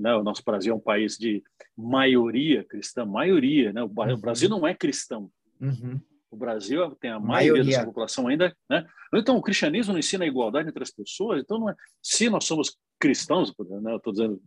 Né, 0.00 0.14
o 0.14 0.22
nosso 0.22 0.42
Brasil 0.44 0.72
é 0.72 0.76
um 0.76 0.80
país 0.80 1.16
de 1.16 1.42
maioria 1.76 2.64
cristã, 2.64 3.04
maioria, 3.04 3.72
né? 3.72 3.82
O 3.82 3.88
Brasil 3.88 4.48
uhum. 4.48 4.58
não 4.58 4.66
é 4.66 4.74
cristão. 4.74 5.30
Uhum. 5.60 6.00
O 6.32 6.36
Brasil 6.36 6.96
tem 6.96 7.10
a 7.10 7.20
maioria, 7.20 7.52
maioria. 7.52 7.78
da 7.80 7.84
população 7.84 8.26
ainda, 8.26 8.56
né? 8.68 8.86
Então 9.14 9.36
o 9.36 9.42
cristianismo 9.42 9.92
não 9.92 9.98
ensina 10.00 10.24
a 10.24 10.26
igualdade 10.26 10.66
entre 10.66 10.82
as 10.82 10.90
pessoas. 10.90 11.42
Então 11.42 11.68
é. 11.68 11.74
Se 12.02 12.30
nós 12.30 12.46
somos 12.46 12.74
cristãos, 12.98 13.52
né? 13.82 13.96
Estou 13.96 14.14
dizendo, 14.14 14.40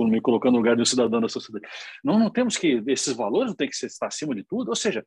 me 0.00 0.20
colocando 0.20 0.54
no 0.54 0.58
lugar 0.58 0.74
de 0.74 0.82
um 0.82 0.84
cidadão 0.84 1.20
da 1.20 1.28
sociedade, 1.28 1.64
não, 2.02 2.18
não 2.18 2.28
temos 2.28 2.56
que 2.56 2.82
esses 2.88 3.14
valores 3.14 3.50
não 3.50 3.56
tem 3.56 3.68
que 3.68 3.86
estar 3.86 4.08
acima 4.08 4.34
de 4.34 4.42
tudo. 4.42 4.68
Ou 4.68 4.74
seja, 4.74 5.06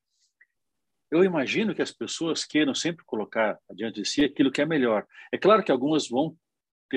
eu 1.11 1.21
imagino 1.21 1.75
que 1.75 1.81
as 1.81 1.91
pessoas 1.91 2.45
queiram 2.45 2.73
sempre 2.73 3.03
colocar 3.03 3.59
adiante 3.69 4.01
de 4.01 4.07
si 4.07 4.23
aquilo 4.23 4.51
que 4.51 4.61
é 4.61 4.65
melhor. 4.65 5.05
É 5.33 5.37
claro 5.37 5.63
que 5.63 5.71
algumas 5.71 6.07
vão 6.07 6.33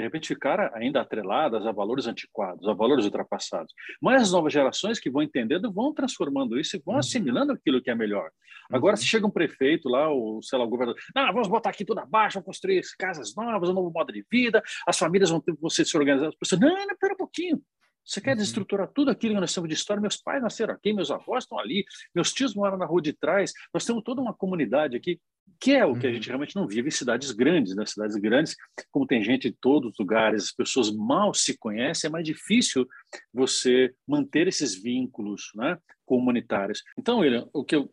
de 0.01 0.05
repente 0.05 0.29
ficar 0.29 0.73
ainda 0.75 1.01
atreladas 1.01 1.67
a 1.67 1.73
valores 1.73 2.07
antiquados, 2.07 2.67
a 2.69 2.73
valores 2.73 3.05
ultrapassados. 3.05 3.73
Mas 4.01 4.23
as 4.23 4.33
novas 4.33 4.53
gerações 4.53 4.99
que 4.99 5.11
vão 5.11 5.23
entendendo 5.23 5.73
vão 5.73 5.93
transformando 5.93 6.59
isso 6.59 6.77
e 6.77 6.83
vão 6.85 6.95
uhum. 6.95 7.01
assimilando 7.01 7.53
aquilo 7.53 7.83
que 7.83 7.91
é 7.91 7.95
melhor. 7.95 8.31
Agora, 8.71 8.97
se 8.97 9.03
uhum. 9.03 9.09
chega 9.09 9.27
um 9.27 9.31
prefeito 9.31 9.89
lá, 9.89 10.09
ou 10.09 10.43
sei 10.43 10.59
lá, 10.59 10.65
o 10.65 10.69
governador, 10.69 11.01
não, 11.15 11.33
vamos 11.33 11.49
botar 11.49 11.71
aqui 11.71 11.85
tudo 11.85 12.01
abaixo, 12.01 12.35
vamos 12.35 12.47
construir 12.47 12.83
casas 12.99 13.35
novas, 13.35 13.69
um 13.69 13.75
novo 13.75 13.91
modo 13.91 14.13
de 14.13 14.25
vida, 14.31 14.63
as 14.87 14.99
famílias 14.99 15.31
vão 15.31 15.41
ter 15.41 15.55
você 15.61 15.85
se 15.85 15.97
organizar. 15.97 16.29
As 16.29 16.37
pessoas, 16.37 16.61
não, 16.61 16.69
não, 16.69 16.97
pera 16.99 17.15
um 17.15 17.19
pouquinho. 17.19 17.63
Você 18.05 18.21
quer 18.21 18.31
uhum. 18.31 18.37
desestruturar 18.37 18.89
tudo 18.89 19.11
aquilo 19.11 19.35
que 19.35 19.41
nós 19.41 19.55
temos 19.55 19.69
de 19.69 19.75
história? 19.75 20.01
Meus 20.01 20.17
pais 20.17 20.43
nasceram 20.43 20.75
aqui, 20.75 20.93
meus 20.93 21.11
avós 21.11 21.45
estão 21.45 21.59
ali, 21.59 21.85
meus 22.15 22.33
tios 22.33 22.55
moram 22.55 22.77
na 22.77 22.87
rua 22.87 23.01
de 23.01 23.13
trás, 23.13 23.53
nós 23.73 23.85
temos 23.85 24.03
toda 24.03 24.21
uma 24.21 24.35
comunidade 24.35 24.97
aqui, 24.97 25.21
que 25.63 25.73
é 25.73 25.85
o 25.85 25.97
que 25.97 26.07
a 26.07 26.09
uhum. 26.09 26.15
gente 26.17 26.27
realmente 26.27 26.57
não 26.57 26.67
vive 26.67 26.89
em 26.89 26.91
cidades 26.91 27.31
grandes. 27.31 27.77
Né? 27.77 27.87
Cidades 27.87 28.17
grandes, 28.17 28.57
como 28.91 29.07
tem 29.07 29.23
gente 29.23 29.49
de 29.49 29.57
todos 29.61 29.93
os 29.93 29.99
lugares, 29.99 30.45
as 30.45 30.53
pessoas 30.53 30.91
mal 30.91 31.33
se 31.33 31.57
conhecem, 31.57 32.09
é 32.09 32.11
mais 32.11 32.25
difícil 32.25 32.85
você 33.33 33.95
manter 34.07 34.49
esses 34.49 34.75
vínculos 34.75 35.53
né, 35.55 35.79
comunitários. 36.05 36.83
Então, 36.99 37.21
William, 37.21 37.49
o 37.53 37.65
que 37.65 37.77
eu 37.77 37.89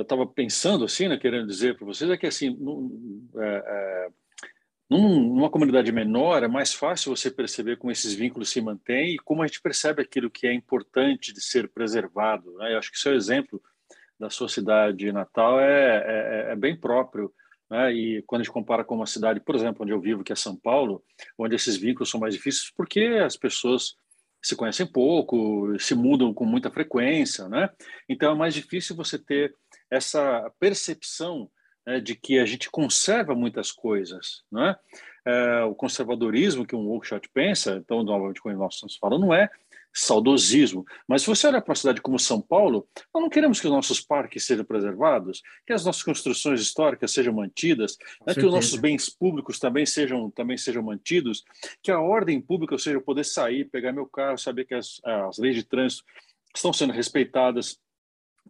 estava 0.00 0.26
pensando, 0.26 0.84
assim, 0.84 1.08
né, 1.08 1.16
querendo 1.16 1.46
dizer 1.46 1.76
para 1.76 1.86
vocês, 1.86 2.10
é 2.10 2.16
que 2.16 2.26
assim, 2.26 2.58
é, 3.38 3.64
é, 3.66 4.08
numa 4.90 5.50
comunidade 5.50 5.90
menor, 5.92 6.42
é 6.42 6.48
mais 6.48 6.74
fácil 6.74 7.16
você 7.16 7.30
perceber 7.30 7.76
como 7.76 7.90
esses 7.90 8.12
vínculos 8.12 8.50
se 8.50 8.60
mantêm 8.60 9.14
e 9.14 9.18
como 9.18 9.42
a 9.42 9.46
gente 9.46 9.62
percebe 9.62 10.02
aquilo 10.02 10.30
que 10.30 10.46
é 10.46 10.52
importante 10.52 11.32
de 11.32 11.40
ser 11.40 11.68
preservado. 11.68 12.52
Né? 12.54 12.74
Eu 12.74 12.78
acho 12.78 12.90
que 12.90 12.98
seu 12.98 13.14
exemplo 13.14 13.62
da 14.18 14.30
sua 14.30 14.48
cidade 14.48 15.10
natal 15.12 15.60
é, 15.60 16.04
é, 16.06 16.52
é 16.52 16.56
bem 16.56 16.78
próprio. 16.78 17.32
Né? 17.70 17.92
E 17.92 18.22
quando 18.26 18.40
a 18.40 18.44
gente 18.44 18.52
compara 18.52 18.84
com 18.84 18.94
uma 18.94 19.06
cidade, 19.06 19.40
por 19.40 19.54
exemplo, 19.54 19.82
onde 19.82 19.92
eu 19.92 20.00
vivo, 20.00 20.24
que 20.24 20.32
é 20.32 20.36
São 20.36 20.56
Paulo, 20.56 21.02
onde 21.38 21.54
esses 21.54 21.76
vínculos 21.76 22.10
são 22.10 22.20
mais 22.20 22.34
difíceis 22.34 22.70
porque 22.76 23.20
as 23.24 23.36
pessoas 23.36 23.94
se 24.42 24.54
conhecem 24.54 24.86
pouco, 24.86 25.74
se 25.78 25.94
mudam 25.94 26.34
com 26.34 26.44
muita 26.44 26.70
frequência, 26.70 27.48
né? 27.48 27.70
Então 28.06 28.32
é 28.32 28.34
mais 28.34 28.52
difícil 28.52 28.94
você 28.94 29.18
ter 29.18 29.54
essa 29.90 30.52
percepção 30.60 31.50
né, 31.86 31.98
de 31.98 32.14
que 32.14 32.38
a 32.38 32.44
gente 32.44 32.70
conserva 32.70 33.34
muitas 33.34 33.72
coisas, 33.72 34.42
né? 34.52 34.76
É, 35.26 35.62
o 35.64 35.74
conservadorismo 35.74 36.66
que 36.66 36.76
um 36.76 36.86
workshop 36.86 37.28
pensa, 37.32 37.80
então, 37.82 38.02
novamente, 38.02 38.40
como 38.40 38.54
nós 38.56 38.74
estamos 38.74 38.96
falando, 38.96 39.22
não 39.22 39.34
é 39.34 39.48
saudosismo. 39.94 40.84
Mas 41.06 41.22
se 41.22 41.28
você 41.28 41.46
olhar 41.46 41.62
para 41.62 41.70
uma 41.70 41.76
cidade 41.76 42.02
como 42.02 42.18
São 42.18 42.40
Paulo, 42.40 42.86
nós 43.14 43.22
não 43.22 43.30
queremos 43.30 43.60
que 43.60 43.66
os 43.66 43.72
nossos 43.72 44.00
parques 44.00 44.44
sejam 44.44 44.64
preservados, 44.64 45.40
que 45.64 45.72
as 45.72 45.84
nossas 45.84 46.02
construções 46.02 46.60
históricas 46.60 47.12
sejam 47.12 47.32
mantidas, 47.32 47.96
né, 48.26 48.34
que 48.34 48.44
os 48.44 48.52
nossos 48.52 48.78
bens 48.78 49.08
públicos 49.08 49.60
também 49.60 49.86
sejam, 49.86 50.30
também 50.30 50.56
sejam 50.56 50.82
mantidos, 50.82 51.44
que 51.80 51.92
a 51.92 52.00
ordem 52.00 52.40
pública, 52.40 52.74
ou 52.74 52.78
seja, 52.78 52.96
eu 52.96 53.02
poder 53.02 53.24
sair, 53.24 53.66
pegar 53.66 53.92
meu 53.92 54.06
carro, 54.06 54.36
saber 54.36 54.64
que 54.64 54.74
as, 54.74 55.00
as 55.04 55.38
leis 55.38 55.54
de 55.54 55.62
trânsito 55.62 56.02
estão 56.54 56.72
sendo 56.72 56.92
respeitadas 56.92 57.78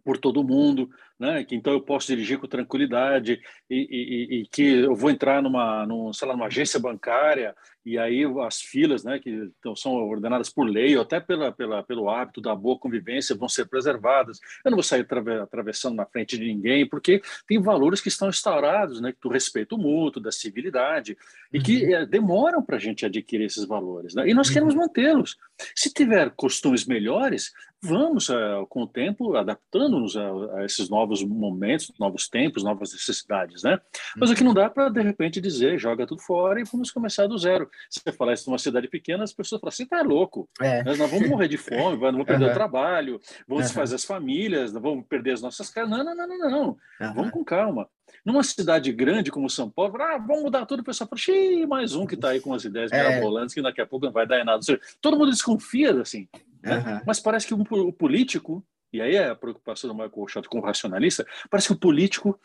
por 0.03 0.17
todo 0.17 0.43
mundo, 0.43 0.89
né? 1.19 1.43
Que 1.43 1.55
então 1.55 1.73
eu 1.73 1.81
posso 1.81 2.07
dirigir 2.07 2.39
com 2.39 2.47
tranquilidade 2.47 3.39
e, 3.69 3.75
e, 3.75 4.41
e, 4.41 4.47
que 4.47 4.63
eu 4.63 4.95
vou 4.95 5.09
entrar 5.09 5.41
numa, 5.41 5.85
num, 5.85 6.11
lá, 6.21 6.33
numa 6.33 6.47
agência 6.47 6.79
bancária 6.79 7.55
e 7.85 7.99
aí 7.99 8.23
as 8.45 8.59
filas, 8.61 9.03
né? 9.03 9.19
Que 9.19 9.29
então, 9.59 9.75
são 9.75 9.93
ordenadas 9.93 10.49
por 10.49 10.63
lei 10.67 10.95
ou 10.95 11.03
até 11.03 11.19
pela, 11.19 11.51
pela, 11.51 11.83
pelo 11.83 12.09
hábito 12.09 12.41
da 12.41 12.55
boa 12.55 12.79
convivência 12.79 13.35
vão 13.35 13.47
ser 13.47 13.65
preservadas. 13.65 14.39
Eu 14.63 14.71
não 14.71 14.77
vou 14.77 14.83
sair 14.83 15.05
atravessando 15.41 15.95
na 15.95 16.05
frente 16.05 16.37
de 16.37 16.45
ninguém 16.45 16.87
porque 16.87 17.21
tem 17.47 17.61
valores 17.61 18.01
que 18.01 18.07
estão 18.07 18.29
instaurados, 18.29 18.99
né? 18.99 19.13
Do 19.21 19.29
respeito 19.29 19.77
mútuo, 19.77 20.21
da 20.21 20.31
civilidade 20.31 21.15
e 21.53 21.61
que 21.61 21.93
é, 21.93 22.05
demoram 22.05 22.61
para 22.61 22.77
a 22.77 22.79
gente 22.79 23.05
adquirir 23.05 23.45
esses 23.45 23.65
valores, 23.65 24.15
né? 24.15 24.27
E 24.27 24.33
nós 24.33 24.49
queremos 24.49 24.73
uhum. 24.73 24.81
mantê-los. 24.81 25.37
Se 25.75 25.93
tiver 25.93 26.31
costumes 26.31 26.85
melhores, 26.85 27.53
vamos, 27.81 28.29
uh, 28.29 28.65
com 28.67 28.81
o 28.81 28.87
tempo, 28.87 29.35
adaptando-nos 29.35 30.17
a, 30.17 30.57
a, 30.57 30.65
esses 30.65 30.89
novos 30.89 31.23
momentos, 31.23 31.91
novos 31.99 32.27
tempos, 32.27 32.63
novas 32.63 32.91
necessidades, 32.91 33.63
né? 33.63 33.79
Mas 34.17 34.31
o 34.31 34.35
que 34.35 34.43
não 34.43 34.53
dá 34.53 34.69
para, 34.69 34.89
de 34.89 35.01
repente, 35.01 35.39
dizer, 35.39 35.77
joga 35.77 36.05
tudo 36.05 36.21
fora 36.21 36.59
e 36.59 36.63
vamos 36.63 36.91
começar 36.91 37.27
do 37.27 37.37
zero. 37.37 37.69
Se 37.89 37.99
você 37.99 38.11
falar 38.11 38.33
isso 38.33 38.49
numa 38.49 38.57
cidade 38.57 38.87
pequena, 38.87 39.23
as 39.23 39.33
pessoas 39.33 39.59
falam 39.61 39.69
assim, 39.69 39.85
tá 39.85 40.01
louco, 40.01 40.49
é. 40.61 40.83
nós 40.83 40.97
vamos 40.97 41.27
morrer 41.29 41.47
de 41.47 41.57
fome, 41.57 41.97
vamos 41.97 42.25
perder 42.25 42.45
uhum. 42.45 42.51
o 42.51 42.53
trabalho, 42.53 43.21
vamos 43.47 43.67
uhum. 43.67 43.73
fazer 43.73 43.95
as 43.95 44.05
famílias, 44.05 44.71
vamos 44.73 45.05
perder 45.07 45.33
as 45.33 45.41
nossas 45.41 45.69
casas. 45.69 45.89
Não, 45.89 46.03
não, 46.03 46.15
não, 46.15 46.27
não, 46.27 46.49
não. 46.49 46.67
Uhum. 46.67 47.13
Vamos 47.13 47.31
com 47.31 47.43
calma. 47.43 47.87
Numa 48.23 48.43
cidade 48.43 48.91
grande 48.91 49.31
como 49.31 49.49
São 49.49 49.69
Paulo, 49.69 50.01
ah, 50.01 50.17
vamos 50.17 50.43
mudar 50.43 50.65
tudo, 50.65 50.79
o 50.79 50.83
pessoal 50.83 51.07
fala, 51.07 51.19
xiii, 51.19 51.65
mais 51.65 51.95
um 51.95 52.05
que 52.05 52.15
está 52.15 52.29
aí 52.29 52.39
com 52.39 52.53
as 52.53 52.63
ideias 52.63 52.91
é. 52.91 53.09
mirabolantes 53.09 53.53
que 53.53 53.61
daqui 53.61 53.81
a 53.81 53.85
pouco 53.85 54.05
não 54.05 54.13
vai 54.13 54.27
dar 54.27 54.39
em 54.39 54.45
nada. 54.45 54.61
Seja, 54.61 54.79
todo 55.01 55.17
mundo 55.17 55.31
desconfia 55.31 55.99
assim. 56.01 56.27
Né? 56.61 57.01
Mas 57.05 57.19
parece 57.19 57.45
que 57.47 57.53
o, 57.53 57.61
o, 57.61 57.93
político, 57.93 58.65
e 58.91 59.01
aí 59.01 59.15
é 59.15 59.29
a 59.29 59.35
preocupação 59.35 59.87
do 59.87 59.93
Michael 59.93 60.11
Rochot 60.15 60.47
como 60.49 60.63
racionalista, 60.63 61.25
parece 61.49 61.67
que 61.67 61.73
o 61.73 61.79
político 61.79 62.39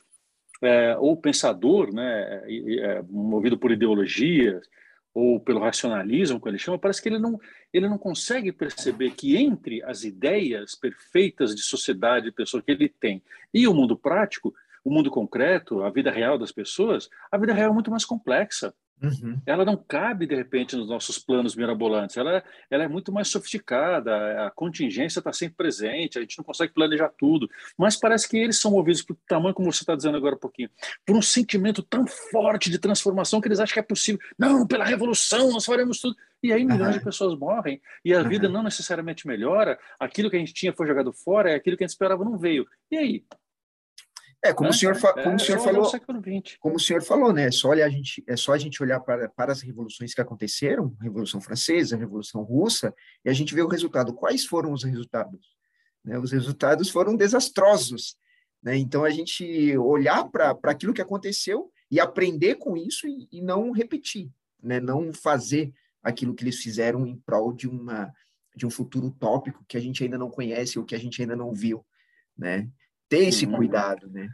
é, 0.62 0.96
ou 0.98 1.16
pensador, 1.16 1.92
né, 1.92 2.42
é, 2.44 2.74
é, 2.80 3.02
movido 3.08 3.58
por 3.58 3.70
ideologias, 3.70 4.68
ou 5.14 5.40
pelo 5.40 5.60
racionalismo, 5.60 6.38
como 6.38 6.50
ele 6.50 6.58
chama, 6.58 6.78
parece 6.78 7.02
que 7.02 7.08
ele 7.08 7.18
não, 7.18 7.38
ele 7.72 7.88
não 7.88 7.98
consegue 7.98 8.52
perceber 8.52 9.10
que 9.10 9.36
entre 9.36 9.82
as 9.82 10.04
ideias 10.04 10.74
perfeitas 10.74 11.54
de 11.54 11.62
sociedade 11.62 12.28
e 12.28 12.32
pessoa 12.32 12.62
que 12.62 12.70
ele 12.70 12.88
tem 12.88 13.22
e 13.52 13.66
o 13.66 13.74
mundo 13.74 13.96
prático, 13.96 14.54
o 14.84 14.90
mundo 14.90 15.10
concreto, 15.10 15.82
a 15.82 15.90
vida 15.90 16.10
real 16.10 16.38
das 16.38 16.52
pessoas, 16.52 17.08
a 17.30 17.36
vida 17.36 17.52
real 17.52 17.70
é 17.70 17.74
muito 17.74 17.90
mais 17.90 18.04
complexa. 18.04 18.72
Uhum. 19.02 19.40
Ela 19.46 19.64
não 19.64 19.76
cabe, 19.76 20.26
de 20.26 20.34
repente, 20.34 20.76
nos 20.76 20.88
nossos 20.88 21.18
planos 21.18 21.56
mirabolantes. 21.56 22.16
Ela, 22.16 22.42
ela 22.70 22.84
é 22.84 22.88
muito 22.88 23.10
mais 23.10 23.28
sofisticada, 23.28 24.46
a 24.46 24.50
contingência 24.50 25.20
está 25.20 25.32
sempre 25.32 25.56
presente, 25.56 26.18
a 26.18 26.20
gente 26.20 26.36
não 26.36 26.44
consegue 26.44 26.72
planejar 26.72 27.10
tudo. 27.18 27.48
Mas 27.78 27.96
parece 27.96 28.28
que 28.28 28.36
eles 28.36 28.60
são 28.60 28.70
movidos 28.70 29.02
por 29.02 29.16
tamanho, 29.26 29.54
como 29.54 29.72
você 29.72 29.82
está 29.82 29.94
dizendo 29.94 30.16
agora 30.16 30.34
um 30.34 30.38
pouquinho, 30.38 30.68
por 31.06 31.16
um 31.16 31.22
sentimento 31.22 31.82
tão 31.82 32.06
forte 32.06 32.70
de 32.70 32.78
transformação 32.78 33.40
que 33.40 33.48
eles 33.48 33.60
acham 33.60 33.74
que 33.74 33.80
é 33.80 33.82
possível. 33.82 34.20
Não, 34.38 34.66
pela 34.66 34.84
revolução 34.84 35.50
nós 35.50 35.64
faremos 35.64 36.00
tudo. 36.00 36.16
E 36.42 36.52
aí 36.52 36.64
milhões 36.64 36.92
uhum. 36.92 36.98
de 36.98 37.04
pessoas 37.04 37.38
morrem 37.38 37.80
e 38.02 38.14
a 38.14 38.22
uhum. 38.22 38.28
vida 38.28 38.48
não 38.48 38.62
necessariamente 38.62 39.26
melhora. 39.26 39.78
Aquilo 39.98 40.30
que 40.30 40.36
a 40.36 40.38
gente 40.38 40.54
tinha 40.54 40.72
foi 40.72 40.86
jogado 40.86 41.12
fora, 41.12 41.50
é 41.50 41.54
aquilo 41.54 41.76
que 41.76 41.84
a 41.84 41.86
gente 41.86 41.92
esperava 41.92 42.24
não 42.24 42.38
veio. 42.38 42.66
E 42.90 42.96
aí? 42.96 43.24
É, 44.42 44.54
como 44.54 44.70
né? 44.70 44.74
o 44.74 44.78
senhor, 44.78 44.98
como 44.98 45.30
é, 45.30 45.34
o 45.34 45.38
senhor 45.38 45.60
falou, 45.60 45.90
como 46.60 46.76
o 46.76 46.80
senhor 46.80 47.02
falou, 47.02 47.32
né? 47.32 47.46
É 47.46 47.50
só, 47.50 47.68
olhar 47.68 47.86
a 47.86 47.90
gente, 47.90 48.24
é 48.26 48.36
só 48.36 48.52
a 48.52 48.58
gente 48.58 48.82
olhar 48.82 48.98
para, 49.00 49.28
para 49.28 49.52
as 49.52 49.60
revoluções 49.60 50.14
que 50.14 50.20
aconteceram, 50.20 50.96
a 50.98 51.04
Revolução 51.04 51.40
Francesa, 51.42 51.94
a 51.94 51.98
Revolução 51.98 52.42
Russa, 52.42 52.94
e 53.22 53.28
a 53.28 53.34
gente 53.34 53.54
vê 53.54 53.60
o 53.60 53.68
resultado. 53.68 54.14
Quais 54.14 54.46
foram 54.46 54.72
os 54.72 54.82
resultados? 54.82 55.54
Né? 56.02 56.18
Os 56.18 56.32
resultados 56.32 56.88
foram 56.88 57.14
desastrosos. 57.14 58.16
Né? 58.62 58.76
Então, 58.76 59.04
a 59.04 59.10
gente 59.10 59.76
olhar 59.76 60.24
para 60.30 60.56
aquilo 60.64 60.94
que 60.94 61.02
aconteceu 61.02 61.70
e 61.90 62.00
aprender 62.00 62.54
com 62.54 62.76
isso 62.76 63.06
e, 63.06 63.28
e 63.30 63.42
não 63.42 63.72
repetir, 63.72 64.30
né? 64.62 64.80
não 64.80 65.12
fazer 65.12 65.72
aquilo 66.02 66.34
que 66.34 66.44
eles 66.44 66.56
fizeram 66.56 67.06
em 67.06 67.16
prol 67.16 67.52
de, 67.52 67.68
uma, 67.68 68.10
de 68.56 68.66
um 68.66 68.70
futuro 68.70 69.08
utópico 69.08 69.64
que 69.68 69.76
a 69.76 69.80
gente 69.80 70.02
ainda 70.02 70.16
não 70.16 70.30
conhece 70.30 70.78
ou 70.78 70.84
que 70.84 70.94
a 70.94 70.98
gente 70.98 71.20
ainda 71.20 71.36
não 71.36 71.52
viu. 71.52 71.84
Né? 72.36 72.70
Ter 73.10 73.28
esse 73.28 73.44
uhum. 73.44 73.56
cuidado, 73.56 74.08
né? 74.08 74.30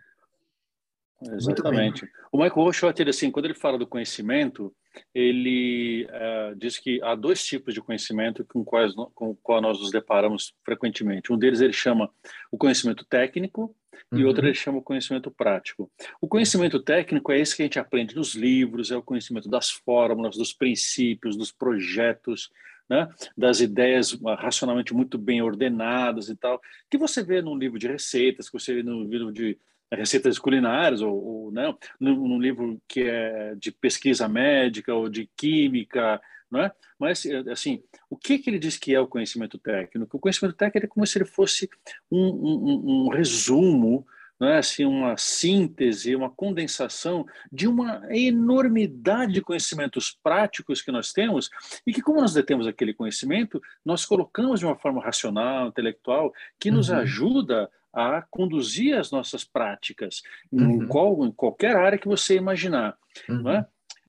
Exatamente. 1.23 2.07
O 2.31 2.37
Michael 2.37 2.67
Rochot, 2.67 3.01
ele, 3.01 3.11
assim, 3.11 3.31
quando 3.31 3.47
ele 3.47 3.55
fala 3.55 3.79
do 3.79 3.87
conhecimento, 3.87 4.73
ele 5.15 6.07
uh, 6.07 6.55
diz 6.57 6.79
que 6.79 7.03
há 7.03 7.15
dois 7.15 7.45
tipos 7.45 7.73
de 7.73 7.81
conhecimento 7.81 8.45
com 8.45 8.63
quais 8.63 8.93
com 9.15 9.31
o 9.31 9.37
qual 9.37 9.63
nós 9.63 9.81
nos 9.81 9.91
deparamos 9.91 10.55
frequentemente. 10.63 11.33
Um 11.33 11.39
deles 11.39 11.61
ele 11.63 11.73
chama 11.73 12.11
o 12.53 12.59
conhecimento 12.59 13.05
técnico 13.05 13.75
e 14.13 14.17
uhum. 14.17 14.29
outro 14.29 14.47
ele 14.47 14.55
chama 14.55 14.79
o 14.79 14.83
conhecimento 14.83 15.31
prático. 15.31 15.91
O 16.21 16.29
conhecimento 16.29 16.79
técnico 16.81 17.33
é 17.33 17.41
esse 17.41 17.57
que 17.57 17.63
a 17.63 17.65
gente 17.65 17.79
aprende 17.79 18.15
nos 18.15 18.35
livros, 18.35 18.91
é 18.91 18.97
o 18.97 19.03
conhecimento 19.03 19.49
das 19.49 19.71
fórmulas, 19.71 20.37
dos 20.37 20.53
princípios, 20.53 21.35
dos 21.35 21.51
projetos, 21.51 22.51
né, 22.89 23.09
das 23.37 23.61
ideias 23.61 24.13
racionalmente 24.39 24.95
muito 24.95 25.19
bem 25.19 25.43
ordenadas 25.43 26.29
e 26.29 26.37
tal, 26.37 26.61
que 26.91 26.99
você 26.99 27.23
vê 27.23 27.43
num 27.43 27.57
livro 27.57 27.79
de 27.79 27.89
receitas, 27.89 28.49
que 28.49 28.59
você 28.59 28.75
vê 28.75 28.83
no 28.83 29.05
livro 29.05 29.33
de 29.33 29.59
receitas 29.93 30.39
culinárias 30.39 31.01
ou, 31.01 31.15
ou 31.15 31.53
né, 31.53 31.75
num, 32.01 32.29
num 32.29 32.41
livro 32.41 32.81
que 32.89 33.03
é 33.03 33.55
de 33.57 33.71
pesquisa 33.71 34.29
médica 34.29 34.95
ou 34.95 35.09
de 35.09 35.29
química, 35.37 36.21
não 36.51 36.61
é? 36.61 36.73
Mas 36.99 37.27
assim, 37.51 37.83
o 38.09 38.17
que 38.17 38.39
que 38.39 38.49
ele 38.49 38.59
diz 38.59 38.77
que 38.77 38.95
é 38.95 39.01
o 39.01 39.07
conhecimento 39.07 39.59
técnico? 39.59 40.17
O 40.17 40.21
conhecimento 40.21 40.57
técnico 40.57 40.87
é 40.87 40.89
como 40.89 41.07
se 41.07 41.19
ele 41.19 41.25
fosse 41.25 41.69
um, 42.11 42.29
um, 42.29 43.07
um 43.07 43.09
resumo 43.09 44.07
é 44.41 44.59
assim, 44.59 44.85
uma 44.85 45.17
síntese, 45.17 46.15
uma 46.15 46.31
condensação 46.31 47.25
de 47.51 47.67
uma 47.67 48.03
enormidade 48.11 49.33
de 49.33 49.41
conhecimentos 49.41 50.19
práticos 50.23 50.83
que 50.83 50.93
nós 50.93 51.13
temos 51.13 51.49
e 51.87 51.93
que, 51.93 52.03
como 52.03 52.21
nós 52.21 52.35
detemos 52.35 52.67
aquele 52.67 52.93
conhecimento, 52.93 53.61
nós 53.85 54.05
colocamos 54.05 54.61
de 54.61 54.67
uma 54.67 54.77
forma 54.77 55.03
racional, 55.03 55.69
intelectual, 55.69 56.33
que 56.61 56.71
nos 56.71 56.91
uhum. 56.91 56.99
ajuda 56.99 57.71
a 57.95 58.21
conduzir 58.31 58.95
as 58.99 59.11
nossas 59.11 59.43
práticas 59.43 60.21
uhum. 60.53 60.83
em, 60.83 60.87
qual, 60.87 61.25
em 61.25 61.33
qualquer 61.33 61.75
área 61.77 61.99
que 61.99 62.07
você 62.07 62.37
imaginar. 62.37 62.95
Uhum. 63.27 63.43
Não 63.43 63.51
é? 63.53 63.67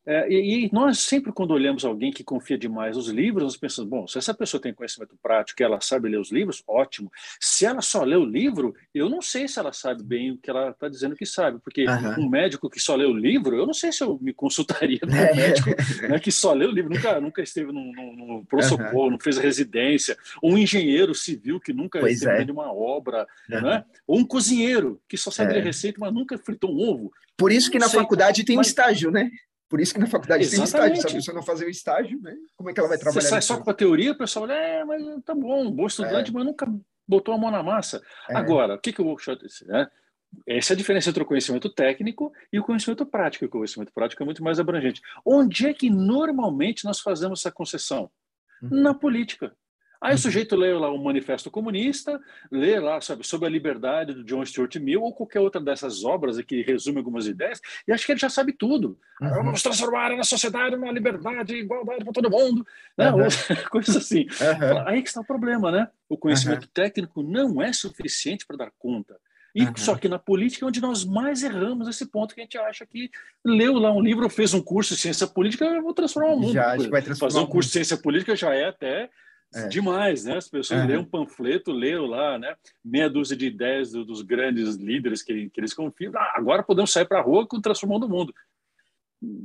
É, 0.10 0.32
e, 0.32 0.70
nós 0.72 1.00
sempre, 1.00 1.34
quando 1.34 1.52
olhamos 1.52 1.84
alguém 1.84 2.14
que 2.14 2.24
confia 2.24 2.58
demais 2.58 2.96
nos 2.96 3.10
livros, 3.10 3.44
nós 3.44 3.58
pensamos, 3.58 3.90
bom, 3.90 4.08
se 4.08 4.18
essa 4.18 4.34
pessoa 4.34 4.62
tem 4.62 4.74
conhecimento 4.74 5.18
prático 5.22 5.62
e 5.62 5.66
ela 5.66 5.82
sabe 5.82 6.08
ler 6.08 6.18
os 6.18 6.32
livros, 6.32 6.64
ótimo. 6.66 7.12
Se 7.42 7.66
ela 7.66 7.82
só 7.82 8.04
lê 8.04 8.16
o 8.16 8.24
livro, 8.24 8.74
eu 8.96 9.10
não 9.10 9.22
sei 9.22 9.50
se 9.50 9.60
ela 9.60 9.74
sabe 9.74 10.02
bem 10.02 10.32
o 10.32 10.38
que 10.38 10.50
ela 10.50 10.70
está 10.70 10.88
dizendo 10.88 11.14
que 11.14 11.26
sabe, 11.26 11.60
porque 11.60 11.86
uhum. 11.86 12.26
um 12.26 12.30
médico 12.30 12.70
que 12.70 12.80
só 12.80 12.96
lê 12.96 13.04
o 13.04 13.12
livro, 13.12 13.58
eu 13.58 13.68
não 13.68 13.74
sei 13.74 13.92
se 13.92 14.02
eu 14.02 14.18
me 14.22 14.34
consultaria 14.34 14.98
com 14.98 15.08
um 15.08 15.12
é. 15.20 15.36
médico 15.36 15.72
né, 16.08 16.18
que 16.20 16.32
só 16.32 16.54
lê 16.54 16.66
o 16.66 16.72
livro, 16.72 16.94
nunca, 16.94 17.20
nunca 17.20 17.42
esteve 17.42 17.74
no 17.74 18.46
pronto-socorro, 18.48 19.06
uhum. 19.06 19.12
não 19.12 19.20
fez 19.20 19.38
residência, 19.38 20.18
ou 20.42 20.54
um 20.54 20.58
engenheiro 20.58 21.14
civil 21.14 21.60
que 21.60 21.74
nunca 21.74 22.00
pois 22.00 22.22
esteve 22.22 22.50
é. 22.50 22.54
uma 22.54 22.72
obra, 22.72 23.28
uhum. 23.50 23.62
né? 23.62 23.84
ou 24.08 24.20
um 24.20 24.26
cozinheiro 24.26 25.02
que 25.06 25.18
só 25.18 25.30
sabe 25.30 25.52
é. 25.52 25.56
ler 25.56 25.66
receita, 25.66 25.98
mas 26.00 26.14
nunca 26.14 26.38
fritou 26.38 26.72
um 26.72 26.80
ovo. 26.80 27.12
Por 27.36 27.52
isso 27.52 27.70
que 27.70 27.78
na 27.78 27.90
sei, 27.90 28.00
faculdade 28.00 28.46
tem 28.46 28.56
mas... 28.56 28.68
um 28.68 28.70
estágio, 28.70 29.12
né? 29.12 29.30
Por 29.70 29.82
isso 29.82 29.94
que 29.94 30.00
na 30.00 30.08
faculdade 30.08 30.44
Exatamente. 30.44 30.72
tem 30.72 30.82
estágio. 30.82 31.02
Se 31.02 31.08
a 31.08 31.20
pessoa 31.20 31.36
não 31.36 31.44
fazer 31.44 31.66
o 31.66 31.70
estágio, 31.70 32.22
né? 32.22 32.36
como 32.56 32.70
é 32.70 32.74
que 32.74 32.80
ela 32.80 32.90
vai 32.90 32.98
trabalhar? 32.98 33.22
Você 33.22 33.28
sai 33.28 33.42
só 33.42 33.60
com 33.60 33.70
a 33.70 33.74
teoria, 33.74 34.14
o 34.14 34.18
pessoal 34.18 34.46
olha, 34.46 34.54
é, 34.54 34.86
mas 34.86 35.04
tá 35.26 35.36
bom, 35.36 35.70
bom 35.70 35.88
estudante, 35.88 36.32
é. 36.32 36.34
mas 36.34 36.46
nunca 36.46 36.66
botou 37.08 37.34
a 37.34 37.38
mão 37.38 37.52
na 37.52 37.62
massa. 37.62 38.02
É. 38.30 38.36
Agora, 38.36 38.76
o 38.76 38.80
que, 38.80 38.94
que 38.94 39.02
o 39.02 39.06
workshop 39.06 39.46
disse? 39.46 39.66
Né? 39.68 39.88
Essa 40.46 40.74
é 40.74 40.76
a 40.76 40.78
diferença 40.78 41.10
entre 41.10 41.24
o 41.24 41.26
conhecimento 41.26 41.70
técnico 41.70 42.32
e 42.52 42.60
o 42.60 42.64
conhecimento 42.64 43.06
prático. 43.06 43.46
O 43.46 43.50
conhecimento 43.50 43.92
prático 43.94 44.24
é 44.24 44.26
muito 44.26 44.44
mais 44.44 44.60
abrangente. 44.60 45.02
Onde 45.26 45.68
é 45.68 45.74
que 45.74 45.90
normalmente 45.90 46.86
nós 46.86 47.00
fazemos 47.00 47.40
essa 47.40 47.52
concessão? 47.52 48.10
Uhum. 48.62 48.82
Na 48.82 48.94
política. 48.94 49.54
Aí 50.02 50.12
o 50.12 50.14
uhum. 50.14 50.18
sujeito 50.18 50.56
lê 50.56 50.74
lá 50.74 50.90
o 50.90 51.04
Manifesto 51.04 51.50
Comunista, 51.50 52.20
lê 52.52 52.80
lá 52.80 53.02
sabe, 53.02 53.26
sobre 53.26 53.48
a 53.48 53.52
liberdade 53.52 54.14
do 54.14 54.24
John 54.24 54.46
Stuart 54.46 54.76
Mill 54.78 55.02
ou 55.02 55.14
qualquer 55.14 55.40
outra 55.40 55.60
dessas 55.60 56.04
obras 56.04 56.40
que 56.42 56.62
resume 56.62 57.00
algumas 57.00 57.28
ideias, 57.28 57.62
e 57.88 57.92
acha 57.92 58.06
que 58.06 58.12
ele 58.12 58.20
já 58.20 58.30
sabe 58.30 58.54
tudo. 58.54 58.98
Uhum. 59.22 59.30
Vamos 59.30 59.64
transformar 59.64 60.12
a 60.12 60.24
sociedade 60.24 60.76
numa 60.76 60.92
liberdade, 60.92 61.56
igualdade 61.56 62.04
para 62.04 62.14
todo 62.14 62.30
mundo, 62.30 62.66
né? 62.98 63.12
Uhum. 63.12 63.28
coisas 63.70 63.96
assim. 63.96 64.22
Uhum. 64.24 64.88
Aí 64.88 65.02
que 65.02 65.10
está 65.10 65.22
o 65.22 65.26
problema, 65.26 65.72
né? 65.72 65.88
O 66.08 66.18
conhecimento 66.18 66.64
uhum. 66.64 66.72
técnico 66.74 67.24
não 67.24 67.62
é 67.62 67.74
suficiente 67.74 68.46
para 68.46 68.58
dar 68.58 68.72
conta. 68.78 69.16
E 69.58 69.64
uhum. 69.64 69.74
só 69.76 69.96
que 69.96 70.08
na 70.08 70.20
política 70.20 70.64
é 70.64 70.68
onde 70.68 70.80
nós 70.80 71.04
mais 71.04 71.42
erramos 71.42 71.88
esse 71.88 72.06
ponto 72.06 72.36
que 72.36 72.42
a 72.42 72.44
gente 72.44 72.60
acha 72.60 72.86
que 72.86 73.10
leu 73.44 73.74
lá 73.74 73.92
um 73.92 74.02
livro, 74.02 74.30
fez 74.30 74.54
um 74.54 74.62
curso 74.62 74.94
de 74.94 75.02
ciência 75.02 75.26
política, 75.26 75.66
eu 75.66 75.82
vou 75.82 75.96
transformar 75.96 76.34
o 76.34 76.40
mundo. 76.40 76.54
Já, 76.54 76.78
vai 76.90 77.02
transformar 77.02 77.32
Fazer 77.32 77.40
um 77.40 77.48
curso 77.48 77.70
de 77.70 77.74
ciência 77.74 77.98
política 77.98 78.36
já 78.36 78.54
é 78.54 78.66
até 78.66 79.10
é. 79.54 79.68
Demais, 79.68 80.26
né? 80.26 80.38
As 80.38 80.50
pessoas 80.50 80.82
uhum. 80.82 80.88
lêem 80.88 81.00
um 81.00 81.06
panfleto, 81.06 81.72
leram 81.72 82.06
lá, 82.06 82.38
né? 82.38 82.56
Meia 82.84 83.10
dúzia 83.10 83.36
de 83.36 83.48
ideias 83.48 83.92
do, 83.92 84.04
dos 84.04 84.22
grandes 84.22 84.76
líderes 84.76 85.22
que, 85.22 85.50
que 85.50 85.60
eles 85.60 85.74
confiam. 85.74 86.12
Ah, 86.16 86.34
agora 86.36 86.64
podemos 86.64 86.92
sair 86.92 87.06
para 87.06 87.20
a 87.20 87.24
rua 87.24 87.48
com 87.48 87.62
transformando 87.62 88.06
o 88.06 88.10
mundo. 88.10 88.34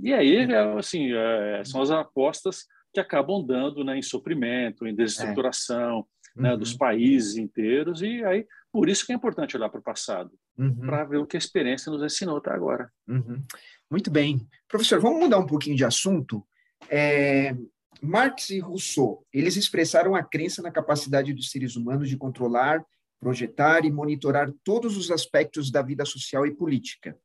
E 0.03 0.13
aí, 0.13 0.37
é, 0.37 0.79
assim, 0.79 1.13
é, 1.13 1.63
são 1.65 1.81
as 1.81 1.91
apostas 1.91 2.67
que 2.93 3.01
acabam 3.01 3.45
dando 3.45 3.83
né, 3.85 3.97
em 3.97 4.03
suprimento, 4.03 4.87
em 4.87 4.95
desestruturação 4.95 6.07
é. 6.37 6.43
né, 6.43 6.53
uhum. 6.53 6.59
dos 6.59 6.75
países 6.75 7.37
inteiros. 7.37 8.03
E 8.03 8.25
aí, 8.25 8.47
por 8.71 8.89
isso 8.89 9.07
que 9.07 9.13
é 9.13 9.15
importante 9.15 9.57
olhar 9.57 9.71
para 9.71 9.81
o 9.81 9.85
passado, 9.85 10.31
uhum. 10.59 10.75
para 10.75 11.05
ver 11.05 11.19
o 11.19 11.27
que 11.27 11.37
a 11.37 11.39
experiência 11.39 11.91
nos 11.91 12.03
ensinou 12.03 12.37
até 12.37 12.51
agora. 12.51 12.91
Uhum. 13.09 13.43
Muito 13.91 14.11
bem. 14.11 14.47
Professor, 14.69 15.01
vamos 15.01 15.21
mudar 15.21 15.39
um 15.39 15.47
pouquinho 15.47 15.77
de 15.77 15.85
assunto. 15.85 16.45
É, 16.91 17.55
Marx 18.03 18.51
e 18.51 18.59
Rousseau, 18.59 19.25
eles 19.33 19.57
expressaram 19.57 20.17
a 20.17 20.25
crença 20.25 20.61
na 20.61 20.73
capacidade 20.73 21.33
dos 21.33 21.51
seres 21.51 21.77
humanos 21.77 22.09
de 22.09 22.17
controlar, 22.17 22.85
projetar 23.21 23.85
e 23.85 23.93
monitorar 23.93 24.53
todos 24.65 24.97
os 24.97 25.13
aspectos 25.13 25.71
da 25.71 25.81
vida 25.83 26.05
social 26.05 26.45
e 26.45 26.53
política. 26.53 27.17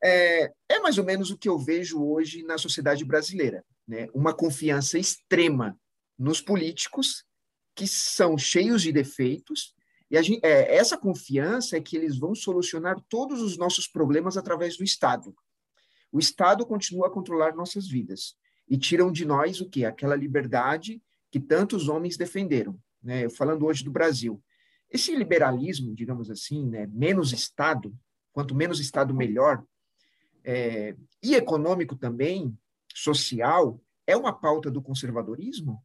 É, 0.00 0.52
é 0.68 0.78
mais 0.78 0.96
ou 0.96 1.04
menos 1.04 1.32
o 1.32 1.36
que 1.36 1.48
eu 1.48 1.58
vejo 1.58 2.00
hoje 2.00 2.44
na 2.44 2.56
sociedade 2.56 3.04
brasileira, 3.04 3.64
né? 3.88 4.06
Uma 4.14 4.32
confiança 4.32 4.96
extrema 4.96 5.76
nos 6.16 6.40
políticos 6.40 7.24
que 7.74 7.88
são 7.88 8.38
cheios 8.38 8.80
de 8.82 8.92
defeitos 8.92 9.74
e 10.08 10.22
gente, 10.22 10.46
é, 10.46 10.76
essa 10.76 10.96
confiança 10.96 11.76
é 11.76 11.80
que 11.80 11.96
eles 11.96 12.16
vão 12.16 12.32
solucionar 12.32 13.00
todos 13.08 13.42
os 13.42 13.56
nossos 13.56 13.88
problemas 13.88 14.36
através 14.36 14.76
do 14.76 14.84
Estado. 14.84 15.34
O 16.12 16.20
Estado 16.20 16.64
continua 16.64 17.08
a 17.08 17.10
controlar 17.10 17.56
nossas 17.56 17.88
vidas 17.88 18.36
e 18.68 18.76
tiram 18.78 19.12
de 19.12 19.24
nós 19.24 19.60
o 19.60 19.68
que? 19.68 19.84
Aquela 19.84 20.16
liberdade 20.16 21.02
que 21.30 21.40
tantos 21.40 21.88
homens 21.88 22.16
defenderam. 22.16 22.78
Né? 23.02 23.28
Falando 23.28 23.66
hoje 23.66 23.84
do 23.84 23.90
Brasil. 23.90 24.42
Esse 24.90 25.14
liberalismo, 25.14 25.94
digamos 25.94 26.30
assim, 26.30 26.66
né, 26.66 26.86
menos 26.86 27.32
Estado, 27.32 27.94
quanto 28.32 28.54
menos 28.54 28.78
Estado, 28.78 29.12
melhor, 29.12 29.64
é, 30.44 30.94
e 31.22 31.34
econômico 31.34 31.96
também, 31.96 32.56
social, 32.94 33.80
é 34.06 34.16
uma 34.16 34.32
pauta 34.32 34.70
do 34.70 34.82
conservadorismo? 34.82 35.82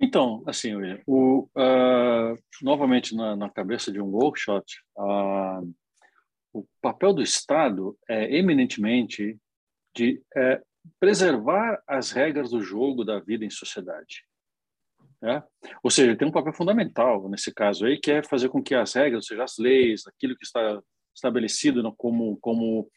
Então, 0.00 0.42
assim, 0.46 0.72
o, 1.06 1.48
uh, 1.56 2.36
novamente 2.60 3.14
na, 3.14 3.36
na, 3.36 3.48
cabeça 3.48 3.92
de 3.92 4.00
um 4.00 4.06
workshop, 4.06 4.66
uh, 4.96 5.74
o 6.52 6.66
papel 6.80 7.14
do 7.14 7.22
Estado 7.22 7.96
é 8.08 8.36
eminentemente 8.36 9.38
de 9.94 10.22
é, 10.36 10.62
preservar 10.98 11.82
as 11.86 12.10
regras 12.10 12.50
do 12.50 12.60
jogo 12.60 13.04
da 13.04 13.20
vida 13.20 13.44
em 13.44 13.50
sociedade. 13.50 14.24
Né? 15.20 15.42
Ou 15.82 15.90
seja, 15.90 16.16
tem 16.16 16.26
um 16.26 16.32
papel 16.32 16.52
fundamental 16.52 17.28
nesse 17.28 17.52
caso 17.54 17.86
aí, 17.86 17.98
que 17.98 18.10
é 18.10 18.22
fazer 18.24 18.48
com 18.48 18.62
que 18.62 18.74
as 18.74 18.92
regras, 18.94 19.24
ou 19.24 19.28
seja, 19.28 19.44
as 19.44 19.56
leis, 19.58 20.06
aquilo 20.06 20.36
que 20.36 20.44
está 20.44 20.80
estabelecido 21.14 21.94
como, 21.96 22.36
como 22.38 22.90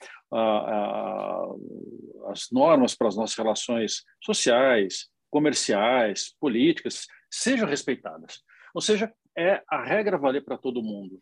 as 2.28 2.48
normas 2.52 2.96
para 2.96 3.10
as 3.10 3.16
nossas 3.16 3.38
relações 3.38 4.04
sociais, 4.24 5.10
comerciais, 5.30 6.34
políticas, 6.40 7.06
sejam 7.30 7.68
respeitadas. 7.68 8.42
Ou 8.74 8.82
seja, 8.82 9.14
é 9.38 9.62
a 9.70 9.84
regra 9.84 10.18
valer 10.18 10.44
para 10.44 10.58
todo 10.58 10.82
mundo. 10.82 11.22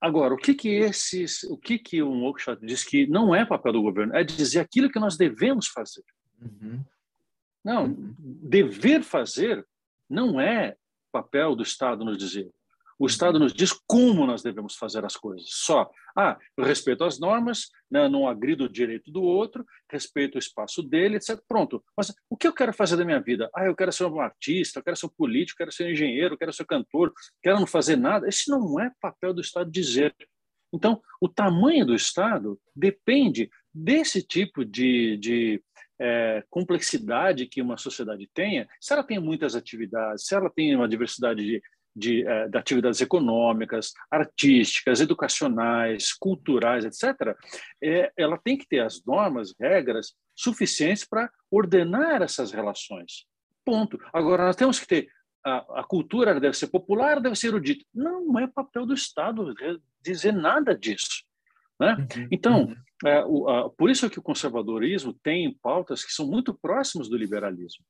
Agora, 0.00 0.34
o 0.34 0.36
que 0.36 0.54
que 0.54 0.68
esses, 0.68 1.42
o 1.44 1.56
que 1.56 1.78
que 1.78 2.02
um 2.02 2.22
workshop 2.22 2.64
diz 2.64 2.84
que 2.84 3.06
não 3.06 3.34
é 3.34 3.44
papel 3.44 3.72
do 3.72 3.82
governo, 3.82 4.14
é 4.14 4.22
dizer 4.22 4.60
aquilo 4.60 4.90
que 4.90 5.00
nós 5.00 5.16
devemos 5.16 5.66
fazer. 5.66 6.04
Uhum. 6.40 6.84
Não, 7.64 7.86
uhum. 7.86 8.14
dever 8.18 9.02
fazer 9.02 9.66
não 10.08 10.40
é 10.40 10.76
papel 11.10 11.56
do 11.56 11.62
Estado 11.62 12.04
nos 12.04 12.16
dizer. 12.16 12.48
O 12.98 13.06
Estado 13.06 13.38
nos 13.38 13.52
diz 13.52 13.72
como 13.86 14.26
nós 14.26 14.42
devemos 14.42 14.74
fazer 14.74 15.04
as 15.04 15.14
coisas. 15.14 15.48
Só, 15.50 15.88
ah, 16.16 16.36
eu 16.56 16.64
respeito 16.64 17.04
as 17.04 17.20
normas, 17.20 17.68
né, 17.88 18.08
não 18.08 18.26
agrido 18.26 18.64
o 18.64 18.68
direito 18.68 19.12
do 19.12 19.22
outro, 19.22 19.64
respeito 19.90 20.34
o 20.34 20.38
espaço 20.38 20.82
dele, 20.82 21.16
etc. 21.16 21.40
Pronto. 21.46 21.82
Mas 21.96 22.12
o 22.28 22.36
que 22.36 22.48
eu 22.48 22.52
quero 22.52 22.72
fazer 22.72 22.96
da 22.96 23.04
minha 23.04 23.20
vida? 23.20 23.48
Ah, 23.54 23.66
eu 23.66 23.76
quero 23.76 23.92
ser 23.92 24.04
um 24.04 24.20
artista, 24.20 24.80
eu 24.80 24.82
quero 24.82 24.96
ser 24.96 25.06
um 25.06 25.10
político, 25.16 25.62
eu 25.62 25.66
quero 25.66 25.76
ser 25.76 25.84
um 25.84 25.90
engenheiro, 25.90 26.34
eu 26.34 26.38
quero 26.38 26.52
ser 26.52 26.66
cantor, 26.66 27.12
quero 27.40 27.60
não 27.60 27.66
fazer 27.66 27.96
nada. 27.96 28.26
Esse 28.26 28.50
não 28.50 28.80
é 28.80 28.90
papel 29.00 29.32
do 29.32 29.40
Estado 29.40 29.70
dizer. 29.70 30.14
Então, 30.72 31.00
o 31.20 31.28
tamanho 31.28 31.86
do 31.86 31.94
Estado 31.94 32.60
depende 32.74 33.48
desse 33.72 34.22
tipo 34.22 34.64
de, 34.64 35.16
de 35.18 35.62
é, 36.00 36.44
complexidade 36.48 37.46
que 37.46 37.60
uma 37.60 37.76
sociedade 37.76 38.28
tenha, 38.32 38.68
se 38.80 38.92
ela 38.92 39.02
tem 39.02 39.18
muitas 39.18 39.54
atividades, 39.54 40.26
se 40.26 40.34
ela 40.34 40.50
tem 40.50 40.74
uma 40.74 40.88
diversidade 40.88 41.44
de, 41.44 41.62
de, 41.98 42.26
é, 42.26 42.48
de 42.48 42.56
atividades 42.56 43.00
econômicas, 43.00 43.92
artísticas, 44.10 45.00
educacionais, 45.00 46.12
culturais, 46.12 46.84
etc., 46.84 47.36
é, 47.82 48.12
ela 48.16 48.38
tem 48.38 48.56
que 48.56 48.66
ter 48.66 48.80
as 48.80 49.04
normas, 49.04 49.54
regras 49.60 50.14
suficientes 50.34 51.04
para 51.04 51.30
ordenar 51.50 52.22
essas 52.22 52.52
relações. 52.52 53.26
Ponto. 53.64 53.98
Agora, 54.12 54.46
nós 54.46 54.56
temos 54.56 54.78
que 54.78 54.86
ter 54.86 55.08
a, 55.44 55.80
a, 55.80 55.84
cultura 55.84 56.38
deve 56.38 56.56
ser 56.56 56.68
popular, 56.68 57.20
deve 57.20 57.36
ser 57.36 57.48
erudita. 57.48 57.84
Não, 57.94 58.26
não 58.26 58.38
é 58.38 58.46
papel 58.46 58.84
do 58.84 58.94
Estado 58.94 59.54
dizer 60.02 60.32
nada 60.32 60.76
disso. 60.76 61.24
Né? 61.80 61.94
Uhum, 61.94 62.28
então, 62.30 62.64
uhum. 62.64 62.76
É, 63.06 63.24
o, 63.24 63.48
a, 63.48 63.70
por 63.70 63.88
isso 63.90 64.04
é 64.06 64.10
que 64.10 64.18
o 64.18 64.22
conservadorismo 64.22 65.12
tem 65.22 65.56
pautas 65.62 66.04
que 66.04 66.12
são 66.12 66.26
muito 66.26 66.52
próximas 66.52 67.08
do 67.08 67.16
liberalismo, 67.16 67.84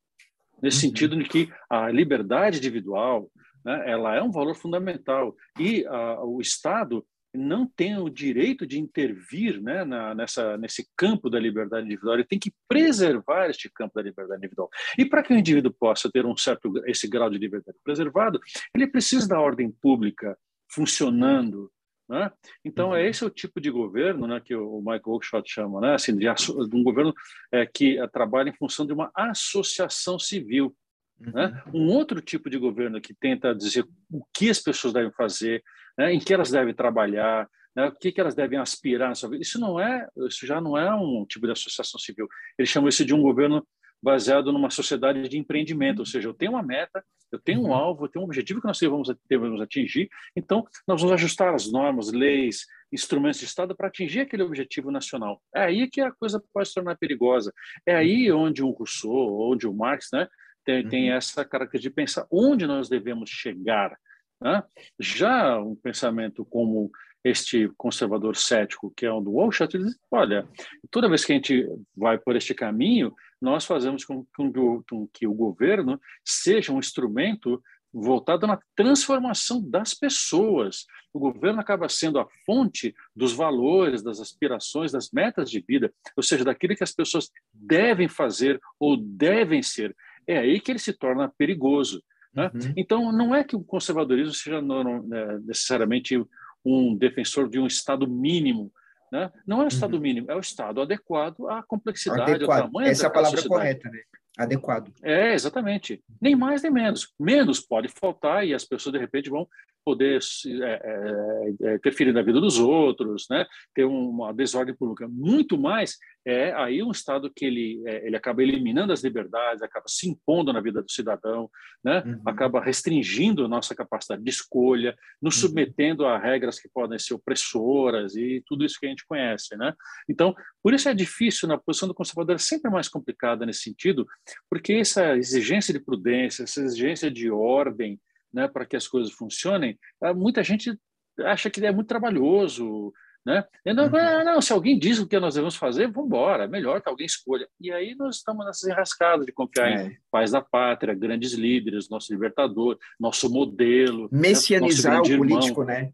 nesse 0.63 0.85
uhum. 0.85 0.91
sentido 0.91 1.17
de 1.17 1.25
que 1.25 1.53
a 1.71 1.91
liberdade 1.91 2.59
individual 2.59 3.31
né, 3.69 3.83
ela 3.87 4.17
é 4.17 4.23
um 4.23 4.31
valor 4.31 4.55
fundamental 4.55 5.37
e 5.59 5.85
a, 5.87 6.25
o 6.25 6.41
Estado 6.41 7.07
não 7.35 7.67
tem 7.67 7.99
o 7.99 8.09
direito 8.09 8.67
de 8.67 8.79
intervir 8.79 9.61
né, 9.61 9.85
na, 9.85 10.15
nessa, 10.15 10.57
nesse 10.57 10.89
campo 10.97 11.29
da 11.29 11.39
liberdade 11.39 11.85
individual, 11.85 12.15
ele 12.15 12.25
tem 12.25 12.39
que 12.39 12.51
preservar 12.67 13.51
este 13.51 13.71
campo 13.71 13.95
da 13.95 14.03
liberdade 14.03 14.39
individual. 14.39 14.71
E 14.97 15.05
para 15.05 15.23
que 15.23 15.35
o 15.35 15.37
indivíduo 15.37 15.71
possa 15.71 16.11
ter 16.11 16.25
um 16.25 16.35
certo 16.35 16.73
esse 16.87 17.07
grau 17.07 17.29
de 17.29 17.37
liberdade 17.37 17.77
preservado, 17.85 18.41
ele 18.75 18.87
precisa 18.87 19.29
da 19.29 19.39
ordem 19.39 19.71
pública 19.71 20.37
funcionando, 20.71 21.71
né? 22.09 22.33
Então, 22.65 22.97
é 22.97 23.03
uhum. 23.03 23.09
esse 23.09 23.25
o 23.25 23.29
tipo 23.29 23.61
de 23.61 23.71
governo 23.71 24.27
né, 24.27 24.41
que 24.43 24.55
o 24.55 24.79
Michael 24.79 25.03
Oakeshott 25.05 25.51
chama, 25.51 25.81
né, 25.81 25.95
assim, 25.95 26.17
de, 26.17 26.25
de 26.25 26.77
um 26.77 26.83
governo 26.83 27.13
é, 27.53 27.67
que 27.67 27.99
é, 27.99 28.09
trabalha 28.09 28.49
em 28.49 28.57
função 28.57 28.87
de 28.87 28.95
uma 28.95 29.11
associação 29.15 30.19
civil. 30.19 30.75
Né? 31.21 31.63
Uhum. 31.73 31.83
Um 31.83 31.95
outro 31.95 32.21
tipo 32.21 32.49
de 32.49 32.59
governo 32.59 33.01
que 33.01 33.15
tenta 33.15 33.55
dizer 33.55 33.85
o 34.11 34.25
que 34.33 34.51
as 34.51 34.61
pessoas 34.61 34.93
devem 34.93 35.13
fazer, 35.13 35.63
né, 35.97 36.13
em 36.13 36.21
que 36.21 36.33
elas 36.33 36.51
devem 36.51 36.73
trabalhar, 36.73 37.49
né, 37.75 37.87
o 37.87 37.93
que, 37.93 38.13
que 38.13 38.21
elas 38.21 38.35
devem 38.35 38.59
aspirar. 38.59 39.13
Isso 39.41 39.59
não 39.59 39.81
é, 39.81 40.07
isso 40.29 40.47
já 40.47 40.61
não 40.61 40.79
é 40.79 40.95
um 40.95 41.27
tipo 41.27 41.47
de 41.47 41.53
associação 41.53 41.99
civil. 41.99 42.29
Eles 42.59 42.71
chamam 42.71 42.89
isso 42.89 43.05
de 43.05 43.15
um 43.15 43.23
governo 43.23 43.67
baseado 44.01 44.53
numa 44.53 44.71
sociedade 44.71 45.29
de 45.29 45.39
empreendimento, 45.39 45.99
ou 46.01 46.07
seja, 46.07 46.29
eu 46.29 46.35
tenho 46.35 46.53
uma 46.53 46.63
meta, 46.63 47.05
eu 47.33 47.39
tenho 47.39 47.61
um 47.61 47.67
uhum. 47.67 47.75
alvo, 47.75 48.05
eu 48.05 48.09
tenho 48.09 48.25
um 48.25 48.27
objetivo 48.27 48.61
que 48.61 48.67
nós 48.67 48.79
devemos, 48.79 49.13
devemos 49.29 49.61
atingir, 49.61 50.09
então 50.37 50.65
nós 50.87 51.01
vamos 51.01 51.15
ajustar 51.15 51.53
as 51.53 51.71
normas, 51.71 52.13
leis, 52.13 52.65
instrumentos 52.93 53.41
de 53.41 53.47
Estado 53.47 53.77
para 53.77 53.89
atingir 53.89 54.21
aquele 54.21 54.45
objetivo 54.45 54.91
nacional. 54.91 55.43
É 55.55 55.63
aí 55.63 55.91
que 55.91 56.01
a 56.01 56.13
coisa 56.13 56.43
pode 56.55 56.69
se 56.69 56.75
tornar 56.75 56.97
perigosa. 56.97 57.53
É 57.85 57.95
aí 57.95 58.31
uhum. 58.31 58.45
onde 58.45 58.63
o 58.63 58.71
Rousseau, 58.71 59.51
onde 59.51 59.67
o 59.67 59.75
Marx, 59.75 60.09
né, 60.13 60.29
tem, 60.69 60.87
tem 60.87 61.11
uhum. 61.11 61.17
essa 61.17 61.47
característica 61.47 61.91
de 61.91 61.95
pensar 61.95 62.27
onde 62.31 62.67
nós 62.67 62.91
devemos 62.91 63.31
chegar. 63.31 63.99
Né? 64.39 64.63
Já 65.01 65.59
um 65.59 65.75
pensamento 65.75 66.45
como 66.45 66.91
este 67.25 67.71
conservador 67.79 68.37
cético, 68.37 68.93
que 68.95 69.07
é 69.07 69.11
o 69.11 69.21
do 69.21 69.33
Walsh, 69.33 69.63
ele 69.63 69.85
diz, 69.85 69.99
olha, 70.11 70.47
toda 70.91 71.09
vez 71.09 71.25
que 71.25 71.33
a 71.33 71.37
gente 71.37 71.67
vai 71.97 72.19
por 72.19 72.37
este 72.37 72.55
caminho, 72.55 73.15
nós 73.41 73.65
fazemos 73.65 74.05
com, 74.05 74.27
com, 74.37 74.83
com 74.83 75.09
que 75.11 75.27
o 75.27 75.33
governo 75.33 75.99
seja 76.23 76.71
um 76.71 76.79
instrumento 76.79 77.63
voltado 77.91 78.47
na 78.47 78.61
transformação 78.77 79.67
das 79.67 79.95
pessoas. 79.95 80.85
O 81.15 81.19
governo 81.19 81.61
acaba 81.61 81.89
sendo 81.89 82.19
a 82.19 82.29
fonte 82.45 82.95
dos 83.17 83.33
valores, 83.33 84.03
das 84.03 84.21
aspirações, 84.21 84.93
das 84.93 85.11
metas 85.11 85.51
de 85.51 85.65
vida, 85.67 85.91
ou 86.15 86.23
seja, 86.23 86.45
daquilo 86.45 86.77
que 86.77 86.85
as 86.85 86.93
pessoas 86.93 87.31
devem 87.55 88.07
fazer 88.07 88.61
ou 88.79 88.99
devem 88.99 89.63
ser. 89.63 89.97
É 90.29 90.39
aí 90.39 90.61
que 90.61 90.71
ele 90.71 90.79
se 90.79 90.93
torna 90.93 91.33
perigoso. 91.37 92.03
Né? 92.35 92.51
Uhum. 92.55 92.73
Então, 92.77 93.11
não 93.11 93.35
é 93.35 93.43
que 93.43 93.57
o 93.57 93.65
conservadorismo 93.65 94.35
seja 94.35 94.61
né, 94.61 95.41
necessariamente 95.45 96.23
um 96.65 96.95
defensor 96.95 97.49
de 97.49 97.59
um 97.59 97.67
Estado 97.67 98.07
mínimo, 98.07 98.71
né? 99.11 99.33
Não 99.47 99.63
é 99.63 99.65
o 99.65 99.69
Estado 99.69 99.95
uhum. 99.95 100.03
mínimo, 100.03 100.31
é 100.31 100.37
o 100.37 100.41
Estado 100.41 100.83
adequado 100.83 101.49
à 101.49 101.63
complexidade, 101.63 102.35
adequado. 102.35 102.61
ao 102.61 102.67
tamanho 102.67 102.91
Essa 102.91 103.07
é 103.07 103.09
a 103.09 103.11
palavra 103.11 103.43
correta, 103.49 103.89
né? 103.89 104.01
Adequado. 104.37 104.93
É, 105.03 105.35
exatamente. 105.35 106.01
Nem 106.21 106.37
mais 106.37 106.63
nem 106.63 106.71
menos. 106.71 107.13
Menos 107.19 107.59
pode 107.59 107.89
faltar 107.89 108.47
e 108.47 108.55
as 108.55 108.65
pessoas, 108.65 108.93
de 108.93 108.99
repente, 108.99 109.29
vão 109.29 109.49
poder 109.85 110.21
é, 110.47 110.81
é, 110.85 111.69
é, 111.71 111.75
interferir 111.75 112.13
na 112.13 112.23
vida 112.23 112.41
dos 112.41 112.59
outros, 112.59 113.27
né? 113.29 113.45
ter 113.75 113.85
uma 113.85 114.33
desordem 114.33 114.77
pública. 114.77 115.09
Muito 115.09 115.59
mais 115.59 115.97
é 116.29 116.53
aí 116.53 116.83
um 116.83 116.91
Estado 116.91 117.33
que 117.35 117.47
ele, 117.47 117.83
é, 117.87 118.07
ele 118.07 118.15
acaba 118.15 118.43
eliminando 118.43 118.93
as 118.93 119.03
liberdades, 119.03 119.63
acaba 119.63 119.87
se 119.89 120.07
impondo 120.07 120.53
na 120.53 120.61
vida 120.61 120.83
do 120.83 120.91
cidadão, 120.91 121.51
né? 121.83 122.03
Uhum. 122.05 122.21
acaba 122.27 122.61
restringindo 122.61 123.49
nossa 123.49 123.75
capacidade 123.75 124.23
de 124.23 124.29
escolha, 124.29 124.95
nos 125.23 125.37
uhum. 125.37 125.49
submetendo 125.49 126.05
a 126.05 126.19
regras 126.19 126.61
que 126.61 126.69
podem 126.69 126.99
ser 126.99 127.15
opressoras 127.15 128.15
e 128.15 128.43
tudo 128.47 128.63
isso 128.63 128.79
que 128.79 128.85
a 128.85 128.91
gente 128.91 129.07
conhece. 129.07 129.57
Né? 129.57 129.73
Então, 130.07 130.35
por 130.63 130.75
isso 130.75 130.89
é 130.89 130.95
difícil, 130.95 131.49
na 131.49 131.57
posição 131.57 131.89
do 131.89 131.95
conservador 131.95 132.35
é 132.35 132.39
sempre 132.39 132.71
mais 132.71 132.89
complicada 132.89 133.47
nesse 133.47 133.63
sentido, 133.63 134.07
porque 134.51 134.75
essa 134.75 135.17
exigência 135.17 135.73
de 135.73 135.81
prudência, 135.81 136.43
essa 136.43 136.61
exigência 136.61 137.11
de 137.11 137.31
ordem, 137.31 137.99
né, 138.31 138.47
para 138.47 138.67
que 138.67 138.77
as 138.77 138.87
coisas 138.87 139.11
funcionem, 139.13 139.79
ah, 140.03 140.13
muita 140.13 140.45
gente 140.45 140.79
acha 141.21 141.49
que 141.49 141.65
é 141.65 141.73
muito 141.73 141.89
trabalhoso, 141.89 142.93
né? 143.29 143.45
Não, 143.75 143.85
uhum. 143.85 143.91
não, 143.91 144.25
não, 144.25 144.41
se 144.41 144.55
alguém 144.55 144.79
diz 144.79 144.99
o 144.99 145.07
que 145.07 145.21
nós 145.21 145.35
devemos 145.35 145.55
fazer, 145.55 145.87
vamos 145.87 146.07
embora, 146.07 146.45
é 146.45 146.49
melhor 146.49 146.81
que 146.81 146.89
alguém 146.89 147.05
escolha. 147.05 147.47
E 147.61 147.71
aí 147.71 147.95
nós 147.95 148.17
estamos 148.17 148.47
nessas 148.47 148.67
enrascadas 148.67 149.27
de 149.27 149.33
confiar 149.33 149.69
é. 149.71 149.87
em 149.89 149.99
pais 150.11 150.31
da 150.31 150.41
pátria, 150.41 150.95
grandes 150.95 151.35
líderes, 151.35 151.91
nosso 151.91 152.11
libertador, 152.11 152.79
nosso 152.99 153.29
modelo. 153.29 154.09
Né, 154.11 154.31
Messianizar 154.31 154.95
né? 154.95 155.15
o 155.15 155.19
político, 155.19 155.61
irmão. 155.61 155.67
né? 155.67 155.93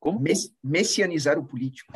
Como? 0.00 0.24
Messianizar 0.64 1.38
o 1.38 1.46
político. 1.46 1.92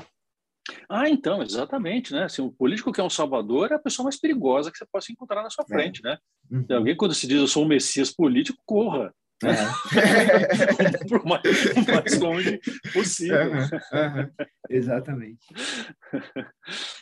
Ah, 0.89 1.09
então, 1.09 1.43
exatamente, 1.43 2.13
né? 2.13 2.25
Assim, 2.25 2.43
o 2.43 2.53
político 2.53 2.93
que 2.93 3.01
é 3.01 3.05
um 3.05 3.11
salvador 3.11 3.73
é 3.73 3.75
a 3.75 3.81
pessoa 3.81 4.05
mais 4.05 4.21
perigosa 4.21 4.71
que 4.71 4.79
você 4.79 4.87
possa 4.87 5.11
encontrar 5.11 5.43
na 5.43 5.51
sua 5.51 5.65
é. 5.69 5.75
frente, 5.75 6.01
é. 6.05 6.11
né? 6.11 6.19
Uhum. 6.49 6.67
Alguém 6.77 6.97
quando 6.97 7.13
se 7.13 7.27
diz 7.27 7.41
eu 7.41 7.49
sou 7.49 7.65
um 7.65 7.69
messias 7.69 8.13
político, 8.15 8.63
corra. 8.65 9.13
É. 9.45 11.05
Por 11.09 11.25
mais, 11.25 11.43
mais, 11.87 12.19
longe 12.19 12.61
possível. 12.93 13.53
Uhum, 13.53 13.61
uhum. 13.61 14.31
Exatamente. 14.69 15.47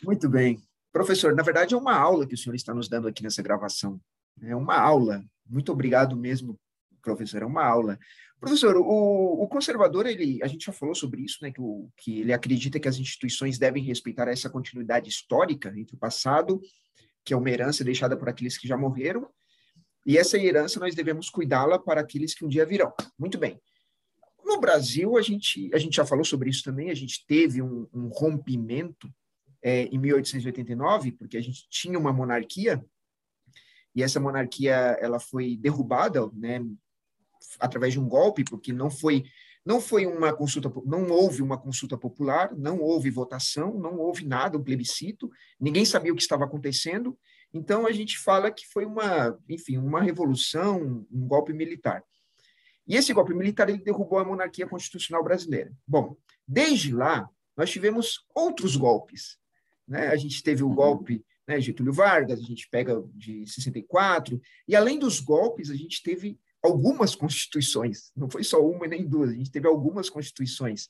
Muito 0.03 0.29
bem. 0.29 0.59
Professor, 0.91 1.35
na 1.35 1.43
verdade 1.43 1.73
é 1.73 1.77
uma 1.77 1.95
aula 1.95 2.27
que 2.27 2.33
o 2.33 2.37
senhor 2.37 2.55
está 2.55 2.73
nos 2.73 2.89
dando 2.89 3.07
aqui 3.07 3.23
nessa 3.23 3.41
gravação. 3.41 3.99
É 4.41 4.55
uma 4.55 4.77
aula. 4.77 5.23
Muito 5.47 5.71
obrigado 5.71 6.15
mesmo 6.15 6.59
professor, 7.01 7.41
é 7.41 7.45
uma 7.45 7.65
aula. 7.65 7.97
Professor, 8.39 8.75
o, 8.77 9.43
o, 9.43 9.47
conservador, 9.47 10.05
ele, 10.05 10.39
a 10.41 10.47
gente 10.47 10.65
já 10.65 10.71
falou 10.71 10.95
sobre 10.95 11.21
isso, 11.21 11.39
né, 11.41 11.51
que, 11.51 11.61
o, 11.61 11.89
que 11.97 12.21
ele 12.21 12.33
acredita 12.33 12.79
que 12.79 12.87
as 12.87 12.97
instituições 12.97 13.57
devem 13.57 13.83
respeitar 13.83 14.27
essa 14.27 14.49
continuidade 14.49 15.09
histórica 15.09 15.73
entre 15.75 15.95
o 15.95 15.99
passado, 15.99 16.61
que 17.23 17.33
é 17.33 17.37
uma 17.37 17.49
herança 17.49 17.83
deixada 17.83 18.17
por 18.17 18.29
aqueles 18.29 18.57
que 18.57 18.67
já 18.67 18.77
morreram, 18.77 19.29
e 20.05 20.17
essa 20.17 20.37
herança 20.37 20.79
nós 20.79 20.95
devemos 20.95 21.29
cuidá-la 21.29 21.77
para 21.77 22.01
aqueles 22.01 22.33
que 22.33 22.45
um 22.45 22.49
dia 22.49 22.65
virão. 22.65 22.91
Muito 23.17 23.37
bem. 23.37 23.59
No 24.43 24.59
Brasil, 24.59 25.17
a 25.17 25.21
gente, 25.21 25.69
a 25.73 25.77
gente 25.77 25.95
já 25.95 26.05
falou 26.05 26.25
sobre 26.25 26.49
isso 26.49 26.63
também, 26.63 26.89
a 26.89 26.95
gente 26.95 27.25
teve 27.27 27.61
um, 27.61 27.87
um 27.93 28.07
rompimento 28.07 29.09
é, 29.61 29.83
em 29.83 29.97
1889, 29.97 31.11
porque 31.11 31.37
a 31.37 31.41
gente 31.41 31.67
tinha 31.69 31.97
uma 31.97 32.11
monarquia, 32.11 32.83
e 33.93 34.01
essa 34.01 34.19
monarquia 34.19 34.73
ela 34.99 35.19
foi 35.19 35.55
derrubada, 35.57 36.29
né, 36.33 36.65
através 37.59 37.93
de 37.93 37.99
um 37.99 38.07
golpe, 38.07 38.43
porque 38.43 38.73
não 38.73 38.89
foi 38.89 39.23
não 39.63 39.79
foi 39.79 40.07
uma 40.07 40.33
consulta, 40.33 40.71
não 40.85 41.07
houve 41.11 41.43
uma 41.43 41.55
consulta 41.55 41.95
popular, 41.95 42.51
não 42.57 42.79
houve 42.79 43.11
votação, 43.11 43.75
não 43.75 43.99
houve 43.99 44.25
nada, 44.25 44.57
um 44.57 44.63
plebiscito, 44.63 45.29
ninguém 45.59 45.85
sabia 45.85 46.11
o 46.11 46.15
que 46.15 46.21
estava 46.23 46.45
acontecendo. 46.45 47.15
Então 47.53 47.85
a 47.85 47.91
gente 47.91 48.17
fala 48.17 48.51
que 48.51 48.67
foi 48.67 48.85
uma, 48.85 49.37
enfim, 49.49 49.77
uma 49.77 50.01
revolução, 50.01 51.05
um 51.11 51.27
golpe 51.27 51.53
militar. 51.53 52.03
E 52.87 52.95
esse 52.95 53.13
golpe 53.13 53.33
militar 53.33 53.69
ele 53.69 53.83
derrubou 53.83 54.19
a 54.19 54.25
monarquia 54.25 54.67
constitucional 54.67 55.23
brasileira. 55.23 55.71
Bom, 55.87 56.15
desde 56.47 56.93
lá 56.93 57.29
nós 57.55 57.69
tivemos 57.69 58.25
outros 58.33 58.75
golpes. 58.75 59.37
Né? 59.87 60.07
A 60.07 60.15
gente 60.15 60.41
teve 60.41 60.63
o 60.63 60.67
uhum. 60.67 60.75
golpe 60.75 61.25
né, 61.47 61.59
Getúlio 61.59 61.93
Vargas, 61.93 62.39
a 62.39 62.43
gente 62.43 62.67
pega 62.69 63.03
de 63.13 63.45
64, 63.45 64.41
e 64.67 64.75
além 64.75 64.97
dos 64.97 65.19
golpes, 65.19 65.69
a 65.69 65.75
gente 65.75 66.01
teve 66.01 66.39
algumas 66.63 67.15
constituições, 67.15 68.11
não 68.15 68.29
foi 68.29 68.43
só 68.43 68.63
uma 68.63 68.87
nem 68.87 69.05
duas, 69.05 69.31
a 69.31 69.33
gente 69.33 69.51
teve 69.51 69.67
algumas 69.67 70.09
constituições. 70.09 70.87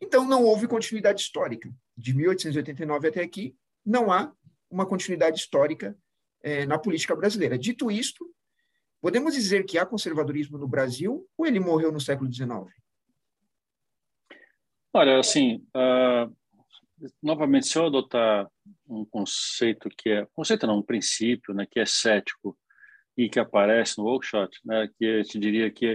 Então, 0.00 0.26
não 0.26 0.44
houve 0.44 0.66
continuidade 0.66 1.20
histórica. 1.20 1.72
De 1.96 2.14
1889 2.14 3.08
até 3.08 3.22
aqui, 3.22 3.54
não 3.84 4.12
há 4.12 4.32
uma 4.70 4.86
continuidade 4.86 5.38
histórica 5.38 5.96
é, 6.42 6.66
na 6.66 6.78
política 6.78 7.14
brasileira. 7.16 7.58
Dito 7.58 7.90
isto, 7.90 8.28
podemos 9.00 9.34
dizer 9.34 9.64
que 9.64 9.78
há 9.78 9.86
conservadorismo 9.86 10.58
no 10.58 10.68
Brasil 10.68 11.28
ou 11.36 11.46
ele 11.46 11.60
morreu 11.60 11.90
no 11.90 12.00
século 12.00 12.32
XIX? 12.32 12.50
Olha, 14.92 15.18
assim, 15.18 15.66
uh, 15.76 16.34
novamente, 17.22 17.66
se 17.66 17.78
eu 17.78 17.86
adotar 17.86 18.48
um 18.88 19.04
conceito 19.04 19.88
que 19.90 20.10
é, 20.10 20.26
conceito 20.32 20.66
não, 20.66 20.78
um 20.78 20.82
princípio, 20.82 21.54
né, 21.54 21.66
que 21.70 21.78
é 21.78 21.86
cético, 21.86 22.58
e 23.16 23.28
que 23.28 23.40
aparece 23.40 23.98
no 23.98 24.04
workshop, 24.04 24.56
né, 24.64 24.88
que 24.96 25.04
eu 25.04 25.24
te 25.24 25.38
diria 25.38 25.70
que 25.70 25.94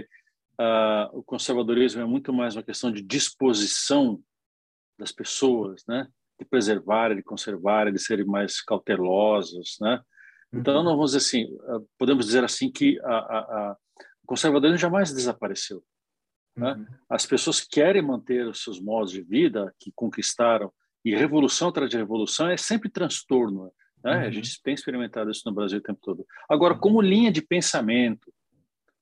uh, 0.60 1.08
o 1.12 1.22
conservadorismo 1.22 2.02
é 2.02 2.04
muito 2.04 2.32
mais 2.32 2.54
uma 2.54 2.62
questão 2.62 2.92
de 2.92 3.02
disposição 3.02 4.22
das 4.98 5.10
pessoas, 5.10 5.82
né, 5.88 6.06
de 6.38 6.44
preservar, 6.44 7.14
de 7.14 7.22
conservar, 7.22 7.92
de 7.92 7.98
serem 7.98 8.24
mais 8.24 8.60
cautelosas, 8.60 9.76
né. 9.80 10.00
Então, 10.52 10.78
uhum. 10.78 10.84
vamos 10.84 11.12
dizer 11.12 11.18
assim, 11.18 11.58
ah, 11.68 11.80
podemos 11.98 12.26
dizer 12.26 12.44
assim 12.44 12.70
que 12.70 13.00
a, 13.02 13.16
a, 13.16 13.38
a, 13.38 13.76
o 14.22 14.26
conservadorismo 14.26 14.78
jamais 14.78 15.12
desapareceu. 15.12 15.82
Né? 16.56 16.72
Uhum. 16.72 16.86
As 17.08 17.26
pessoas 17.26 17.60
querem 17.60 18.00
manter 18.00 18.46
os 18.46 18.62
seus 18.62 18.80
modos 18.80 19.10
de 19.10 19.20
vida 19.20 19.74
que 19.80 19.90
conquistaram 19.94 20.72
e 21.04 21.14
revolução 21.14 21.68
atrás 21.68 21.90
de 21.90 21.96
revolução 21.96 22.48
é 22.48 22.56
sempre 22.56 22.88
transtorno, 22.88 23.72
né? 24.02 24.18
Uhum. 24.18 24.26
A 24.26 24.30
gente 24.30 24.62
tem 24.62 24.74
experimentado 24.74 25.30
isso 25.30 25.42
no 25.46 25.54
Brasil 25.54 25.78
o 25.78 25.82
tempo 25.82 25.98
todo. 26.02 26.26
Agora, 26.48 26.78
como 26.78 27.00
linha 27.00 27.32
de 27.32 27.42
pensamento, 27.42 28.32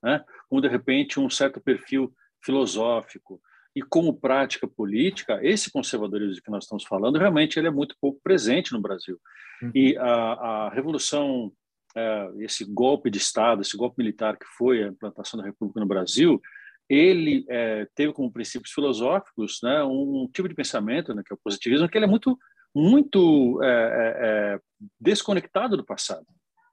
né? 0.01 0.23
como 0.49 0.61
de 0.61 0.67
repente 0.67 1.19
um 1.19 1.29
certo 1.29 1.61
perfil 1.61 2.13
filosófico 2.43 3.41
e 3.75 3.81
como 3.81 4.19
prática 4.19 4.67
política, 4.67 5.39
esse 5.41 5.71
conservadorismo 5.71 6.35
de 6.35 6.41
que 6.41 6.51
nós 6.51 6.63
estamos 6.65 6.83
falando, 6.83 7.17
realmente 7.17 7.57
ele 7.57 7.67
é 7.67 7.71
muito 7.71 7.95
pouco 7.99 8.19
presente 8.23 8.71
no 8.71 8.81
Brasil. 8.81 9.19
Uhum. 9.61 9.71
E 9.73 9.97
a, 9.97 10.05
a 10.05 10.69
revolução, 10.69 11.51
é, 11.95 12.31
esse 12.39 12.65
golpe 12.65 13.09
de 13.09 13.17
Estado, 13.17 13.61
esse 13.61 13.75
golpe 13.75 13.97
militar 13.97 14.37
que 14.37 14.45
foi 14.57 14.83
a 14.83 14.87
implantação 14.87 15.39
da 15.39 15.45
República 15.45 15.79
no 15.79 15.87
Brasil, 15.87 16.39
ele 16.87 17.45
é, 17.49 17.87
teve 17.95 18.13
como 18.13 18.31
princípios 18.31 18.71
filosóficos 18.71 19.59
né, 19.63 19.83
um 19.83 20.29
tipo 20.31 20.47
de 20.47 20.53
pensamento, 20.53 21.13
né, 21.13 21.23
que 21.25 21.33
é 21.33 21.35
o 21.35 21.41
positivismo, 21.43 21.89
que 21.89 21.97
ele 21.97 22.05
é 22.05 22.09
muito 22.09 22.37
muito 22.75 23.61
é, 23.61 23.67
é, 23.67 24.25
é, 24.55 24.59
desconectado 24.99 25.77
do 25.77 25.85
passado. 25.85 26.25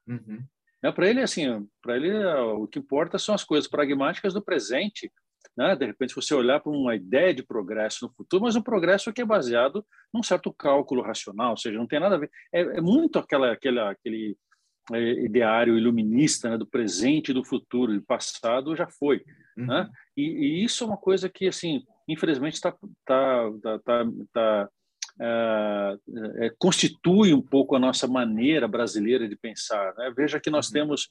Uhum. 0.08 0.42
Né? 0.82 0.92
Para 0.92 1.08
ele, 1.08 1.20
assim, 1.20 1.68
para 1.82 1.96
ele 1.96 2.24
o 2.24 2.66
que 2.66 2.78
importa 2.78 3.18
são 3.18 3.34
as 3.34 3.44
coisas 3.44 3.68
pragmáticas 3.68 4.32
do 4.32 4.42
presente. 4.42 5.12
Né? 5.56 5.74
De 5.76 5.86
repente, 5.86 6.14
você 6.14 6.34
olhar 6.34 6.60
para 6.60 6.72
uma 6.72 6.94
ideia 6.94 7.34
de 7.34 7.42
progresso 7.42 8.06
no 8.06 8.12
futuro, 8.12 8.44
mas 8.44 8.56
um 8.56 8.62
progresso 8.62 9.12
que 9.12 9.20
é 9.20 9.24
baseado 9.24 9.84
num 10.12 10.22
certo 10.22 10.52
cálculo 10.52 11.02
racional, 11.02 11.50
ou 11.50 11.56
seja, 11.56 11.78
não 11.78 11.86
tem 11.86 12.00
nada 12.00 12.16
a 12.16 12.18
ver. 12.18 12.30
É, 12.52 12.60
é 12.60 12.80
muito 12.80 13.18
aquela, 13.18 13.52
aquela, 13.52 13.90
aquele 13.90 14.36
é, 14.92 15.24
ideário 15.24 15.76
iluminista 15.76 16.50
né? 16.50 16.58
do 16.58 16.66
presente 16.66 17.30
e 17.30 17.34
do 17.34 17.44
futuro, 17.44 17.94
e 17.94 18.00
passado 18.00 18.74
já 18.74 18.86
foi. 18.86 19.22
Uhum. 19.56 19.66
Né? 19.66 19.90
E, 20.16 20.22
e, 20.22 20.64
isso 20.64 20.84
é 20.84 20.86
uma 20.86 20.96
coisa 20.96 21.28
que, 21.28 21.48
assim, 21.48 21.82
infelizmente, 22.08 22.54
está 22.54 22.72
tá, 23.04 23.50
tá, 23.62 23.78
tá, 23.84 24.04
tá 24.32 24.68
é, 25.22 26.50
constitui 26.58 27.34
um 27.34 27.42
pouco 27.42 27.76
a 27.76 27.78
nossa 27.78 28.06
maneira 28.06 28.66
brasileira 28.66 29.28
de 29.28 29.36
pensar. 29.36 29.94
Né? 29.96 30.12
Veja 30.16 30.40
que 30.40 30.50
nós 30.50 30.68
uhum. 30.68 30.72
temos 30.72 31.10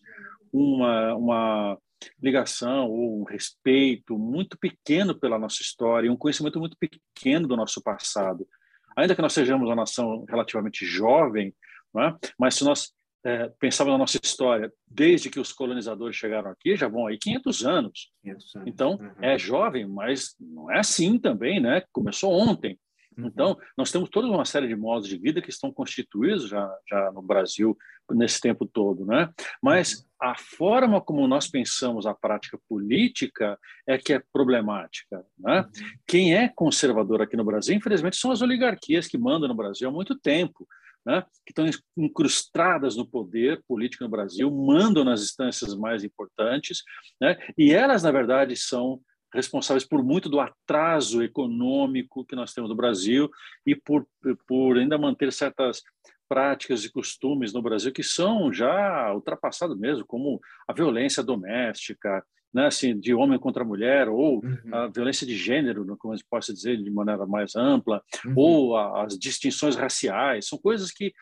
uma, 0.51 1.15
uma 1.15 1.77
ligação 2.21 2.89
ou 2.89 3.21
um 3.21 3.23
respeito 3.23 4.17
muito 4.17 4.57
pequeno 4.57 5.17
pela 5.17 5.39
nossa 5.39 5.61
história, 5.61 6.11
um 6.11 6.17
conhecimento 6.17 6.59
muito 6.59 6.77
pequeno 6.77 7.47
do 7.47 7.57
nosso 7.57 7.81
passado. 7.81 8.47
Ainda 8.95 9.15
que 9.15 9.21
nós 9.21 9.33
sejamos 9.33 9.67
uma 9.67 9.75
nação 9.75 10.25
relativamente 10.27 10.85
jovem, 10.85 11.53
é? 11.97 12.15
mas 12.37 12.55
se 12.55 12.63
nós 12.63 12.91
é, 13.23 13.49
pensarmos 13.59 13.93
na 13.93 13.97
nossa 13.97 14.19
história 14.23 14.71
desde 14.87 15.29
que 15.29 15.39
os 15.39 15.51
colonizadores 15.51 16.15
chegaram 16.15 16.51
aqui, 16.51 16.75
já 16.75 16.87
vão 16.87 17.07
aí 17.07 17.17
500 17.17 17.65
anos. 17.65 18.11
500 18.23 18.55
anos. 18.55 18.67
Então, 18.67 18.91
uhum. 18.91 19.11
é 19.21 19.37
jovem, 19.37 19.87
mas 19.87 20.35
não 20.39 20.71
é 20.71 20.79
assim 20.79 21.17
também, 21.17 21.59
né? 21.59 21.83
Começou 21.91 22.31
ontem. 22.31 22.79
Uhum. 23.17 23.27
Então, 23.27 23.57
nós 23.77 23.91
temos 23.91 24.09
toda 24.09 24.27
uma 24.27 24.45
série 24.45 24.67
de 24.67 24.75
modos 24.75 25.07
de 25.07 25.17
vida 25.17 25.41
que 25.41 25.49
estão 25.49 25.71
constituídos 25.71 26.47
já, 26.47 26.69
já 26.89 27.11
no 27.11 27.21
Brasil 27.21 27.77
nesse 28.11 28.41
tempo 28.41 28.65
todo, 28.65 29.05
né? 29.05 29.29
Mas 29.61 29.93
uhum. 29.93 30.05
a 30.21 30.35
forma 30.35 31.01
como 31.01 31.27
nós 31.27 31.47
pensamos 31.47 32.05
a 32.05 32.13
prática 32.13 32.59
política 32.67 33.57
é 33.87 33.97
que 33.97 34.13
é 34.13 34.23
problemática, 34.33 35.23
né? 35.37 35.61
Uhum. 35.61 35.87
Quem 36.07 36.35
é 36.35 36.47
conservador 36.49 37.21
aqui 37.21 37.37
no 37.37 37.45
Brasil, 37.45 37.75
infelizmente, 37.75 38.17
são 38.17 38.31
as 38.31 38.41
oligarquias 38.41 39.07
que 39.07 39.17
mandam 39.17 39.47
no 39.47 39.55
Brasil 39.55 39.89
há 39.89 39.91
muito 39.91 40.17
tempo. 40.17 40.67
Né, 41.05 41.23
que 41.45 41.53
estão 41.53 41.65
incrustadas 41.97 42.97
no 42.97 43.07
poder 43.07 43.63
político 43.65 44.03
no 44.03 44.09
Brasil, 44.09 44.51
mandam 44.51 45.05
nas 45.05 45.21
instâncias 45.21 45.73
mais 45.73 46.03
importantes, 46.03 46.83
né, 47.21 47.37
e 47.57 47.71
elas, 47.71 48.03
na 48.03 48.11
verdade, 48.11 48.53
são 48.57 48.99
responsáveis 49.33 49.85
por 49.85 50.03
muito 50.03 50.29
do 50.29 50.39
atraso 50.39 51.21
econômico 51.21 52.25
que 52.25 52.35
nós 52.35 52.53
temos 52.53 52.69
no 52.69 52.75
Brasil 52.75 53.29
e 53.65 53.75
por, 53.75 54.07
por 54.47 54.77
ainda 54.77 54.97
manter 54.97 55.31
certas 55.31 55.81
práticas 56.27 56.83
e 56.83 56.91
costumes 56.91 57.51
no 57.53 57.61
Brasil 57.61 57.91
que 57.91 58.03
são 58.03 58.53
já 58.53 59.11
ultrapassados 59.13 59.77
mesmo, 59.77 60.05
como 60.05 60.39
a 60.67 60.73
violência 60.73 61.23
doméstica, 61.23 62.23
né, 62.53 62.67
assim, 62.67 62.99
de 62.99 63.13
homem 63.13 63.39
contra 63.39 63.63
mulher, 63.63 64.09
ou 64.09 64.43
uhum. 64.43 64.73
a 64.73 64.87
violência 64.87 65.25
de 65.25 65.35
gênero, 65.35 65.85
como 65.97 66.17
se 66.17 66.23
possa 66.27 66.53
dizer 66.53 66.77
de 66.77 66.89
maneira 66.89 67.25
mais 67.25 67.55
ampla, 67.55 68.01
uhum. 68.25 68.33
ou 68.35 68.77
a, 68.77 69.03
as 69.03 69.17
distinções 69.17 69.75
raciais, 69.75 70.47
são 70.47 70.57
coisas 70.57 70.91
que 70.91 71.13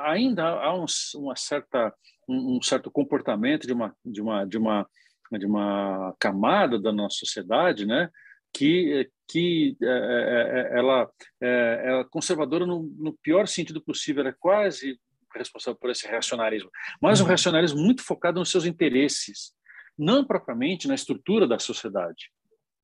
ainda 0.00 0.44
há 0.44 0.74
um, 0.74 0.84
uma 1.16 1.36
certa, 1.36 1.94
um, 2.28 2.56
um 2.56 2.62
certo 2.62 2.90
comportamento 2.90 3.66
de 3.66 3.72
uma, 3.72 3.94
de 4.04 4.20
uma, 4.20 4.44
de 4.44 4.58
uma 4.58 4.86
de 5.32 5.46
uma 5.46 6.14
camada 6.18 6.78
da 6.78 6.92
nossa 6.92 7.16
sociedade, 7.18 7.86
né, 7.86 8.10
que 8.52 9.08
que 9.28 9.76
é, 9.82 9.86
é, 9.86 10.60
é 10.74 10.78
ela 10.78 11.10
é, 11.42 12.00
é 12.00 12.04
conservadora 12.10 12.64
no, 12.64 12.84
no, 12.96 13.12
pior 13.18 13.48
sentido 13.48 13.82
possível, 13.82 14.24
é 14.26 14.32
quase 14.38 15.00
responsável 15.34 15.78
por 15.78 15.90
esse 15.90 16.06
reacionarismo, 16.06 16.70
mas 17.02 17.20
um 17.20 17.24
uhum. 17.24 17.28
reacionarismo 17.28 17.80
muito 17.80 18.02
focado 18.02 18.38
nos 18.38 18.50
seus 18.50 18.64
interesses, 18.64 19.52
não 19.98 20.24
propriamente 20.24 20.88
na 20.88 20.94
estrutura 20.94 21.46
da 21.46 21.58
sociedade. 21.58 22.30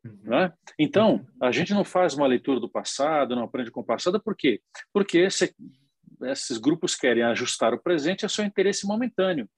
Uhum. 0.04 0.18
Né? 0.24 0.52
Então, 0.78 1.24
a 1.40 1.52
gente 1.52 1.72
não 1.72 1.84
faz 1.84 2.14
uma 2.14 2.26
leitura 2.26 2.58
do 2.58 2.68
passado, 2.68 3.36
não 3.36 3.44
aprende 3.44 3.70
com 3.70 3.80
o 3.80 3.86
passado, 3.86 4.20
por 4.20 4.36
quê? 4.36 4.60
Porque 4.92 5.18
esse, 5.18 5.54
esses 6.24 6.58
grupos 6.58 6.94
querem 6.94 7.22
ajustar 7.22 7.72
o 7.72 7.82
presente 7.82 8.24
ao 8.24 8.28
seu 8.28 8.44
interesse 8.44 8.86
momentâneo. 8.86 9.48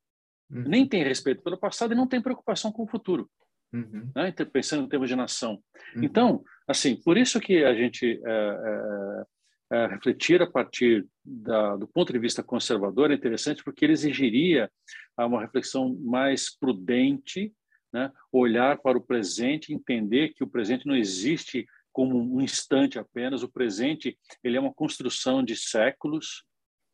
Uhum. 0.55 0.65
Nem 0.67 0.87
tem 0.87 1.03
respeito 1.03 1.43
pelo 1.43 1.59
passado 1.59 1.93
e 1.93 1.97
não 1.97 2.07
tem 2.07 2.23
preocupação 2.23 2.71
com 2.71 2.85
o 2.85 2.89
futuro. 2.89 3.29
Uhum. 3.73 4.11
Né? 4.15 4.29
Então, 4.29 4.47
pensando 4.47 4.85
em 4.85 4.89
termos 4.89 5.09
de 5.09 5.17
nação. 5.17 5.61
Uhum. 5.97 6.05
Então, 6.05 6.45
assim, 6.69 6.95
por 6.97 7.19
isso 7.19 7.41
que 7.41 7.65
a 7.65 7.75
gente 7.75 8.21
é, 8.25 9.25
é, 9.73 9.77
é, 9.77 9.87
refletir 9.89 10.41
a 10.41 10.47
partir 10.47 11.05
da, 11.25 11.77
do 11.77 11.89
ponto 11.89 12.13
de 12.13 12.19
vista 12.19 12.43
conservador 12.43 13.11
é 13.11 13.15
interessante, 13.15 13.65
porque 13.65 13.85
ele 13.85 13.93
exigiria 13.93 14.71
uma 15.19 15.41
reflexão 15.41 15.97
mais 16.01 16.57
prudente, 16.57 17.53
né? 17.93 18.13
olhar 18.33 18.79
para 18.79 18.99
o 18.99 19.01
presente, 19.01 19.75
entender 19.75 20.35
que 20.35 20.45
o 20.45 20.49
presente 20.49 20.87
não 20.87 20.97
existe 20.97 21.67
como 21.93 22.19
um 22.19 22.41
instante 22.41 22.99
apenas, 22.99 23.45
o 23.45 23.49
presente 23.49 24.19
ele 24.43 24.57
é 24.57 24.61
uma 24.61 24.75
construção 24.75 25.45
de 25.45 25.55
séculos. 25.57 26.45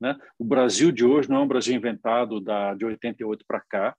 Né? 0.01 0.17
O 0.39 0.45
Brasil 0.45 0.91
de 0.91 1.05
hoje 1.05 1.29
não 1.29 1.37
é 1.37 1.41
um 1.41 1.49
Brasil 1.49 1.75
inventado 1.75 2.41
da, 2.41 2.75
de 2.75 2.85
88 2.85 3.45
para 3.47 3.61
cá, 3.61 3.97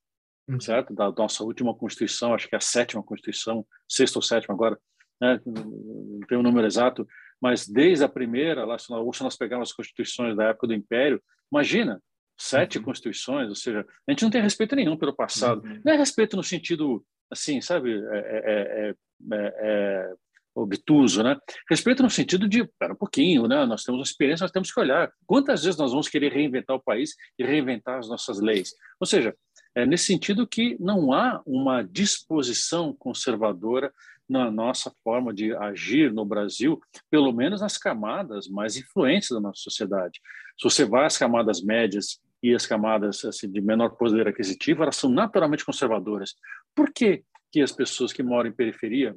uhum. 0.49 0.59
certo? 0.59 0.93
Da 0.93 1.11
nossa 1.11 1.43
última 1.43 1.75
Constituição, 1.75 2.33
acho 2.33 2.47
que 2.47 2.55
é 2.55 2.57
a 2.57 2.61
sétima 2.61 3.03
Constituição, 3.03 3.65
sexta 3.87 4.17
ou 4.17 4.23
sétima 4.23 4.55
agora, 4.55 4.77
né? 5.21 5.39
não 5.45 6.19
tenho 6.27 6.41
o 6.41 6.43
número 6.43 6.65
exato, 6.65 7.07
mas 7.39 7.67
desde 7.67 8.03
a 8.03 8.09
primeira, 8.09 8.65
lá, 8.65 8.77
se 8.77 8.89
nós, 8.89 9.17
se 9.17 9.23
nós 9.23 9.37
pegarmos 9.37 9.69
as 9.69 9.75
constituições 9.75 10.35
da 10.35 10.45
época 10.45 10.67
do 10.67 10.73
Império, 10.73 11.21
imagina, 11.51 12.01
sete 12.37 12.79
uhum. 12.79 12.83
constituições, 12.83 13.49
ou 13.49 13.55
seja, 13.55 13.85
a 14.07 14.11
gente 14.11 14.23
não 14.23 14.31
tem 14.31 14.41
respeito 14.41 14.75
nenhum 14.75 14.97
pelo 14.97 15.15
passado. 15.15 15.63
Uhum. 15.63 15.81
Não 15.85 15.93
é 15.93 15.97
respeito 15.97 16.35
no 16.35 16.43
sentido, 16.43 17.05
assim, 17.31 17.61
sabe, 17.61 17.93
é, 17.93 18.17
é, 18.17 18.89
é, 18.89 18.95
é 19.33 20.13
obtuso, 20.53 21.23
né? 21.23 21.37
Respeito 21.69 22.03
no 22.03 22.09
sentido 22.09 22.47
de, 22.47 22.61
espera 22.61 22.93
um 22.93 22.97
pouquinho, 22.97 23.47
né? 23.47 23.65
Nós 23.65 23.83
temos 23.83 23.99
uma 23.99 24.05
experiência, 24.05 24.43
nós 24.43 24.51
temos 24.51 24.71
que 24.71 24.79
olhar. 24.79 25.11
Quantas 25.25 25.63
vezes 25.63 25.79
nós 25.79 25.91
vamos 25.91 26.07
querer 26.07 26.31
reinventar 26.31 26.75
o 26.75 26.83
país 26.83 27.15
e 27.37 27.43
reinventar 27.43 27.99
as 27.99 28.09
nossas 28.09 28.39
leis? 28.39 28.73
Ou 28.99 29.07
seja, 29.07 29.35
é 29.73 29.85
nesse 29.85 30.05
sentido 30.05 30.47
que 30.47 30.75
não 30.79 31.13
há 31.13 31.41
uma 31.45 31.81
disposição 31.81 32.93
conservadora 32.93 33.91
na 34.27 34.49
nossa 34.49 34.91
forma 35.03 35.33
de 35.33 35.53
agir 35.55 36.11
no 36.11 36.23
Brasil, 36.23 36.79
pelo 37.09 37.33
menos 37.33 37.61
nas 37.61 37.77
camadas 37.77 38.47
mais 38.47 38.77
influentes 38.77 39.29
da 39.29 39.39
nossa 39.39 39.61
sociedade. 39.61 40.21
Se 40.57 40.63
você 40.63 40.85
vai 40.85 41.05
às 41.05 41.17
camadas 41.17 41.61
médias 41.61 42.21
e 42.41 42.55
as 42.55 42.65
camadas 42.65 43.25
assim, 43.25 43.51
de 43.51 43.61
menor 43.61 43.89
poder 43.89 44.27
aquisitivo, 44.27 44.83
elas 44.83 44.95
são 44.95 45.09
naturalmente 45.09 45.65
conservadoras. 45.65 46.33
Por 46.73 46.91
que, 46.93 47.23
que 47.51 47.61
as 47.61 47.71
pessoas 47.71 48.13
que 48.13 48.23
moram 48.23 48.49
em 48.49 48.53
periferia 48.53 49.15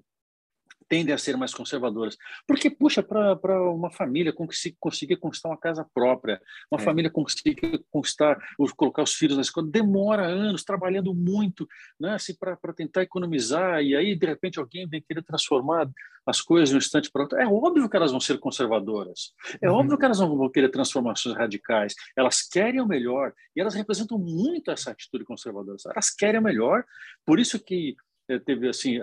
tendem 0.89 1.14
a 1.14 1.18
ser 1.18 1.37
mais 1.37 1.55
conservadoras. 1.55 2.16
Porque, 2.47 2.70
puxa, 2.70 3.03
para 3.03 3.70
uma 3.70 3.91
família 3.91 4.32
conseguir, 4.32 4.76
conseguir 4.78 5.16
conquistar 5.16 5.49
uma 5.49 5.59
casa 5.59 5.87
própria, 5.95 6.41
uma 6.70 6.80
é. 6.80 6.85
família 6.85 7.11
conseguir 7.11 7.57
conquistar, 7.91 8.39
colocar 8.76 9.03
os 9.03 9.14
filhos 9.14 9.37
na 9.37 9.43
escola, 9.43 9.66
demora 9.66 10.26
anos, 10.26 10.64
trabalhando 10.64 11.14
muito, 11.14 11.66
né, 11.99 12.14
assim, 12.14 12.35
para 12.35 12.72
tentar 12.74 13.03
economizar, 13.03 13.82
e 13.82 13.95
aí, 13.95 14.14
de 14.14 14.26
repente, 14.26 14.59
alguém 14.59 14.89
vem 14.89 15.03
querer 15.03 15.22
transformar 15.22 15.89
as 16.26 16.41
coisas 16.41 16.70
de 16.70 16.74
um 16.74 16.78
instante 16.78 17.11
para 17.11 17.22
outro. 17.22 17.39
É 17.39 17.47
óbvio 17.47 17.89
que 17.89 17.97
elas 17.97 18.11
vão 18.11 18.20
ser 18.20 18.39
conservadoras, 18.39 19.32
é 19.61 19.68
uhum. 19.68 19.76
óbvio 19.76 19.99
que 19.99 20.05
elas 20.05 20.18
não 20.20 20.37
vão 20.37 20.49
querer 20.49 20.70
transformações 20.70 21.37
radicais, 21.37 21.95
elas 22.16 22.43
querem 22.43 22.80
o 22.80 22.87
melhor, 22.87 23.32
e 23.55 23.61
elas 23.61 23.74
representam 23.74 24.18
muito 24.18 24.70
essa 24.70 24.91
atitude 24.91 25.24
conservadora, 25.24 25.76
elas 25.85 26.11
querem 26.11 26.41
o 26.41 26.43
melhor, 26.45 26.85
por 27.24 27.39
isso 27.39 27.59
que 27.59 27.97
teve 28.45 28.68
assim 28.68 28.99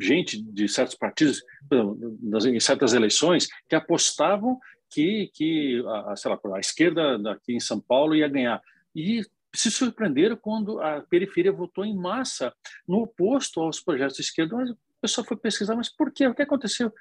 gente 0.00 0.40
de 0.42 0.68
certos 0.68 0.94
partidos 0.94 1.42
em 2.46 2.60
certas 2.60 2.94
eleições 2.94 3.46
que 3.68 3.74
apostavam 3.74 4.58
que 4.90 5.30
que 5.34 5.84
a, 6.06 6.16
sei 6.16 6.30
lá, 6.30 6.38
a 6.54 6.60
esquerda 6.60 7.32
aqui 7.32 7.54
em 7.54 7.60
São 7.60 7.80
Paulo 7.80 8.14
ia 8.14 8.28
ganhar 8.28 8.62
e 8.94 9.22
se 9.54 9.70
surpreenderam 9.70 10.36
quando 10.36 10.80
a 10.80 11.00
periferia 11.02 11.52
votou 11.52 11.84
em 11.84 11.94
massa 11.94 12.52
no 12.86 13.02
oposto 13.02 13.60
aos 13.60 13.80
projetos 13.80 14.16
de 14.16 14.22
esquerda. 14.22 14.56
Mas 14.56 14.70
o 14.70 14.78
pessoal 15.00 15.26
foi 15.26 15.36
pesquisar, 15.36 15.76
mas 15.76 15.88
por 15.88 16.12
quê? 16.12 16.26
O 16.26 16.34
que 16.34 16.42
aconteceu? 16.42 16.92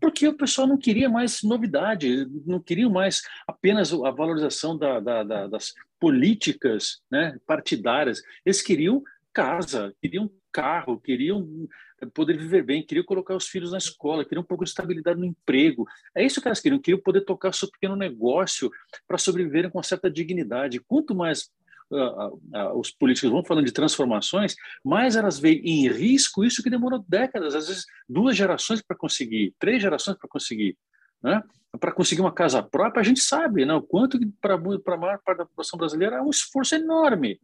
Porque 0.00 0.28
o 0.28 0.36
pessoal 0.36 0.66
não 0.66 0.76
queria 0.76 1.08
mais 1.08 1.42
novidade, 1.42 2.26
não 2.46 2.60
queria 2.60 2.88
mais 2.88 3.22
apenas 3.46 3.92
a 3.92 4.10
valorização 4.10 4.76
da, 4.76 5.00
da, 5.00 5.24
da, 5.24 5.46
das 5.48 5.72
políticas 5.98 7.00
né, 7.10 7.36
partidárias. 7.46 8.22
Eles 8.44 8.62
queriam 8.62 9.02
casa, 9.32 9.94
queriam 10.00 10.30
carro, 10.52 11.00
queriam 11.00 11.68
poder 12.14 12.36
viver 12.36 12.64
bem, 12.64 12.84
queriam 12.84 13.04
colocar 13.04 13.34
os 13.34 13.48
filhos 13.48 13.72
na 13.72 13.78
escola, 13.78 14.24
queriam 14.24 14.42
um 14.42 14.46
pouco 14.46 14.64
de 14.64 14.70
estabilidade 14.70 15.18
no 15.18 15.26
emprego. 15.26 15.86
É 16.14 16.24
isso 16.24 16.40
que 16.40 16.48
elas 16.48 16.60
queriam, 16.60 16.80
queriam 16.80 17.00
poder 17.00 17.22
tocar 17.22 17.50
o 17.50 17.52
seu 17.52 17.70
pequeno 17.70 17.96
negócio 17.96 18.70
para 19.06 19.18
sobreviverem 19.18 19.70
com 19.70 19.82
certa 19.82 20.10
dignidade. 20.10 20.80
Quanto 20.80 21.14
mais 21.14 21.50
uh, 21.90 22.34
uh, 22.34 22.78
os 22.78 22.90
políticos 22.90 23.30
vão 23.30 23.44
falando 23.44 23.66
de 23.66 23.72
transformações, 23.72 24.54
mais 24.84 25.16
elas 25.16 25.38
veem 25.38 25.60
em 25.64 25.88
risco 25.88 26.44
isso 26.44 26.62
que 26.62 26.70
demorou 26.70 27.04
décadas, 27.08 27.54
às 27.54 27.68
vezes 27.68 27.84
duas 28.08 28.36
gerações 28.36 28.82
para 28.82 28.96
conseguir, 28.96 29.54
três 29.58 29.82
gerações 29.82 30.16
para 30.16 30.28
conseguir. 30.28 30.76
Né? 31.22 31.42
Para 31.80 31.92
conseguir 31.92 32.20
uma 32.20 32.32
casa 32.32 32.62
própria, 32.62 33.00
a 33.00 33.04
gente 33.04 33.20
sabe 33.20 33.64
né? 33.64 33.74
o 33.74 33.82
quanto 33.82 34.18
para 34.40 34.54
a 34.54 34.96
maior 34.96 35.18
parte 35.24 35.38
da 35.38 35.46
população 35.46 35.78
brasileira 35.78 36.16
é 36.16 36.22
um 36.22 36.30
esforço 36.30 36.74
enorme. 36.74 37.40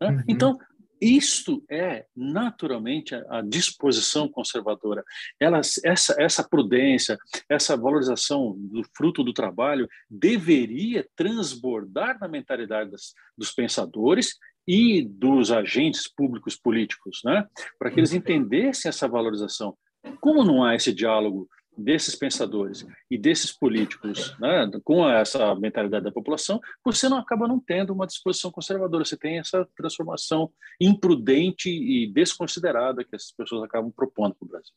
Né? 0.00 0.08
Uhum. 0.08 0.24
Então, 0.28 0.58
isto 1.00 1.64
é 1.70 2.06
naturalmente 2.16 3.14
a, 3.14 3.42
disposição 3.42 4.28
conservadora. 4.28 5.04
Ela, 5.38 5.60
essa, 5.84 6.14
essa 6.18 6.48
prudência, 6.48 7.18
essa 7.48 7.76
valorização 7.76 8.54
do 8.56 8.82
fruto 8.96 9.22
do 9.22 9.32
trabalho 9.32 9.88
deveria 10.08 11.06
transbordar 11.16 12.18
na 12.20 12.28
mentalidade 12.28 12.90
das, 12.90 13.12
dos 13.36 13.52
pensadores 13.52 14.36
e 14.66 15.02
dos 15.02 15.50
agentes 15.50 16.08
públicos 16.08 16.56
políticos, 16.56 17.20
né? 17.24 17.46
para 17.78 17.90
que 17.90 18.00
eles 18.00 18.12
uhum. 18.12 18.18
entendessem 18.18 18.88
essa 18.88 19.06
valorização. 19.06 19.76
Como 20.20 20.44
não 20.44 20.64
há 20.64 20.74
esse 20.74 20.92
diálogo 20.92 21.48
desses 21.76 22.14
pensadores 22.14 22.86
e 23.10 23.18
desses 23.18 23.52
políticos, 23.52 24.36
né, 24.38 24.70
com 24.84 25.08
essa 25.08 25.54
mentalidade 25.54 26.04
da 26.04 26.12
população, 26.12 26.60
você 26.84 27.08
não 27.08 27.18
acaba 27.18 27.48
não 27.48 27.58
tendo 27.58 27.92
uma 27.92 28.06
disposição 28.06 28.50
conservadora. 28.50 29.04
Você 29.04 29.16
tem 29.16 29.38
essa 29.38 29.66
transformação 29.76 30.50
imprudente 30.80 31.68
e 31.68 32.10
desconsiderada 32.12 33.04
que 33.04 33.14
essas 33.14 33.32
pessoas 33.32 33.64
acabam 33.64 33.90
propondo 33.90 34.34
para 34.34 34.46
o 34.46 34.48
Brasil. 34.48 34.74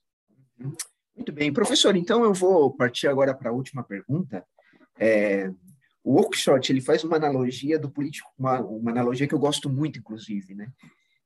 Muito 1.15 1.31
bem, 1.31 1.51
professor. 1.53 1.95
Então 1.95 2.23
eu 2.23 2.33
vou 2.33 2.71
partir 2.71 3.07
agora 3.07 3.33
para 3.33 3.49
a 3.49 3.53
última 3.53 3.83
pergunta. 3.83 4.45
É, 4.99 5.51
o 6.03 6.15
Oakeshott 6.19 6.71
ele 6.71 6.81
faz 6.81 7.03
uma 7.03 7.17
analogia 7.17 7.77
do 7.77 7.89
político, 7.89 8.29
uma, 8.37 8.59
uma 8.61 8.91
analogia 8.91 9.27
que 9.27 9.35
eu 9.35 9.39
gosto 9.39 9.69
muito, 9.69 9.99
inclusive, 9.99 10.55
né? 10.55 10.71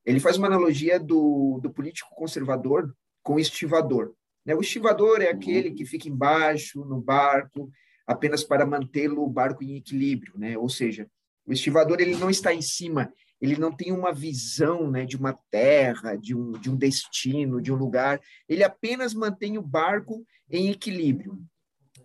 Ele 0.06 0.20
faz 0.20 0.38
uma 0.38 0.48
analogia 0.48 1.00
do, 1.00 1.60
do 1.62 1.70
político 1.70 2.10
conservador 2.16 2.94
com 3.22 3.40
estivador. 3.40 4.14
Né? 4.46 4.56
O 4.56 4.62
estivador 4.62 5.22
é 5.22 5.30
aquele 5.30 5.72
que 5.72 5.86
fica 5.86 6.10
embaixo, 6.10 6.84
no 6.86 7.00
barco, 7.02 7.72
apenas 8.06 8.44
para 8.44 8.66
mantê-lo 8.66 9.24
o 9.24 9.30
barco 9.30 9.64
em 9.64 9.78
equilíbrio, 9.78 10.34
né? 10.38 10.58
Ou 10.58 10.70
seja, 10.70 11.08
o 11.46 11.54
estivador 11.54 12.00
ele 12.00 12.16
não 12.16 12.30
está 12.30 12.54
em 12.54 12.62
cima, 12.62 13.12
ele 13.40 13.58
não 13.58 13.72
tem 13.72 13.92
uma 13.92 14.14
visão 14.14 14.90
né, 14.90 15.06
de 15.06 15.18
uma 15.18 15.34
terra, 15.50 16.16
de 16.16 16.36
um, 16.36 16.52
de 16.52 16.70
um 16.70 16.76
destino, 16.76 17.62
de 17.62 17.72
um 17.72 17.76
lugar, 17.76 18.22
ele 18.48 18.64
apenas 18.64 19.14
mantém 19.14 19.58
o 19.58 19.62
barco 19.62 20.24
em 20.50 20.70
equilíbrio. 20.70 21.40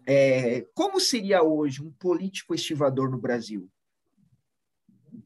É, 0.07 0.65
como 0.73 1.01
seria 1.01 1.43
hoje 1.43 1.83
um 1.83 1.93
político 1.93 2.55
estivador 2.55 3.11
no 3.11 3.19
Brasil? 3.19 3.69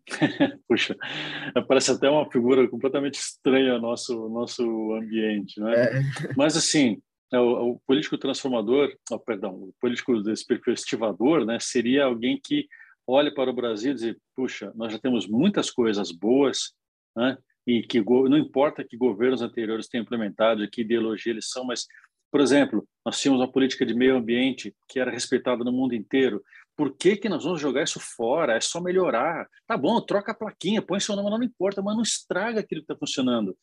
Puxa, 0.68 0.96
parece 1.68 1.90
até 1.90 2.08
uma 2.08 2.30
figura 2.30 2.68
completamente 2.68 3.14
estranha 3.14 3.74
ao 3.74 3.80
nosso, 3.80 4.28
nosso 4.28 4.62
ambiente, 4.94 5.60
né? 5.60 5.74
É. 5.74 6.02
Mas, 6.36 6.56
assim, 6.56 7.00
é, 7.32 7.38
o, 7.38 7.72
o, 7.72 7.80
político 7.86 8.18
transformador, 8.18 8.92
oh, 9.10 9.18
perdão, 9.18 9.54
o 9.54 9.74
político 9.80 10.20
desse 10.20 10.44
perfil 10.44 10.74
estivador, 10.74 11.44
né, 11.44 11.58
seria 11.60 12.04
alguém 12.04 12.40
que 12.42 12.66
olha 13.06 13.32
para 13.32 13.50
o 13.50 13.54
Brasil 13.54 13.92
e 13.92 13.94
diz, 13.94 14.16
puxa, 14.34 14.72
nós 14.74 14.92
já 14.92 14.98
temos 14.98 15.28
muitas 15.28 15.70
coisas 15.70 16.10
boas, 16.10 16.72
né, 17.16 17.38
e 17.66 17.82
que 17.82 18.00
não 18.00 18.36
importa 18.36 18.84
que 18.84 18.96
governos 18.96 19.42
anteriores 19.42 19.88
tenham 19.88 20.02
implementado, 20.02 20.68
que 20.68 20.80
ideologia 20.80 21.32
eles 21.32 21.48
são, 21.50 21.64
mas, 21.64 21.86
por 22.32 22.40
exemplo, 22.40 22.86
nós 23.04 23.20
tínhamos 23.20 23.40
uma 23.40 23.50
política 23.50 23.86
de 23.86 23.94
meio 23.94 24.16
ambiente 24.16 24.74
que 24.88 24.98
era 24.98 25.10
respeitada 25.10 25.62
no 25.62 25.72
mundo 25.72 25.94
inteiro, 25.94 26.42
por 26.80 26.96
que, 26.96 27.14
que 27.14 27.28
nós 27.28 27.44
vamos 27.44 27.60
jogar 27.60 27.82
isso 27.82 28.00
fora? 28.00 28.56
É 28.56 28.60
só 28.62 28.80
melhorar. 28.80 29.46
Tá 29.66 29.76
bom, 29.76 30.00
troca 30.00 30.32
a 30.32 30.34
plaquinha, 30.34 30.80
põe 30.80 30.98
seu 30.98 31.14
nome, 31.14 31.28
não 31.28 31.42
importa, 31.42 31.82
mas 31.82 31.94
não 31.94 32.02
estraga 32.02 32.60
aquilo 32.60 32.80
que 32.80 32.90
está 32.90 32.96
funcionando. 32.96 33.54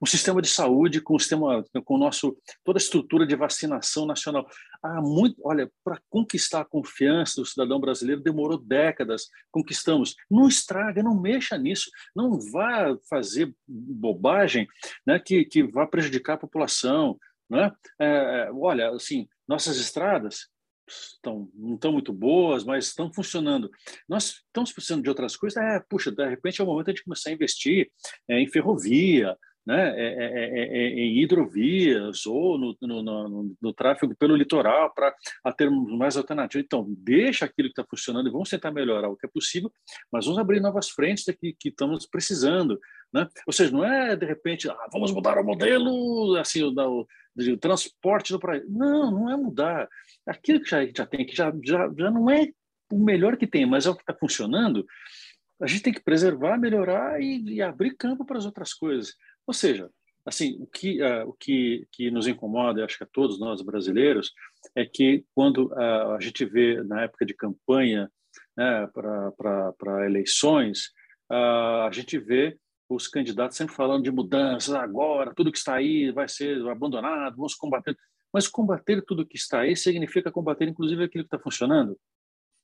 O 0.00 0.06
sistema 0.06 0.40
de 0.40 0.46
saúde 0.46 1.00
com 1.00 1.16
o 1.16 1.18
sistema, 1.18 1.64
com 1.84 1.94
o 1.96 1.98
nosso 1.98 2.38
toda 2.64 2.78
a 2.78 2.80
estrutura 2.80 3.26
de 3.26 3.34
vacinação 3.34 4.06
nacional. 4.06 4.46
Ah, 4.80 5.02
muito, 5.02 5.34
olha, 5.42 5.68
para 5.82 6.00
conquistar 6.08 6.60
a 6.60 6.64
confiança 6.64 7.40
do 7.40 7.44
cidadão 7.44 7.80
brasileiro 7.80 8.22
demorou 8.22 8.56
décadas. 8.56 9.24
Conquistamos. 9.50 10.14
Não 10.30 10.46
estraga, 10.46 11.02
não 11.02 11.20
mexa 11.20 11.58
nisso, 11.58 11.90
não 12.14 12.38
vá 12.52 12.96
fazer 13.08 13.52
bobagem, 13.66 14.68
né, 15.04 15.18
que 15.18 15.44
que 15.44 15.64
vá 15.64 15.88
prejudicar 15.88 16.34
a 16.34 16.38
população, 16.38 17.18
né? 17.50 17.72
É, 18.00 18.48
olha, 18.52 18.90
assim, 18.90 19.26
nossas 19.48 19.76
estradas 19.76 20.48
estão, 20.90 21.50
não 21.54 21.74
estão 21.74 21.92
muito 21.92 22.12
boas, 22.12 22.64
mas 22.64 22.86
estão 22.86 23.12
funcionando. 23.12 23.70
Nós 24.08 24.42
estamos 24.46 24.72
precisando 24.72 25.02
de 25.02 25.08
outras 25.08 25.36
coisas. 25.36 25.62
É, 25.62 25.80
puxa, 25.88 26.10
de 26.10 26.28
repente 26.28 26.60
é 26.60 26.64
o 26.64 26.66
momento 26.66 26.92
de 26.92 27.04
começar 27.04 27.30
a 27.30 27.32
investir 27.32 27.90
é, 28.28 28.40
em 28.40 28.46
ferrovia, 28.46 29.36
né, 29.66 29.94
é, 29.94 30.06
é, 30.16 30.66
é, 30.66 30.88
em 30.88 31.22
hidrovias 31.22 32.26
ou 32.26 32.58
no, 32.58 32.76
no, 32.80 33.02
no, 33.02 33.56
no 33.60 33.72
tráfego 33.74 34.16
pelo 34.16 34.34
litoral 34.34 34.92
para 34.94 35.14
termos 35.56 35.92
mais 35.96 36.16
alternativas. 36.16 36.64
Então, 36.64 36.86
deixa 36.98 37.44
aquilo 37.44 37.68
que 37.68 37.80
está 37.80 37.84
funcionando 37.88 38.28
e 38.28 38.32
vamos 38.32 38.48
tentar 38.48 38.72
melhorar 38.72 39.08
o 39.08 39.16
que 39.16 39.26
é 39.26 39.30
possível, 39.30 39.70
mas 40.10 40.24
vamos 40.24 40.40
abrir 40.40 40.60
novas 40.60 40.88
frentes 40.88 41.24
que, 41.24 41.54
que 41.58 41.68
estamos 41.68 42.06
precisando. 42.06 42.80
Né? 43.12 43.28
Ou 43.46 43.52
seja, 43.52 43.72
não 43.72 43.84
é 43.84 44.14
de 44.14 44.24
repente, 44.24 44.68
ah, 44.70 44.88
vamos 44.92 45.12
mudar 45.12 45.38
o 45.38 45.44
modelo 45.44 46.36
assim, 46.36 46.62
o, 46.62 46.72
o, 46.72 47.06
o 47.36 47.56
transporte 47.56 48.32
do 48.32 48.38
país. 48.38 48.62
Não, 48.68 49.10
não 49.10 49.30
é 49.30 49.36
mudar. 49.36 49.88
Aquilo 50.26 50.60
que 50.60 50.70
já, 50.70 50.86
já 50.86 51.06
tem, 51.06 51.26
que 51.26 51.34
já, 51.34 51.52
já, 51.64 51.90
já 51.96 52.10
não 52.10 52.30
é 52.30 52.48
o 52.90 52.98
melhor 52.98 53.36
que 53.36 53.46
tem, 53.46 53.64
mas 53.64 53.86
é 53.86 53.90
o 53.90 53.94
que 53.94 54.02
está 54.02 54.14
funcionando, 54.14 54.84
a 55.60 55.66
gente 55.66 55.82
tem 55.82 55.92
que 55.92 56.02
preservar, 56.02 56.58
melhorar 56.58 57.20
e, 57.20 57.42
e, 57.42 57.62
abrir 57.62 57.94
campo 57.96 58.24
para 58.24 58.38
as 58.38 58.46
outras 58.46 58.72
coisas. 58.72 59.14
Ou 59.46 59.54
seja, 59.54 59.90
assim, 60.24 60.56
o 60.60 60.66
que, 60.66 61.02
uh, 61.02 61.28
o 61.28 61.32
que, 61.32 61.86
que 61.92 62.10
nos 62.10 62.26
incomoda, 62.26 62.84
acho 62.84 62.96
que 62.96 63.04
a 63.04 63.08
todos 63.12 63.38
nós 63.38 63.62
brasileiros, 63.62 64.32
é 64.74 64.84
que 64.84 65.24
quando 65.34 65.66
uh, 65.66 66.14
a 66.16 66.18
gente 66.20 66.44
vê 66.44 66.82
na 66.82 67.02
época 67.02 67.26
de 67.26 67.34
campanha 67.34 68.10
né, 68.56 68.88
para 68.92 70.06
eleições, 70.06 70.86
uh, 71.30 71.86
a 71.86 71.90
gente 71.92 72.18
vê 72.18 72.56
os 72.94 73.08
candidatos 73.08 73.56
sempre 73.56 73.74
falando 73.74 74.04
de 74.04 74.10
mudanças 74.10 74.74
agora, 74.74 75.34
tudo 75.34 75.52
que 75.52 75.58
está 75.58 75.76
aí 75.76 76.10
vai 76.10 76.28
ser 76.28 76.66
abandonado, 76.68 77.36
vamos 77.36 77.54
combater. 77.54 77.96
Mas 78.32 78.48
combater 78.48 79.02
tudo 79.04 79.26
que 79.26 79.36
está 79.36 79.60
aí 79.60 79.76
significa 79.76 80.30
combater, 80.30 80.68
inclusive, 80.68 81.04
aquilo 81.04 81.24
que 81.24 81.34
está 81.34 81.38
funcionando 81.38 81.98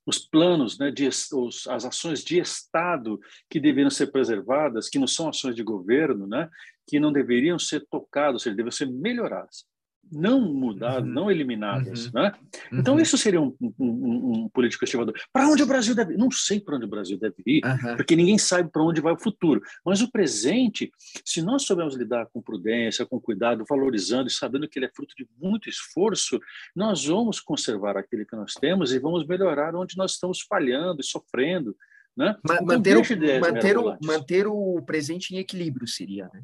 os 0.07 0.18
planos, 0.18 0.79
né, 0.79 0.91
de, 0.91 1.09
os, 1.09 1.66
as 1.66 1.85
ações 1.85 2.22
de 2.22 2.39
Estado 2.39 3.18
que 3.51 3.59
deveriam 3.59 3.91
ser 3.91 4.07
preservadas, 4.12 4.89
que 4.89 5.01
não 5.01 5.07
são 5.07 5.29
ações 5.29 5.57
de 5.57 5.64
governo, 5.64 6.29
né, 6.29 6.49
que 6.87 7.01
não 7.01 7.12
deveriam 7.12 7.59
ser 7.59 7.85
tocadas, 7.91 8.35
ou 8.35 8.39
seja, 8.39 8.55
deveriam 8.55 8.70
ser 8.70 8.87
melhoradas 8.87 9.66
não 10.11 10.40
mudadas, 10.40 11.04
uhum. 11.04 11.14
não 11.14 11.30
eliminadas. 11.30 12.07
Uhum. 12.07 12.12
Né? 12.14 12.32
Então, 12.72 12.94
uhum. 12.94 13.00
isso 13.00 13.16
seria 13.18 13.40
um, 13.40 13.54
um, 13.78 14.44
um 14.44 14.48
político 14.48 14.84
estivador. 14.84 15.14
Para 15.32 15.48
onde 15.48 15.62
o 15.62 15.66
Brasil 15.66 15.94
deve 15.94 16.14
ir? 16.14 16.16
Não 16.16 16.30
sei 16.30 16.61
para 16.61 16.76
onde 16.76 16.84
o 16.84 16.88
Brasil 16.88 17.18
deve 17.18 17.36
ir, 17.46 17.62
porque 17.96 18.16
ninguém 18.16 18.38
sabe 18.38 18.70
para 18.70 18.82
onde 18.82 19.00
vai 19.00 19.12
o 19.12 19.18
futuro. 19.18 19.61
Mas 19.84 20.00
o 20.00 20.11
presente, 20.11 20.90
se 21.24 21.42
nós 21.42 21.64
soubermos 21.64 21.96
lidar 21.96 22.26
com 22.26 22.42
prudência, 22.42 23.07
com 23.07 23.20
cuidado, 23.20 23.64
valorizando 23.68 24.28
e 24.28 24.32
sabendo 24.32 24.68
que 24.68 24.78
ele 24.78 24.86
é 24.86 24.90
fruto 24.94 25.14
de 25.16 25.26
muito 25.40 25.68
esforço, 25.68 26.38
nós 26.74 27.04
vamos 27.04 27.40
conservar 27.40 27.96
aquilo 27.96 28.26
que 28.26 28.36
nós 28.36 28.54
temos 28.54 28.92
e 28.92 28.98
vamos 28.98 29.26
melhorar 29.26 29.74
onde 29.74 29.96
nós 29.96 30.12
estamos 30.12 30.40
falhando 30.40 31.00
e 31.00 31.04
sofrendo. 31.04 31.76
Né? 32.16 32.34
Então, 32.42 32.64
manter, 32.64 32.96
o, 32.96 33.40
manter, 33.40 33.76
o, 33.76 33.98
manter 34.02 34.46
o 34.46 34.82
presente 34.82 35.34
em 35.34 35.38
equilíbrio 35.38 35.86
seria, 35.86 36.30
né? 36.32 36.42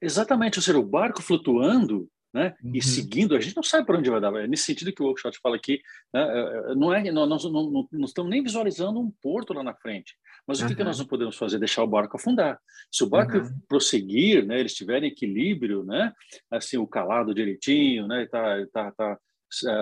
Exatamente, 0.00 0.58
ou 0.58 0.62
seja, 0.62 0.78
o 0.78 0.84
barco 0.84 1.22
flutuando 1.22 2.08
né? 2.32 2.54
Uhum. 2.62 2.72
E 2.74 2.82
seguindo, 2.82 3.34
a 3.34 3.40
gente 3.40 3.56
não 3.56 3.62
sabe 3.62 3.86
para 3.86 3.98
onde 3.98 4.10
vai 4.10 4.20
dar. 4.20 4.34
É 4.36 4.46
nesse 4.46 4.64
sentido 4.64 4.92
que 4.92 5.02
o 5.02 5.06
workshop 5.06 5.38
fala 5.42 5.56
aqui, 5.56 5.80
né? 6.12 6.20
É, 6.20 6.72
é, 6.72 6.74
não 6.74 6.92
é, 6.92 7.10
nós, 7.10 7.44
não, 7.44 7.70
não, 7.70 7.88
não, 7.90 8.04
estamos 8.04 8.30
nem 8.30 8.42
visualizando 8.42 9.00
um 9.00 9.10
porto 9.22 9.52
lá 9.52 9.62
na 9.62 9.74
frente. 9.74 10.14
Mas 10.46 10.60
uhum. 10.60 10.66
o 10.66 10.68
que, 10.68 10.76
que, 10.76 10.84
nós 10.84 10.98
não 10.98 11.06
podemos 11.06 11.36
fazer? 11.36 11.58
Deixar 11.58 11.82
o 11.82 11.88
barco 11.88 12.16
afundar. 12.16 12.58
Se 12.92 13.04
o 13.04 13.08
barco 13.08 13.38
uhum. 13.38 13.60
prosseguir, 13.68 14.44
né? 14.46 14.60
Eles 14.60 14.74
tiverem 14.74 15.10
equilíbrio, 15.10 15.84
né? 15.84 16.12
Assim, 16.50 16.76
o 16.76 16.86
calado 16.86 17.34
direitinho, 17.34 18.06
né? 18.06 18.26
Tá, 18.30 18.66
tá, 18.72 18.92
tá, 18.92 19.18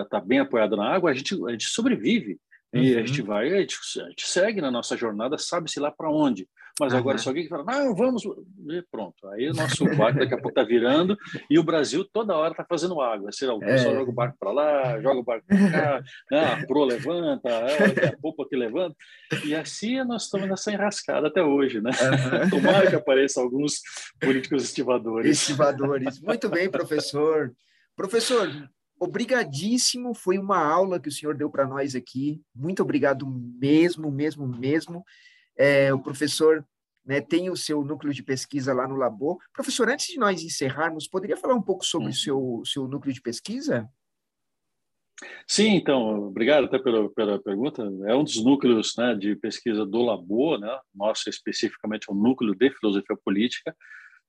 tá 0.05 0.21
bem 0.21 0.39
apoiado 0.39 0.75
na 0.77 0.89
água, 0.89 1.11
a 1.11 1.13
gente, 1.13 1.35
a 1.45 1.51
gente 1.51 1.65
sobrevive. 1.65 2.39
E 2.73 2.95
a 2.95 3.05
gente 3.05 3.21
uhum. 3.21 3.27
vai, 3.27 3.53
a 3.53 3.61
gente, 3.61 3.77
a 4.01 4.09
gente 4.09 4.27
segue 4.27 4.59
na 4.59 4.69
nossa 4.69 4.97
jornada, 4.97 5.37
sabe-se 5.37 5.79
lá 5.79 5.91
para 5.91 6.11
onde. 6.11 6.45
Mas 6.79 6.91
uhum. 6.91 6.99
agora, 6.99 7.17
se 7.17 7.27
alguém 7.27 7.47
fala, 7.47 7.63
não, 7.63 7.95
vamos. 7.95 8.23
Pronto, 8.91 9.27
aí 9.29 9.49
o 9.49 9.53
nosso 9.53 9.85
barco 9.95 10.19
daqui 10.19 10.33
a 10.33 10.37
pouco 10.37 10.49
está 10.49 10.63
virando 10.63 11.17
e 11.49 11.57
o 11.57 11.63
Brasil 11.63 12.03
toda 12.03 12.35
hora 12.35 12.51
está 12.51 12.65
fazendo 12.65 12.99
água. 12.99 13.31
Sei 13.31 13.47
lá, 13.47 13.55
o 13.55 13.63
é. 13.63 13.77
joga 13.77 14.09
o 14.09 14.13
barco 14.13 14.37
para 14.37 14.51
lá, 14.51 15.01
joga 15.01 15.19
o 15.19 15.23
barco 15.23 15.47
para 15.47 15.71
cá, 15.71 16.03
né? 16.29 16.45
a 16.45 16.67
pro 16.67 16.83
levanta, 16.83 17.49
é, 17.49 18.07
a 18.09 18.17
popa 18.17 18.45
que 18.47 18.57
levanta. 18.57 18.95
E 19.45 19.55
assim 19.55 20.03
nós 20.03 20.23
estamos 20.23 20.49
nessa 20.49 20.71
enrascada 20.71 21.27
até 21.27 21.41
hoje, 21.41 21.79
né? 21.79 21.91
Uhum. 21.91 22.49
Tomara 22.61 22.89
que 22.89 22.95
apareçam 22.95 23.43
alguns 23.43 23.81
políticos 24.19 24.65
estivadores. 24.65 25.31
Estivadores. 25.31 26.19
Muito 26.19 26.49
bem, 26.49 26.69
professor. 26.69 27.53
Professor, 27.95 28.51
obrigadíssimo. 28.99 30.13
Foi 30.13 30.37
uma 30.37 30.61
aula 30.61 30.99
que 30.99 31.07
o 31.07 31.11
senhor 31.11 31.35
deu 31.35 31.49
para 31.49 31.65
nós 31.65 31.95
aqui. 31.95 32.41
Muito 32.53 32.83
obrigado 32.83 33.25
mesmo, 33.25 34.11
mesmo, 34.11 34.45
mesmo. 34.45 35.05
É, 35.57 35.93
o 35.93 35.99
professor 35.99 36.65
né, 37.05 37.21
tem 37.21 37.49
o 37.49 37.55
seu 37.55 37.83
núcleo 37.83 38.13
de 38.13 38.23
pesquisa 38.23 38.73
lá 38.73 38.87
no 38.87 38.95
Labor. 38.95 39.37
Professor, 39.53 39.89
antes 39.89 40.07
de 40.07 40.17
nós 40.17 40.43
encerrarmos, 40.43 41.07
poderia 41.07 41.37
falar 41.37 41.53
um 41.53 41.61
pouco 41.61 41.85
sobre 41.85 42.09
o 42.09 42.13
seu, 42.13 42.63
seu 42.65 42.87
núcleo 42.87 43.13
de 43.13 43.21
pesquisa? 43.21 43.87
Sim, 45.47 45.75
então, 45.75 46.27
obrigado 46.27 46.65
até 46.65 46.77
pela, 46.79 47.09
pela 47.11 47.41
pergunta. 47.41 47.83
É 48.05 48.15
um 48.15 48.23
dos 48.23 48.43
núcleos 48.43 48.95
né, 48.97 49.15
de 49.15 49.35
pesquisa 49.35 49.85
do 49.85 50.01
Labor, 50.01 50.59
né? 50.59 50.77
nosso 50.93 51.29
especificamente 51.29 52.09
é 52.09 52.13
um 52.13 52.17
núcleo 52.17 52.55
de 52.55 52.69
filosofia 52.71 53.15
política, 53.23 53.75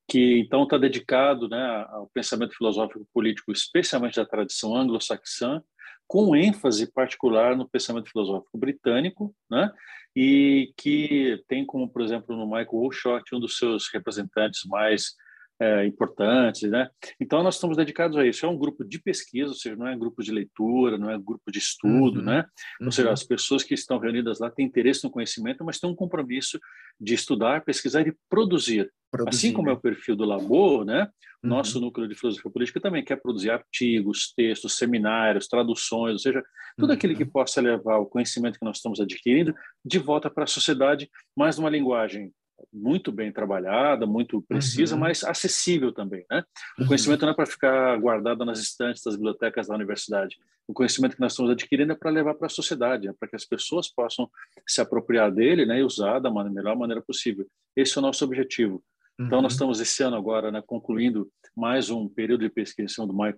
que 0.08 0.38
então 0.38 0.62
está 0.62 0.78
dedicado 0.78 1.48
né, 1.48 1.86
ao 1.88 2.08
pensamento 2.14 2.54
filosófico 2.56 3.06
político, 3.12 3.50
especialmente 3.50 4.16
da 4.16 4.26
tradição 4.26 4.76
anglo-saxã, 4.76 5.60
com 6.06 6.36
ênfase 6.36 6.90
particular 6.92 7.56
no 7.56 7.68
pensamento 7.68 8.10
filosófico 8.10 8.58
britânico, 8.58 9.34
né? 9.50 9.72
e 10.16 10.72
que 10.78 11.44
tem 11.46 11.66
como, 11.66 11.88
por 11.88 12.00
exemplo, 12.00 12.34
no 12.34 12.46
Michael 12.46 12.68
Oshott, 12.72 13.34
um 13.34 13.40
dos 13.40 13.58
seus 13.58 13.88
representantes 13.92 14.62
mais 14.64 15.14
é, 15.60 15.86
importantes, 15.86 16.70
né? 16.70 16.88
Então 17.20 17.42
nós 17.42 17.54
estamos 17.54 17.76
dedicados 17.76 18.16
a 18.16 18.26
isso. 18.26 18.44
É 18.44 18.48
um 18.48 18.58
grupo 18.58 18.84
de 18.84 19.00
pesquisa, 19.00 19.48
ou 19.48 19.54
seja, 19.54 19.76
não 19.76 19.86
é 19.86 19.94
um 19.94 19.98
grupo 19.98 20.22
de 20.22 20.30
leitura, 20.30 20.98
não 20.98 21.10
é 21.10 21.16
um 21.16 21.22
grupo 21.22 21.50
de 21.50 21.58
estudo, 21.58 22.20
uhum. 22.20 22.26
né? 22.26 22.44
Ou 22.80 22.86
uhum. 22.86 22.92
seja, 22.92 23.10
as 23.10 23.24
pessoas 23.24 23.62
que 23.62 23.74
estão 23.74 23.98
reunidas 23.98 24.38
lá 24.38 24.50
têm 24.50 24.66
interesse 24.66 25.04
no 25.04 25.10
conhecimento, 25.10 25.64
mas 25.64 25.78
têm 25.78 25.88
um 25.88 25.94
compromisso 25.94 26.60
de 27.00 27.14
estudar, 27.14 27.64
pesquisar 27.64 28.06
e 28.06 28.14
produzir. 28.28 28.90
produzir 29.10 29.36
assim 29.36 29.52
como 29.52 29.68
né? 29.68 29.72
é 29.72 29.76
o 29.76 29.80
perfil 29.80 30.14
do 30.16 30.24
Labor, 30.24 30.84
né? 30.84 31.08
Uhum. 31.42 31.50
Nosso 31.50 31.80
núcleo 31.80 32.08
de 32.08 32.14
filosofia 32.14 32.50
política 32.50 32.80
também 32.80 33.04
quer 33.04 33.16
produzir 33.16 33.50
artigos, 33.50 34.32
textos, 34.36 34.76
seminários, 34.76 35.48
traduções, 35.48 36.12
ou 36.12 36.18
seja, 36.18 36.42
tudo 36.76 36.92
aquilo 36.92 37.14
que 37.14 37.24
uhum. 37.24 37.30
possa 37.30 37.60
levar 37.60 37.98
o 37.98 38.06
conhecimento 38.06 38.58
que 38.58 38.64
nós 38.64 38.76
estamos 38.76 39.00
adquirindo 39.00 39.54
de 39.84 39.98
volta 39.98 40.28
para 40.28 40.44
a 40.44 40.48
sociedade, 40.48 41.10
mas 41.34 41.56
numa 41.56 41.70
linguagem 41.70 42.30
muito 42.72 43.12
bem 43.12 43.32
trabalhada, 43.32 44.06
muito 44.06 44.42
precisa, 44.42 44.94
uhum. 44.94 45.00
mas 45.00 45.24
acessível 45.24 45.92
também. 45.92 46.24
Né? 46.30 46.44
O 46.78 46.82
uhum. 46.82 46.88
conhecimento 46.88 47.22
não 47.22 47.32
é 47.32 47.34
para 47.34 47.46
ficar 47.46 47.96
guardado 47.98 48.44
nas 48.44 48.58
estantes 48.58 49.02
das 49.02 49.16
bibliotecas 49.16 49.68
da 49.68 49.74
universidade. 49.74 50.36
O 50.68 50.72
conhecimento 50.72 51.14
que 51.14 51.20
nós 51.20 51.32
estamos 51.32 51.52
adquirindo 51.52 51.92
é 51.92 51.96
para 51.96 52.10
levar 52.10 52.34
para 52.34 52.46
a 52.46 52.50
sociedade, 52.50 53.08
é 53.08 53.12
para 53.12 53.28
que 53.28 53.36
as 53.36 53.44
pessoas 53.44 53.88
possam 53.88 54.28
se 54.66 54.80
apropriar 54.80 55.30
dele 55.30 55.64
né, 55.64 55.78
e 55.78 55.82
usar 55.82 56.18
da 56.18 56.30
melhor 56.30 56.76
maneira 56.76 57.02
possível. 57.02 57.46
Esse 57.76 57.96
é 57.96 58.00
o 58.00 58.02
nosso 58.02 58.24
objetivo. 58.24 58.82
Então, 59.18 59.40
nós 59.40 59.52
uhum. 59.52 59.56
estamos 59.56 59.80
esse 59.80 60.02
ano 60.02 60.16
agora 60.16 60.50
né, 60.50 60.62
concluindo 60.66 61.30
mais 61.56 61.88
um 61.88 62.06
período 62.06 62.42
de 62.42 62.50
pesquisa 62.50 63.06
do 63.06 63.14
Michael 63.14 63.36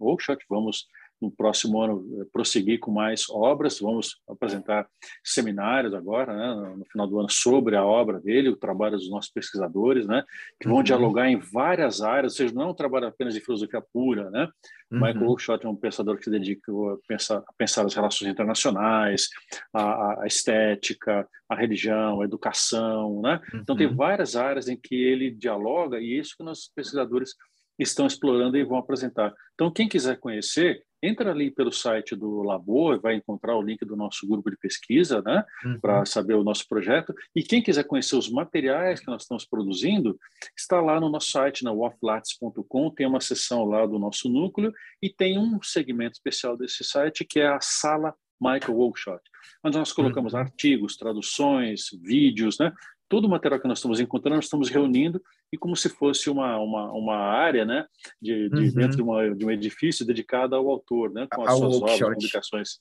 Oakeshott. 0.00 0.44
Vamos 0.48 0.86
no 1.22 1.30
próximo 1.30 1.80
ano 1.80 2.04
eh, 2.20 2.26
prosseguir 2.32 2.80
com 2.80 2.90
mais 2.90 3.30
obras. 3.30 3.78
Vamos 3.78 4.16
apresentar 4.28 4.88
seminários 5.22 5.94
agora, 5.94 6.36
né, 6.36 6.74
no 6.76 6.84
final 6.86 7.06
do 7.06 7.20
ano, 7.20 7.30
sobre 7.30 7.76
a 7.76 7.84
obra 7.84 8.20
dele, 8.20 8.48
o 8.48 8.56
trabalho 8.56 8.96
dos 8.96 9.08
nossos 9.08 9.30
pesquisadores, 9.30 10.06
né, 10.06 10.24
que 10.60 10.66
vão 10.66 10.78
uhum. 10.78 10.82
dialogar 10.82 11.30
em 11.30 11.38
várias 11.38 12.02
áreas, 12.02 12.32
ou 12.32 12.36
seja, 12.36 12.54
não 12.54 12.62
é 12.62 12.66
um 12.66 12.74
trabalho 12.74 13.06
apenas 13.06 13.34
de 13.34 13.40
filosofia 13.40 13.82
pura. 13.92 14.28
Né? 14.30 14.48
Uhum. 14.90 15.00
Michael 15.00 15.28
Oakeshott 15.28 15.64
é 15.64 15.68
um 15.68 15.76
pensador 15.76 16.18
que 16.18 16.24
se 16.24 16.30
dedica 16.30 16.72
a 16.72 16.96
pensar, 17.06 17.38
a 17.38 17.52
pensar 17.56 17.86
as 17.86 17.94
relações 17.94 18.30
internacionais, 18.30 19.28
a, 19.72 20.22
a, 20.22 20.26
estética, 20.26 21.26
a 21.48 21.54
religião, 21.54 22.20
a 22.20 22.24
educação. 22.24 23.22
Né? 23.22 23.40
Uhum. 23.54 23.60
Então, 23.60 23.76
tem 23.76 23.86
uhum. 23.86 23.96
várias 23.96 24.34
áreas 24.34 24.68
em 24.68 24.76
que 24.76 24.96
ele 24.96 25.30
dialoga 25.30 26.00
e 26.00 26.14
é 26.14 26.20
isso 26.20 26.34
que 26.36 26.42
nossos 26.42 26.68
pesquisadores 26.74 27.34
estão 27.78 28.06
explorando 28.06 28.56
e 28.56 28.64
vão 28.64 28.78
apresentar. 28.78 29.32
Então, 29.54 29.70
quem 29.70 29.88
quiser 29.88 30.18
conhecer, 30.18 30.82
entra 31.02 31.30
ali 31.32 31.50
pelo 31.50 31.72
site 31.72 32.14
do 32.14 32.42
Labor, 32.42 33.00
vai 33.00 33.14
encontrar 33.14 33.56
o 33.56 33.62
link 33.62 33.84
do 33.84 33.96
nosso 33.96 34.26
grupo 34.26 34.50
de 34.50 34.56
pesquisa, 34.56 35.20
né, 35.22 35.44
uhum. 35.64 35.80
para 35.80 36.04
saber 36.04 36.34
o 36.34 36.44
nosso 36.44 36.68
projeto. 36.68 37.14
E 37.34 37.42
quem 37.42 37.62
quiser 37.62 37.84
conhecer 37.84 38.16
os 38.16 38.30
materiais 38.30 39.00
que 39.00 39.08
nós 39.08 39.22
estamos 39.22 39.44
produzindo, 39.44 40.18
está 40.56 40.80
lá 40.80 41.00
no 41.00 41.08
nosso 41.08 41.30
site, 41.30 41.64
na 41.64 41.72
waflates.com, 41.72 42.90
tem 42.90 43.06
uma 43.06 43.20
seção 43.20 43.64
lá 43.64 43.84
do 43.86 43.98
nosso 43.98 44.28
núcleo 44.28 44.72
e 45.02 45.10
tem 45.10 45.38
um 45.38 45.60
segmento 45.62 46.12
especial 46.12 46.56
desse 46.56 46.84
site 46.84 47.24
que 47.24 47.40
é 47.40 47.48
a 47.48 47.60
sala 47.60 48.14
Michael 48.40 48.76
Oakeshott, 48.76 49.22
onde 49.64 49.78
nós 49.78 49.92
colocamos 49.92 50.32
uhum. 50.32 50.40
artigos, 50.40 50.96
traduções, 50.96 51.90
vídeos, 52.02 52.58
né, 52.58 52.72
todo 53.12 53.26
o 53.26 53.28
material 53.28 53.60
que 53.60 53.68
nós 53.68 53.76
estamos 53.76 54.00
encontrando, 54.00 54.36
nós 54.36 54.46
estamos 54.46 54.70
reunindo 54.70 55.22
e 55.52 55.58
como 55.58 55.76
se 55.76 55.90
fosse 55.90 56.30
uma, 56.30 56.56
uma, 56.56 56.90
uma 56.92 57.14
área 57.14 57.62
né, 57.62 57.84
de, 58.18 58.48
de 58.48 58.56
uhum. 58.56 58.72
dentro 58.72 58.96
de, 58.96 59.02
uma, 59.02 59.34
de, 59.34 59.44
um 59.44 59.50
edifício 59.50 60.06
dedicada 60.06 60.56
ao 60.56 60.66
autor, 60.66 61.12
né, 61.12 61.28
com 61.30 61.42
as 61.42 61.54
suas 61.54 61.76
obras, 61.76 61.98
publicações. 61.98 62.80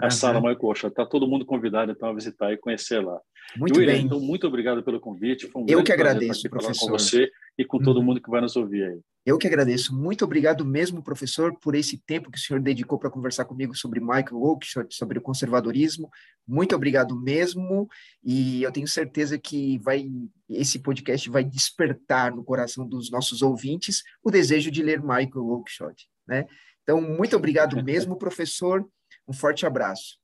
A 0.00 0.06
uhum. 0.06 0.10
sala 0.10 0.40
Michael. 0.40 0.72
Está 0.72 1.06
todo 1.06 1.28
mundo 1.28 1.46
convidado 1.46 1.92
então 1.92 2.08
a 2.08 2.12
visitar 2.12 2.52
e 2.52 2.56
conhecer 2.56 2.98
lá. 2.98 3.20
Muito 3.56 3.78
William, 3.78 3.94
bem. 3.94 4.04
Então, 4.04 4.18
muito 4.18 4.48
obrigado 4.48 4.82
pelo 4.82 4.98
convite. 4.98 5.46
Foi 5.46 5.62
um 5.62 5.66
Eu 5.68 5.84
que 5.84 5.92
agradeço, 5.92 6.50
professor. 6.50 6.74
falar 6.74 6.90
com 6.90 6.98
você 6.98 7.30
e 7.56 7.64
com 7.64 7.78
todo 7.78 7.98
uhum. 7.98 8.02
mundo 8.02 8.20
que 8.20 8.30
vai 8.30 8.40
nos 8.40 8.56
ouvir 8.56 8.82
aí. 8.82 9.00
Eu 9.28 9.36
que 9.36 9.46
agradeço. 9.46 9.94
Muito 9.94 10.24
obrigado 10.24 10.64
mesmo, 10.64 11.02
professor, 11.02 11.54
por 11.58 11.74
esse 11.74 11.98
tempo 11.98 12.30
que 12.30 12.38
o 12.38 12.40
senhor 12.40 12.60
dedicou 12.60 12.98
para 12.98 13.10
conversar 13.10 13.44
comigo 13.44 13.76
sobre 13.76 14.00
Michael 14.00 14.40
Oakeshott, 14.40 14.94
sobre 14.94 15.18
o 15.18 15.20
conservadorismo. 15.20 16.08
Muito 16.46 16.74
obrigado 16.74 17.14
mesmo. 17.14 17.86
E 18.24 18.62
eu 18.62 18.72
tenho 18.72 18.88
certeza 18.88 19.38
que 19.38 19.76
vai 19.80 20.10
esse 20.48 20.78
podcast 20.78 21.28
vai 21.28 21.44
despertar 21.44 22.34
no 22.34 22.42
coração 22.42 22.88
dos 22.88 23.10
nossos 23.10 23.42
ouvintes 23.42 24.02
o 24.24 24.30
desejo 24.30 24.70
de 24.70 24.82
ler 24.82 25.02
Michael 25.02 25.44
Oakeshott, 25.44 26.08
né? 26.26 26.46
Então, 26.82 26.98
muito 26.98 27.36
obrigado 27.36 27.84
mesmo, 27.84 28.16
professor. 28.16 28.82
Um 29.28 29.34
forte 29.34 29.66
abraço. 29.66 30.18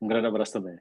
Um 0.00 0.08
grande 0.08 0.26
abraço 0.26 0.54
também. 0.54 0.80